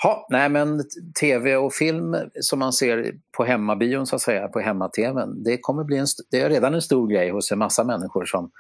Ha, 0.03 0.27
nej 0.29 0.49
men 0.49 0.83
tv 1.19 1.55
och 1.55 1.73
film 1.73 2.15
som 2.33 2.59
man 2.59 2.73
ser 2.73 3.13
på 3.37 3.43
hemmabion 3.43 4.07
så 4.07 4.15
att 4.15 4.21
säga, 4.21 4.47
på 4.47 4.59
hemma-tvn, 4.59 5.43
det 5.43 5.57
kommer 5.57 5.83
bli 5.83 5.97
en, 5.97 6.05
det 6.31 6.41
är 6.41 6.49
redan 6.49 6.73
en 6.73 6.81
stor 6.81 7.07
grej 7.07 7.29
hos 7.29 7.51
en 7.51 7.59
massa 7.59 7.83
människor 7.83 8.25
som 8.25 8.51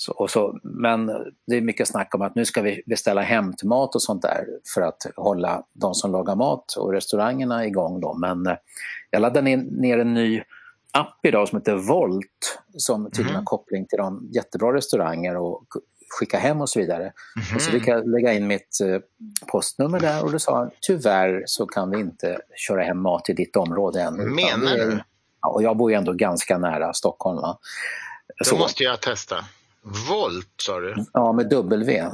så, 0.00 0.12
och 0.12 0.30
så, 0.30 0.58
men 0.62 1.06
det 1.46 1.56
är 1.56 1.60
mycket 1.60 1.88
snack 1.88 2.14
om 2.14 2.22
att 2.22 2.34
nu 2.34 2.44
ska 2.44 2.62
vi 2.62 2.82
beställa 2.86 3.20
hämtmat 3.20 3.94
och 3.94 4.02
sånt 4.02 4.22
där 4.22 4.46
för 4.74 4.80
att 4.80 5.06
hålla 5.16 5.62
de 5.72 5.94
som 5.94 6.12
lagar 6.12 6.36
mat 6.36 6.74
och 6.76 6.92
restaurangerna 6.92 7.66
igång. 7.66 8.00
Då. 8.00 8.14
Men 8.14 8.46
eh, 8.46 8.56
jag 9.10 9.22
laddade 9.22 9.56
ner 9.56 9.98
en 9.98 10.14
ny 10.14 10.42
app 10.92 11.26
idag 11.26 11.48
som 11.48 11.58
heter 11.58 11.74
Volt 11.74 12.60
som 12.76 13.04
tydligen 13.04 13.28
mm. 13.28 13.36
har 13.36 13.44
koppling 13.44 13.86
till 13.86 13.98
de 13.98 14.28
jättebra 14.34 14.72
restauranger 14.72 15.36
och 15.36 15.64
skicka 16.18 16.38
hem 16.38 16.60
och 16.60 16.68
så 16.68 16.80
vidare. 16.80 17.02
Mm. 17.02 17.56
Och 17.56 17.62
så 17.62 17.70
fick 17.70 17.86
jag 17.86 18.08
lägga 18.08 18.32
in 18.32 18.46
mitt 18.46 18.80
eh, 18.80 19.00
postnummer 19.46 20.00
där 20.00 20.24
och 20.24 20.32
då 20.32 20.38
sa 20.38 20.70
tyvärr 20.80 21.42
så 21.46 21.66
kan 21.66 21.90
vi 21.90 22.00
inte 22.00 22.40
köra 22.56 22.82
hem 22.82 23.02
mat 23.02 23.28
i 23.28 23.32
ditt 23.32 23.56
område 23.56 24.02
än. 24.02 24.34
Menar 24.34 24.76
du? 24.76 25.00
Ja, 25.40 25.48
och 25.48 25.62
jag 25.62 25.76
bor 25.76 25.90
ju 25.90 25.96
ändå 25.96 26.12
ganska 26.12 26.58
nära 26.58 26.92
Stockholm. 26.92 27.40
Va? 27.40 27.58
Då 28.38 28.44
så. 28.44 28.56
måste 28.56 28.82
jag 28.82 29.00
testa. 29.00 29.36
Volt 30.08 30.54
sa 30.56 30.80
du? 30.80 31.04
Ja, 31.12 31.32
med 31.32 31.50
W. 31.50 32.10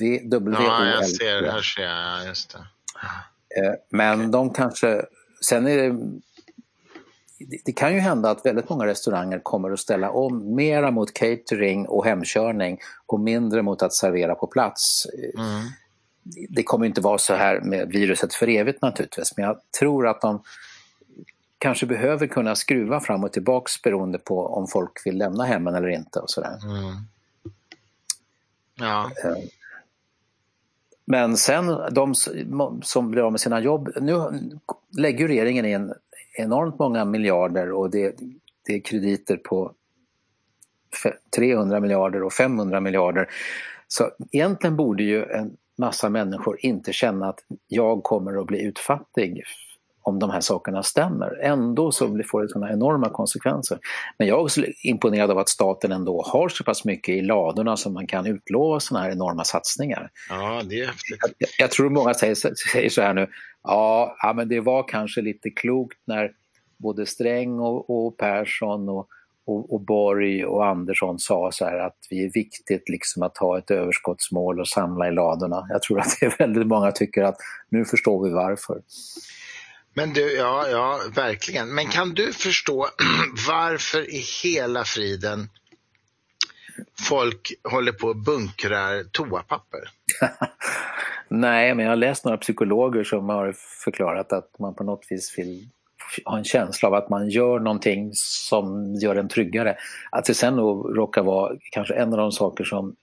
v 0.00 0.20
w 0.24 0.52
ja, 0.52 0.86
jag 0.86 1.08
ser, 1.08 1.42
här 1.42 1.60
ser 1.60 1.82
jag, 1.82 2.26
just 2.26 2.52
det. 2.52 2.58
Eh, 3.60 3.74
men 3.90 4.18
okay. 4.18 4.30
de 4.30 4.50
kanske, 4.50 5.02
sen 5.40 5.66
är 5.66 5.76
det 5.76 5.96
det 7.64 7.72
kan 7.72 7.94
ju 7.94 8.00
hända 8.00 8.30
att 8.30 8.46
väldigt 8.46 8.68
många 8.68 8.86
restauranger 8.86 9.38
kommer 9.38 9.70
att 9.70 9.80
ställa 9.80 10.10
om 10.10 10.54
mera 10.54 10.90
mot 10.90 11.14
catering 11.14 11.88
och 11.88 12.04
hemkörning 12.04 12.78
och 13.06 13.20
mindre 13.20 13.62
mot 13.62 13.82
att 13.82 13.92
servera 13.92 14.34
på 14.34 14.46
plats. 14.46 15.06
Mm. 15.34 15.62
Det 16.48 16.62
kommer 16.62 16.86
inte 16.86 17.00
vara 17.00 17.18
så 17.18 17.34
här 17.34 17.60
med 17.60 17.88
viruset 17.88 18.34
för 18.34 18.48
evigt 18.48 18.82
naturligtvis 18.82 19.36
men 19.36 19.46
jag 19.46 19.58
tror 19.78 20.08
att 20.08 20.20
de 20.20 20.42
kanske 21.60 21.86
behöver 21.86 22.26
kunna 22.26 22.54
skruva 22.54 23.00
fram 23.00 23.24
och 23.24 23.32
tillbaks 23.32 23.82
beroende 23.82 24.18
på 24.18 24.46
om 24.46 24.66
folk 24.66 25.06
vill 25.06 25.18
lämna 25.18 25.44
hemmen 25.44 25.74
eller 25.74 25.88
inte. 25.88 26.18
och 26.18 26.30
sådär. 26.30 26.58
Mm. 26.64 26.94
Ja. 28.74 29.10
Eh, 29.24 29.36
men 31.04 31.36
sen 31.36 31.66
de 31.90 32.14
som 32.82 33.10
blir 33.10 33.22
av 33.22 33.32
med 33.32 33.40
sina 33.40 33.60
jobb, 33.60 33.90
nu 34.00 34.14
lägger 34.98 35.28
regeringen 35.28 35.66
in 35.66 35.92
enormt 36.38 36.78
många 36.78 37.04
miljarder 37.04 37.72
och 37.72 37.90
det, 37.90 38.16
det 38.66 38.74
är 38.74 38.80
krediter 38.80 39.36
på 39.36 39.72
300 41.36 41.80
miljarder 41.80 42.22
och 42.22 42.32
500 42.32 42.80
miljarder. 42.80 43.28
Så 43.88 44.10
egentligen 44.32 44.76
borde 44.76 45.02
ju 45.02 45.24
en 45.24 45.56
massa 45.78 46.08
människor 46.08 46.56
inte 46.60 46.92
känna 46.92 47.28
att 47.28 47.40
jag 47.68 48.02
kommer 48.02 48.40
att 48.40 48.46
bli 48.46 48.62
utfattig 48.62 49.42
om 50.10 50.18
de 50.18 50.30
här 50.30 50.40
sakerna 50.40 50.82
stämmer. 50.82 51.40
Ändå 51.42 51.92
så 51.92 52.22
får 52.30 52.42
det 52.42 52.48
sådana 52.48 52.72
enorma 52.72 53.08
konsekvenser. 53.08 53.78
Men 54.18 54.28
jag 54.28 54.38
är 54.38 54.42
också 54.42 54.62
imponerad 54.82 55.30
av 55.30 55.38
att 55.38 55.48
staten 55.48 55.92
ändå 55.92 56.22
har 56.22 56.48
så 56.48 56.64
pass 56.64 56.84
mycket 56.84 57.14
i 57.14 57.22
ladorna 57.22 57.76
som 57.76 57.94
man 57.94 58.06
kan 58.06 58.26
utlova 58.26 58.80
sådana 58.80 59.04
här 59.04 59.12
enorma 59.12 59.44
satsningar. 59.44 60.10
Ja, 60.28 60.62
det 60.64 60.80
är 60.80 60.86
häftigt. 60.86 61.18
Jag, 61.38 61.50
jag 61.58 61.70
tror 61.70 61.90
många 61.90 62.14
säger, 62.14 62.34
säger 62.72 62.88
så 62.88 63.02
här 63.02 63.14
nu, 63.14 63.26
ja, 63.62 64.16
ja, 64.22 64.32
men 64.32 64.48
det 64.48 64.60
var 64.60 64.88
kanske 64.88 65.20
lite 65.20 65.50
klokt 65.50 65.98
när 66.06 66.32
både 66.78 67.06
Sträng 67.06 67.58
och, 67.60 67.90
och 67.90 68.16
Persson 68.16 68.88
och, 68.88 69.08
och, 69.46 69.72
och 69.72 69.80
Borg 69.80 70.44
och 70.44 70.66
Andersson 70.66 71.18
sa 71.18 71.52
så 71.52 71.64
här 71.64 71.78
att 71.78 71.96
det 72.10 72.24
är 72.24 72.32
viktigt 72.32 72.88
liksom 72.88 73.22
att 73.22 73.38
ha 73.38 73.58
ett 73.58 73.70
överskottsmål 73.70 74.60
och 74.60 74.68
samla 74.68 75.08
i 75.08 75.10
ladorna. 75.10 75.66
Jag 75.68 75.82
tror 75.82 76.00
att 76.00 76.16
det 76.20 76.26
är 76.26 76.34
väldigt 76.38 76.66
många 76.66 76.92
tycker 76.92 77.22
att 77.22 77.36
nu 77.68 77.84
förstår 77.84 78.24
vi 78.24 78.30
varför. 78.30 78.82
Men 79.94 80.12
du, 80.12 80.36
ja, 80.36 80.68
ja, 80.68 81.00
verkligen. 81.14 81.74
Men 81.74 81.86
kan 81.86 82.14
du 82.14 82.32
förstå 82.32 82.88
varför 83.48 84.14
i 84.14 84.22
hela 84.42 84.84
friden 84.84 85.48
folk 87.08 87.52
håller 87.64 87.92
på 87.92 88.06
och 88.06 88.16
bunkrar 88.16 89.04
toapapper? 89.12 89.80
Nej, 91.28 91.74
men 91.74 91.84
jag 91.84 91.92
har 91.92 91.96
läst 91.96 92.24
några 92.24 92.38
psykologer 92.38 93.04
som 93.04 93.28
har 93.28 93.54
förklarat 93.84 94.32
att 94.32 94.58
man 94.58 94.74
på 94.74 94.84
något 94.84 95.06
vis 95.08 95.38
vill 95.38 95.68
ha 96.24 96.38
en 96.38 96.44
känsla 96.44 96.88
av 96.88 96.94
att 96.94 97.08
man 97.08 97.28
gör 97.28 97.58
någonting 97.58 98.10
som 98.14 98.94
gör 98.94 99.16
en 99.16 99.28
tryggare. 99.28 99.76
Att 100.10 100.24
det 100.24 100.34
sen 100.34 100.56
då 100.56 100.82
råkar 100.82 101.22
vara 101.22 101.56
kanske 101.72 101.94
en 101.94 102.12
av 102.12 102.18
de 102.18 102.32
saker 102.32 102.64
som 102.64 102.96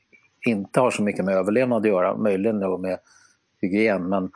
inte 0.45 0.79
har 0.79 0.91
så 0.91 1.03
mycket 1.03 1.25
med 1.25 1.35
överlevnad 1.35 1.81
att 1.81 1.88
göra, 1.88 2.17
möjligen 2.17 2.59
då 2.59 2.77
med 2.77 2.99
hygien. 3.61 4.09
Men 4.09 4.31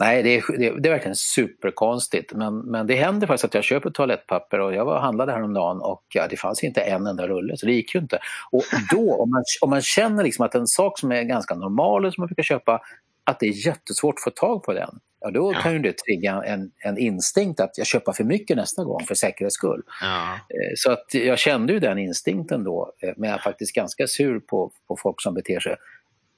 nej, 0.00 0.22
det 0.22 0.36
är, 0.36 0.58
det 0.58 0.80
det 0.80 0.88
är 0.88 0.92
verkligen 0.92 1.16
superkonstigt. 1.16 2.32
Men, 2.32 2.58
men 2.58 2.86
det 2.86 2.94
händer 2.94 3.26
faktiskt 3.26 3.44
att 3.44 3.54
jag 3.54 3.64
köper 3.64 3.90
toalettpapper 3.90 4.60
och 4.60 4.74
jag 4.74 4.84
var 4.84 4.96
och 4.96 5.02
handlade 5.02 5.32
häromdagen 5.32 5.80
och 5.80 6.04
ja, 6.14 6.26
det 6.30 6.36
fanns 6.36 6.64
inte 6.64 6.80
en 6.80 7.06
enda 7.06 7.28
rulle, 7.28 7.56
så 7.56 7.66
det 7.66 7.72
gick 7.72 7.94
ju 7.94 8.00
inte. 8.00 8.18
Och 8.50 8.62
då, 8.90 9.14
om 9.14 9.30
man, 9.30 9.42
om 9.60 9.70
man 9.70 9.82
känner 9.82 10.24
liksom 10.24 10.44
att 10.44 10.54
en 10.54 10.66
sak 10.66 10.98
som 10.98 11.12
är 11.12 11.22
ganska 11.22 11.54
normal 11.54 12.04
och 12.04 12.14
som 12.14 12.22
man 12.22 12.26
brukar 12.26 12.42
köpa, 12.42 12.80
att 13.24 13.40
det 13.40 13.46
är 13.46 13.66
jättesvårt 13.66 14.14
att 14.14 14.24
få 14.24 14.30
tag 14.30 14.62
på 14.62 14.72
den, 14.72 14.98
ja, 15.20 15.30
då 15.30 15.52
kan 15.52 15.72
ju 15.72 15.78
det 15.78 15.98
trigga 15.98 16.42
en, 16.42 16.70
en 16.84 16.98
instinkt 16.98 17.60
att 17.60 17.78
jag 17.78 17.86
köper 17.86 18.12
för 18.12 18.24
mycket 18.24 18.56
nästa 18.56 18.84
gång 18.84 19.04
för 19.04 19.14
säkerhets 19.14 19.54
skull. 19.54 19.82
Ja. 20.00 20.34
Eh, 20.34 20.72
så 20.76 20.90
att 20.90 21.14
jag 21.14 21.38
kände 21.38 21.72
ju 21.72 21.78
den 21.78 21.98
instinkten 21.98 22.64
då, 22.64 22.92
eh, 23.02 23.12
men 23.16 23.30
jag 23.30 23.38
är 23.38 23.42
faktiskt 23.42 23.74
ganska 23.74 24.06
sur 24.06 24.40
på, 24.40 24.72
på 24.88 24.96
folk 24.96 25.22
som 25.22 25.34
beter 25.34 25.60
sig 25.60 25.76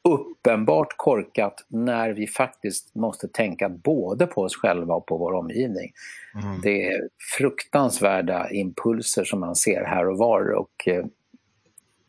uppenbart 0.05 0.95
korkat 0.97 1.67
när 1.69 2.11
vi 2.11 2.27
faktiskt 2.27 2.95
måste 2.95 3.29
tänka 3.29 3.69
både 3.69 4.27
på 4.27 4.43
oss 4.43 4.57
själva 4.57 4.95
och 4.95 5.07
på 5.07 5.17
vår 5.17 5.33
omgivning. 5.33 5.93
Mm. 6.35 6.61
Det 6.63 6.87
är 6.87 7.09
fruktansvärda 7.39 8.51
impulser 8.51 9.25
som 9.25 9.41
man 9.41 9.57
ser 9.57 9.85
här 9.85 10.09
och 10.09 10.19
var 10.19 10.51
och 10.51 10.89
eh, 10.89 11.05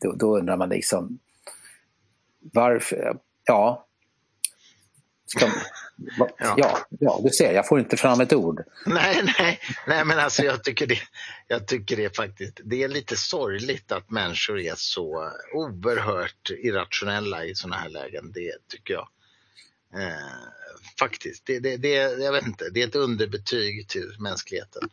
då, 0.02 0.12
då 0.12 0.38
undrar 0.38 0.56
man 0.56 0.68
liksom 0.68 1.18
varför, 2.52 3.18
ja, 3.44 3.86
Ska, 5.36 5.46
ja. 6.38 6.54
ja. 6.56 6.78
Ja, 7.00 7.20
du 7.24 7.30
ser, 7.30 7.52
jag 7.52 7.68
får 7.68 7.80
inte 7.80 7.96
fram 7.96 8.20
ett 8.20 8.32
ord. 8.32 8.62
Nej, 8.86 9.22
nej, 9.38 9.60
nej 9.86 10.04
men 10.04 10.18
alltså 10.18 10.42
jag 10.42 10.64
tycker 10.64 10.86
det, 10.86 10.98
jag 11.48 11.66
tycker 11.66 11.96
det 11.96 12.16
faktiskt, 12.16 12.60
det 12.64 12.82
är 12.82 12.88
lite 12.88 13.16
sorgligt 13.16 13.92
att 13.92 14.10
människor 14.10 14.58
är 14.60 14.74
så 14.76 15.30
oerhört 15.54 16.50
irrationella 16.50 17.44
i 17.44 17.54
sådana 17.54 17.76
här 17.76 17.88
lägen. 17.88 18.32
Det 18.32 18.52
tycker 18.68 18.94
jag. 18.94 19.08
Eh, 19.94 20.14
faktiskt, 20.98 21.46
det, 21.46 21.58
det, 21.58 21.76
det, 21.76 21.94
jag 21.94 22.32
vet 22.32 22.46
inte, 22.46 22.70
det 22.70 22.82
är 22.82 22.86
ett 22.86 22.94
underbetyg 22.94 23.88
till 23.88 24.16
mänskligheten. 24.18 24.90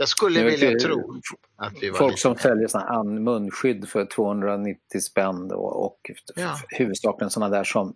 Jag 0.00 0.08
skulle 0.08 0.44
vilja 0.44 0.70
det, 0.70 0.80
tro 0.80 1.20
att 1.56 1.72
vi 1.80 1.90
var 1.90 1.98
Folk 1.98 2.18
som 2.18 2.36
säljer 2.36 2.68
såna 2.68 3.02
munskydd 3.02 3.88
för 3.88 4.04
290 4.04 5.00
spänn 5.00 5.52
och, 5.52 5.84
och 5.84 6.10
ja. 6.34 6.60
huvudsakligen 6.68 7.30
sådana 7.30 7.56
där 7.56 7.64
som 7.64 7.94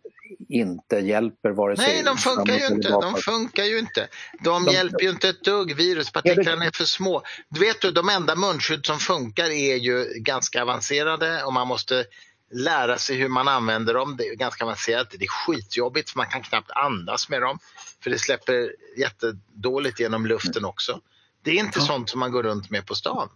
inte 0.49 0.97
hjälper 0.97 1.51
vare 1.51 1.77
sig... 1.77 1.87
Nej, 1.87 2.03
de 2.05 2.17
funkar 2.17 2.55
ju 2.55 2.67
inte. 2.67 2.89
De 2.89 3.15
funkar 3.15 3.65
ju 3.65 3.79
inte. 3.79 4.09
De, 4.45 4.65
de 4.65 4.73
hjälper 4.73 5.03
ju 5.03 5.11
inte 5.11 5.29
ett 5.29 5.45
dugg. 5.45 5.77
Viruspartiklarna 5.77 6.65
är 6.65 6.71
för 6.71 6.85
små. 6.85 7.23
Du 7.49 7.61
vet 7.61 7.81
du, 7.81 7.91
de 7.91 8.09
enda 8.09 8.35
munskydd 8.35 8.87
som 8.87 8.99
funkar 8.99 9.51
är 9.51 9.77
ju 9.77 10.05
ganska 10.17 10.63
avancerade 10.63 11.45
och 11.45 11.53
man 11.53 11.69
måste 11.69 12.05
lära 12.53 12.99
sig 12.99 13.17
hur 13.17 13.29
man 13.29 13.49
använder 13.49 13.95
dem. 13.95 14.17
Det 14.19 14.29
är 14.29 14.35
ganska 14.35 14.65
avancerat. 14.65 15.11
Det 15.11 15.25
är 15.25 15.29
skitjobbigt 15.29 16.11
för 16.11 16.17
man 16.17 16.27
kan 16.27 16.43
knappt 16.43 16.71
andas 16.71 17.29
med 17.29 17.43
dem. 17.43 17.59
För 18.03 18.11
det 18.11 18.19
släpper 18.19 18.75
jättedåligt 18.97 20.01
genom 20.01 20.27
luften 20.27 20.65
också. 20.65 21.01
Det 21.45 21.51
är 21.51 21.59
inte 21.59 21.79
ja. 21.79 21.85
sånt 21.85 22.11
som 22.11 22.21
man 22.21 22.33
går 22.33 22.43
runt 22.43 22.71
med 22.71 22.87
på 22.87 22.95
stan. 22.95 23.29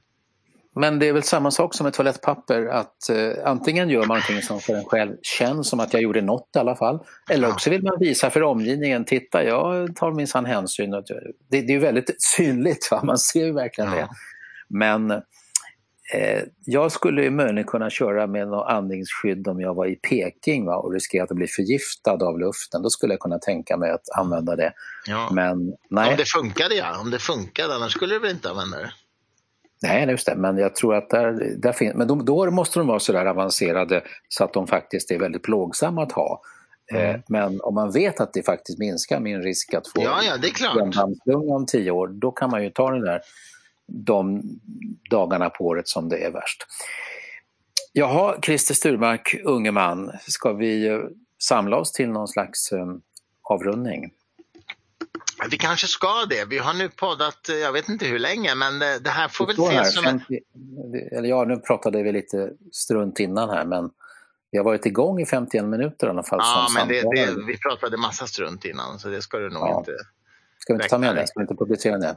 Men 0.78 0.98
det 0.98 1.09
är 1.09 1.12
väl 1.12 1.22
samma 1.22 1.50
sak 1.50 1.74
som 1.74 1.84
med 1.84 1.92
toalettpapper 1.92 2.66
att 2.66 3.09
eh, 3.11 3.32
antingen 3.44 3.90
gör 3.90 3.98
man 3.98 4.09
någonting 4.09 4.42
som 4.42 4.61
för 4.61 4.74
en 4.74 4.84
själv 4.84 5.16
känns 5.22 5.68
som 5.68 5.80
att 5.80 5.92
jag 5.92 6.02
gjorde 6.02 6.22
något 6.22 6.50
i 6.57 6.59
alla 6.59 6.76
fall. 6.76 6.98
Eller 7.30 7.48
också 7.48 7.70
vill 7.70 7.82
man 7.82 7.98
visa 8.00 8.30
för 8.30 8.42
omgivningen, 8.42 9.04
titta 9.04 9.44
jag 9.44 9.96
tar 9.96 10.12
minsann 10.12 10.44
hänsyn. 10.44 10.90
Det, 10.90 11.61
det 11.61 11.74
är 11.74 11.78
väldigt 11.78 12.22
synligt, 12.22 12.90
va? 12.90 13.00
man 13.04 13.18
ser 13.18 13.44
ju 13.44 13.52
verkligen 13.52 13.90
ja. 13.90 13.96
det. 13.96 14.09
Men 14.68 15.22
eh, 16.14 16.42
jag 16.64 16.92
skulle 16.92 17.30
möjligen 17.30 17.64
kunna 17.64 17.90
köra 17.90 18.26
med 18.26 18.48
något 18.48 18.68
andningsskydd 18.68 19.48
om 19.48 19.61
jag 19.61 19.74
var 19.74 19.86
i 19.86 19.96
Peking 19.96 20.66
va? 20.66 20.76
och 20.76 20.92
riskerade 20.92 21.30
att 21.30 21.36
bli 21.36 21.46
förgiftad 21.46 22.24
av 22.24 22.38
luften. 22.38 22.82
Då 22.82 22.90
skulle 22.90 23.12
jag 23.12 23.20
kunna 23.20 23.38
tänka 23.38 23.76
mig 23.76 23.90
att 23.90 24.18
använda 24.18 24.57
det. 24.57 24.72
Ja. 25.07 25.28
Men 25.32 25.74
nej. 25.90 26.11
Om 26.11 26.16
det 26.16 26.28
funkade 26.28 26.74
ja, 26.74 27.00
om 27.00 27.11
det 27.11 27.18
funkade 27.18 27.74
annars 27.74 27.92
skulle 27.92 28.14
du 28.14 28.18
väl 28.18 28.30
inte 28.30 28.50
använda 28.50 28.78
det? 28.78 28.92
Nej, 29.82 30.09
just 30.11 30.26
det. 30.26 30.34
Men 30.36 30.59
jag 30.59 30.74
tror 30.74 30.94
att 30.94 31.11
där, 31.11 31.57
där 31.59 31.72
finns, 31.72 31.94
men 31.94 32.09
då, 32.09 32.14
då 32.14 32.50
måste 32.50 32.78
de 32.78 32.88
vara 32.88 32.98
så 32.98 33.12
där 33.12 33.26
avancerade 33.26 34.02
så 34.28 34.44
att 34.44 34.52
de 34.52 34.66
faktiskt 34.66 35.11
är 35.11 35.18
väldigt 35.18 35.42
plågsamma 35.42 36.02
att 36.02 36.12
ha. 36.12 36.42
Eh, 36.92 37.09
mm. 37.09 37.22
Men 37.28 37.61
om 37.61 37.74
man 37.74 37.90
vet 37.90 38.20
att 38.20 38.32
det 38.32 38.42
faktiskt 38.42 38.78
minskar 38.78 39.20
min 39.20 39.42
risk 39.42 39.74
att 39.74 39.88
få 39.88 40.02
ja, 40.02 40.20
ja, 40.22 40.36
det 40.36 40.48
är 40.48 40.52
klart. 40.52 40.96
om 41.26 41.66
tio 41.66 41.90
år, 41.90 42.09
då 42.09 42.30
kan 42.30 42.50
man 42.50 42.64
ju 42.64 42.70
ta 42.70 42.90
den 42.90 43.00
där, 43.00 43.20
de 43.87 44.43
dagarna 45.11 45.51
på 45.51 45.64
året 45.64 45.89
som 45.89 46.09
det 46.09 46.18
är 46.24 46.30
värst. 46.30 46.66
Jaha, 47.93 48.37
Christer 48.43 48.74
Sturmark, 48.74 49.34
unge 49.45 49.70
man, 49.70 50.12
ska 50.20 50.53
vi 50.53 50.87
eh, 50.87 51.01
samla 51.43 51.76
oss 51.76 51.93
till 51.93 52.09
någon 52.09 52.28
slags 52.28 52.72
um, 52.72 53.01
avrundning? 53.43 54.11
Vi 55.51 55.59
kanske 55.59 55.87
ska 55.87 56.26
det. 56.28 56.45
Vi 56.45 56.59
har 56.59 56.74
nu 56.74 56.89
poddat, 56.89 57.49
jag 57.49 57.72
vet 57.72 57.89
inte 57.89 58.07
hur 58.07 58.18
länge, 58.18 58.55
men 58.55 58.78
det, 58.78 58.99
det 58.99 59.11
här 59.11 59.28
får 59.28 59.47
väl 59.47 59.57
ses 59.57 59.95
som 59.95 60.05
50, 60.05 60.24
en... 60.34 61.18
Eller 61.18 61.28
ja, 61.28 61.45
nu 61.45 61.57
pratade 61.57 62.03
vi 62.03 62.12
lite 62.12 62.51
strunt 62.72 63.20
innan 63.20 63.51
här, 63.51 63.64
men 63.64 63.91
vi 64.51 64.59
har 64.59 64.64
varit 64.64 64.87
igång 64.87 65.20
i 65.20 65.26
51 65.26 65.64
minuter 65.64 66.07
i 66.07 66.11
alla 66.11 66.22
fall. 66.22 66.39
Ja, 66.43 66.68
men 66.74 66.89
det, 66.89 67.03
det, 67.03 67.47
vi 67.47 67.59
pratade 67.59 67.97
massa 67.97 68.26
strunt 68.26 68.64
innan, 68.64 68.99
så 68.99 69.09
det 69.09 69.22
ska 69.22 69.39
du 69.39 69.51
nog 69.51 69.62
ja. 69.62 69.78
inte... 69.78 69.93
Ska 70.59 70.72
vi 70.72 70.74
inte 70.74 70.88
ta 70.88 70.98
med 70.98 71.16
det? 71.16 71.26
Ska 71.26 71.40
vi 71.40 71.44
inte 71.44 71.54
publicera 71.54 71.98
det? 71.98 72.16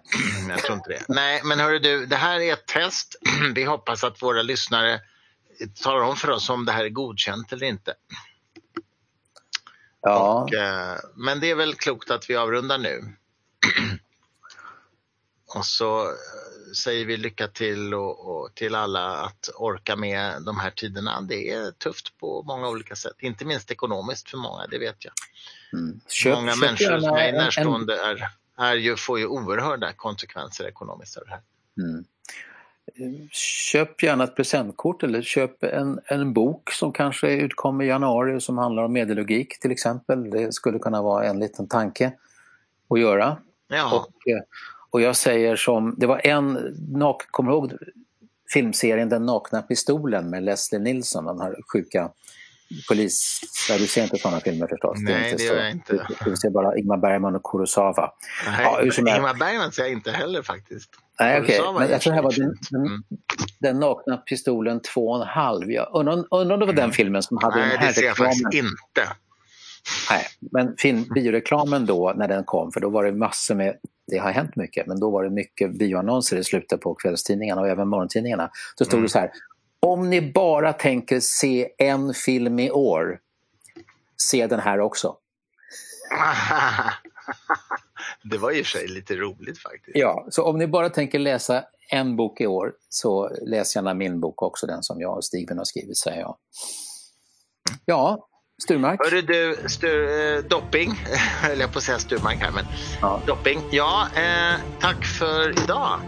Jag 0.50 0.60
tror 0.60 0.78
inte 0.78 0.90
det. 0.90 1.04
Nej, 1.08 1.42
men 1.44 1.60
hörru 1.60 1.80
du, 1.80 2.06
det 2.06 2.16
här 2.16 2.40
är 2.40 2.54
ett 2.54 2.66
test. 2.66 3.16
Vi 3.56 3.64
hoppas 3.64 4.04
att 4.04 4.22
våra 4.22 4.42
lyssnare 4.42 5.02
talar 5.84 6.02
om 6.02 6.16
för 6.16 6.30
oss 6.30 6.50
om 6.50 6.66
det 6.66 6.72
här 6.72 6.86
är 6.86 6.90
godkänt 6.90 7.54
eller 7.54 7.68
inte. 7.68 7.94
Ja. 10.02 10.44
Och, 10.44 10.54
eh, 10.54 10.98
men 11.16 11.40
det 11.40 11.52
är 11.52 11.56
väl 11.56 11.76
klokt 11.76 12.12
att 12.12 12.30
vi 12.30 12.36
avrundar 12.36 12.78
nu. 12.78 13.02
och 15.56 15.66
så 15.66 16.02
eh, 16.02 16.14
säger 16.84 17.06
vi 17.06 17.18
lycka 17.18 17.48
till 17.48 17.94
och, 17.94 18.30
och, 18.30 18.56
till 18.56 18.76
alla 18.76 19.18
att 19.18 19.50
orka 19.56 19.96
med 19.96 20.44
de 20.44 20.60
här 20.60 20.72
tiderna. 20.72 21.22
Det 21.22 21.52
är 21.52 21.72
tufft 21.72 22.18
på 22.18 22.44
många 22.44 22.70
olika 22.70 22.96
sätt, 22.96 23.16
inte 23.20 23.46
minst 23.46 23.72
ekonomiskt 23.72 24.30
för 24.30 24.38
många, 24.38 24.68
det 24.68 24.80
vet 24.80 25.06
jag. 25.06 25.14
Mm. 25.74 26.00
Köp, 26.08 26.36
många 26.36 26.52
köp 26.52 26.62
människor 26.62 27.00
som 27.00 27.16
är 27.16 27.32
närstående 27.32 27.94
är, 27.94 28.28
är 28.58 28.76
ju, 28.76 28.96
får 28.96 29.20
ju 29.20 29.26
oerhörda 29.26 29.94
konsekvenser 29.94 30.68
ekonomiskt 30.68 31.18
av 31.18 31.24
det 31.26 31.32
här. 31.32 31.42
Mm 31.78 32.06
köp 33.32 34.04
gärna 34.04 34.24
ett 34.24 34.36
presentkort 34.36 35.04
eller 35.04 35.22
köp 35.22 35.64
en, 35.64 36.00
en 36.06 36.34
bok 36.34 36.72
som 36.72 36.94
kanske 36.94 37.32
utkommer 37.32 37.84
i 37.84 37.88
januari 37.88 38.42
som 38.42 38.58
handlar 38.58 38.84
om 38.84 38.94
medellogik 38.94 39.60
till 39.60 39.72
exempel. 39.72 40.30
Det 40.30 40.54
skulle 40.54 40.80
kunna 40.80 41.02
vara 41.02 41.26
en 41.26 41.40
liten 41.40 41.68
tanke 41.68 42.12
att 42.90 43.00
göra. 43.00 43.38
Ja. 43.68 43.96
Och, 43.96 44.32
eh, 44.32 44.42
och 44.90 45.02
jag 45.02 45.16
säger 45.16 45.56
som, 45.56 45.96
det 45.98 46.08
var 46.08 46.28
en, 46.28 46.58
kommer 47.32 47.52
du 47.52 47.58
ihåg 47.58 47.74
filmserien 48.54 49.10
Den 49.10 49.26
nakna 49.26 49.62
pistolen 49.62 50.30
med 50.30 50.44
Leslie 50.44 50.80
Nilsson, 50.80 51.26
den 51.26 51.42
här 51.42 51.56
sjuka 51.74 52.12
polis... 52.88 53.42
Ja, 53.70 53.78
du 53.78 53.88
ser 53.88 54.04
inte 54.04 54.18
sådana 54.18 54.40
filmer 54.40 54.68
förstås. 54.68 54.98
Nej, 55.02 55.14
det, 55.14 55.20
är 55.20 55.32
inte 55.32 55.44
det 55.44 55.48
gör 55.48 55.64
jag 55.64 55.72
inte. 55.72 56.08
Du, 56.26 56.36
ser 56.36 56.50
bara 56.50 56.78
Ingmar 56.78 56.98
Bergman 56.98 57.36
och 57.36 57.44
Kurosawa. 57.44 58.12
Nej, 58.46 58.62
ja, 58.64 58.82
Ingmar 58.82 59.34
Bergman 59.34 59.72
ser 59.72 59.82
jag 59.82 59.92
inte 59.92 60.12
heller 60.12 60.42
faktiskt. 60.42 60.90
Nej, 61.20 61.42
okej. 61.42 61.62
Okay. 61.62 61.74
Men 61.74 61.90
jag 61.90 62.02
tror 62.02 62.12
det 62.12 62.16
här 62.16 62.24
var 62.24 62.32
den, 62.32 62.56
den, 62.72 62.86
mm. 62.86 63.04
den 63.60 63.80
nakna 63.80 64.18
pistolen 64.18 64.82
2,5. 64.96 65.72
Jag 65.72 65.90
undrar, 65.94 66.14
undrar 66.14 66.54
om 66.54 66.60
det 66.60 66.66
var 66.66 66.74
den 66.74 66.84
mm. 66.84 66.92
filmen 66.92 67.24
som 67.24 67.38
hade 67.38 67.56
Nej, 67.56 67.70
den 67.70 67.78
här 67.78 67.88
det 67.88 67.94
ser 67.94 68.06
jag 68.06 68.18
faktiskt 68.18 68.54
inte. 68.54 69.14
Nej, 70.10 70.26
men 70.52 70.76
film, 70.78 71.06
bioreklamen 71.16 71.86
då 71.86 72.14
när 72.18 72.28
den 72.28 72.44
kom, 72.44 72.72
för 72.72 72.80
då 72.80 72.90
var 72.90 73.04
det 73.04 73.12
massor 73.12 73.56
med, 73.56 73.76
det 74.08 74.18
har 74.18 74.32
hänt 74.32 74.56
mycket, 74.56 74.88
men 74.88 75.00
då 75.00 75.12
var 75.12 75.24
det 75.24 75.30
mycket 75.30 75.78
bioannonser 75.78 76.38
i 76.38 76.44
slutet 76.44 76.82
på 76.82 76.96
kvällstidningarna 76.96 77.62
och 77.62 77.68
även 77.68 77.88
morgontidningarna. 77.88 78.50
Då 78.78 78.86
stod 78.86 78.94
mm. 78.94 79.04
det 79.04 79.10
så 79.10 79.20
här, 79.20 79.32
om 79.80 80.10
ni 80.10 80.32
bara 80.32 80.74
tänker 80.74 81.20
se 81.20 81.70
en 81.78 82.14
film 82.14 82.60
i 82.60 82.72
år, 82.72 83.20
se 84.18 84.48
den 84.48 84.60
här 84.60 84.80
också. 84.80 85.18
det 88.24 88.38
var 88.38 88.52
i 88.52 88.62
och 88.62 88.66
för 88.66 88.78
sig 88.78 88.88
lite 88.88 89.16
roligt 89.16 89.60
faktiskt. 89.60 89.98
Ja, 89.98 90.28
så 90.30 90.44
om 90.44 90.58
ni 90.58 90.68
bara 90.68 90.90
tänker 90.90 91.20
läsa 91.20 91.64
en 91.92 92.16
bok 92.16 92.42
i 92.42 92.48
år 92.48 92.74
så 92.90 93.32
läs 93.42 93.76
gärna 93.76 93.94
min 93.94 94.20
bok 94.20 94.42
också, 94.42 94.68
den 94.68 94.84
som 94.84 95.02
jag 95.02 95.18
och 95.18 95.26
Stigben 95.26 95.58
har 95.58 95.66
skrivit, 95.66 95.98
säger 95.98 96.20
jag. 96.20 96.38
Ja, 97.86 98.28
Sturmark? 98.64 99.00
Hörru 99.04 99.22
du, 99.22 99.70
Stur, 99.70 100.36
eh, 100.36 100.44
Dopping, 100.44 100.92
höll 101.42 101.60
jag 101.60 101.72
på 101.72 101.78
att 101.78 101.84
säga 101.84 102.00
Sturmark 102.00 102.38
här, 102.38 102.52
men 102.52 102.66
ja. 103.02 103.22
Dopping. 103.28 103.60
Ja, 103.72 104.08
eh, 104.16 104.60
tack 104.80 105.06
för 105.06 105.64
idag. 105.64 106.00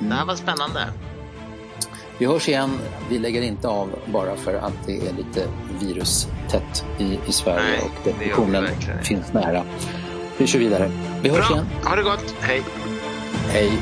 Det 0.00 0.14
här 0.14 0.26
var 0.26 0.34
spännande. 0.34 0.92
Vi 2.18 2.26
hörs 2.26 2.48
igen. 2.48 2.70
Vi 3.10 3.18
lägger 3.18 3.42
inte 3.42 3.68
av 3.68 3.88
bara 4.06 4.36
för 4.36 4.54
att 4.54 4.86
det 4.86 4.96
är 4.96 5.12
lite 5.12 5.48
virustätt 5.80 6.84
i, 6.98 7.18
i 7.28 7.32
Sverige 7.32 7.62
Nej, 7.62 7.80
och 7.80 8.04
depressionen 8.04 8.66
finns 9.02 9.32
nära. 9.32 9.62
Vi 10.38 10.46
kör 10.46 10.58
vidare. 10.58 10.90
Vi 11.22 11.28
hörs 11.28 11.48
Bra. 11.48 11.56
igen. 11.56 11.66
Ha 11.84 11.96
det 11.96 12.02
gott. 12.02 12.34
Hej. 12.40 12.62
Hej. 13.48 13.72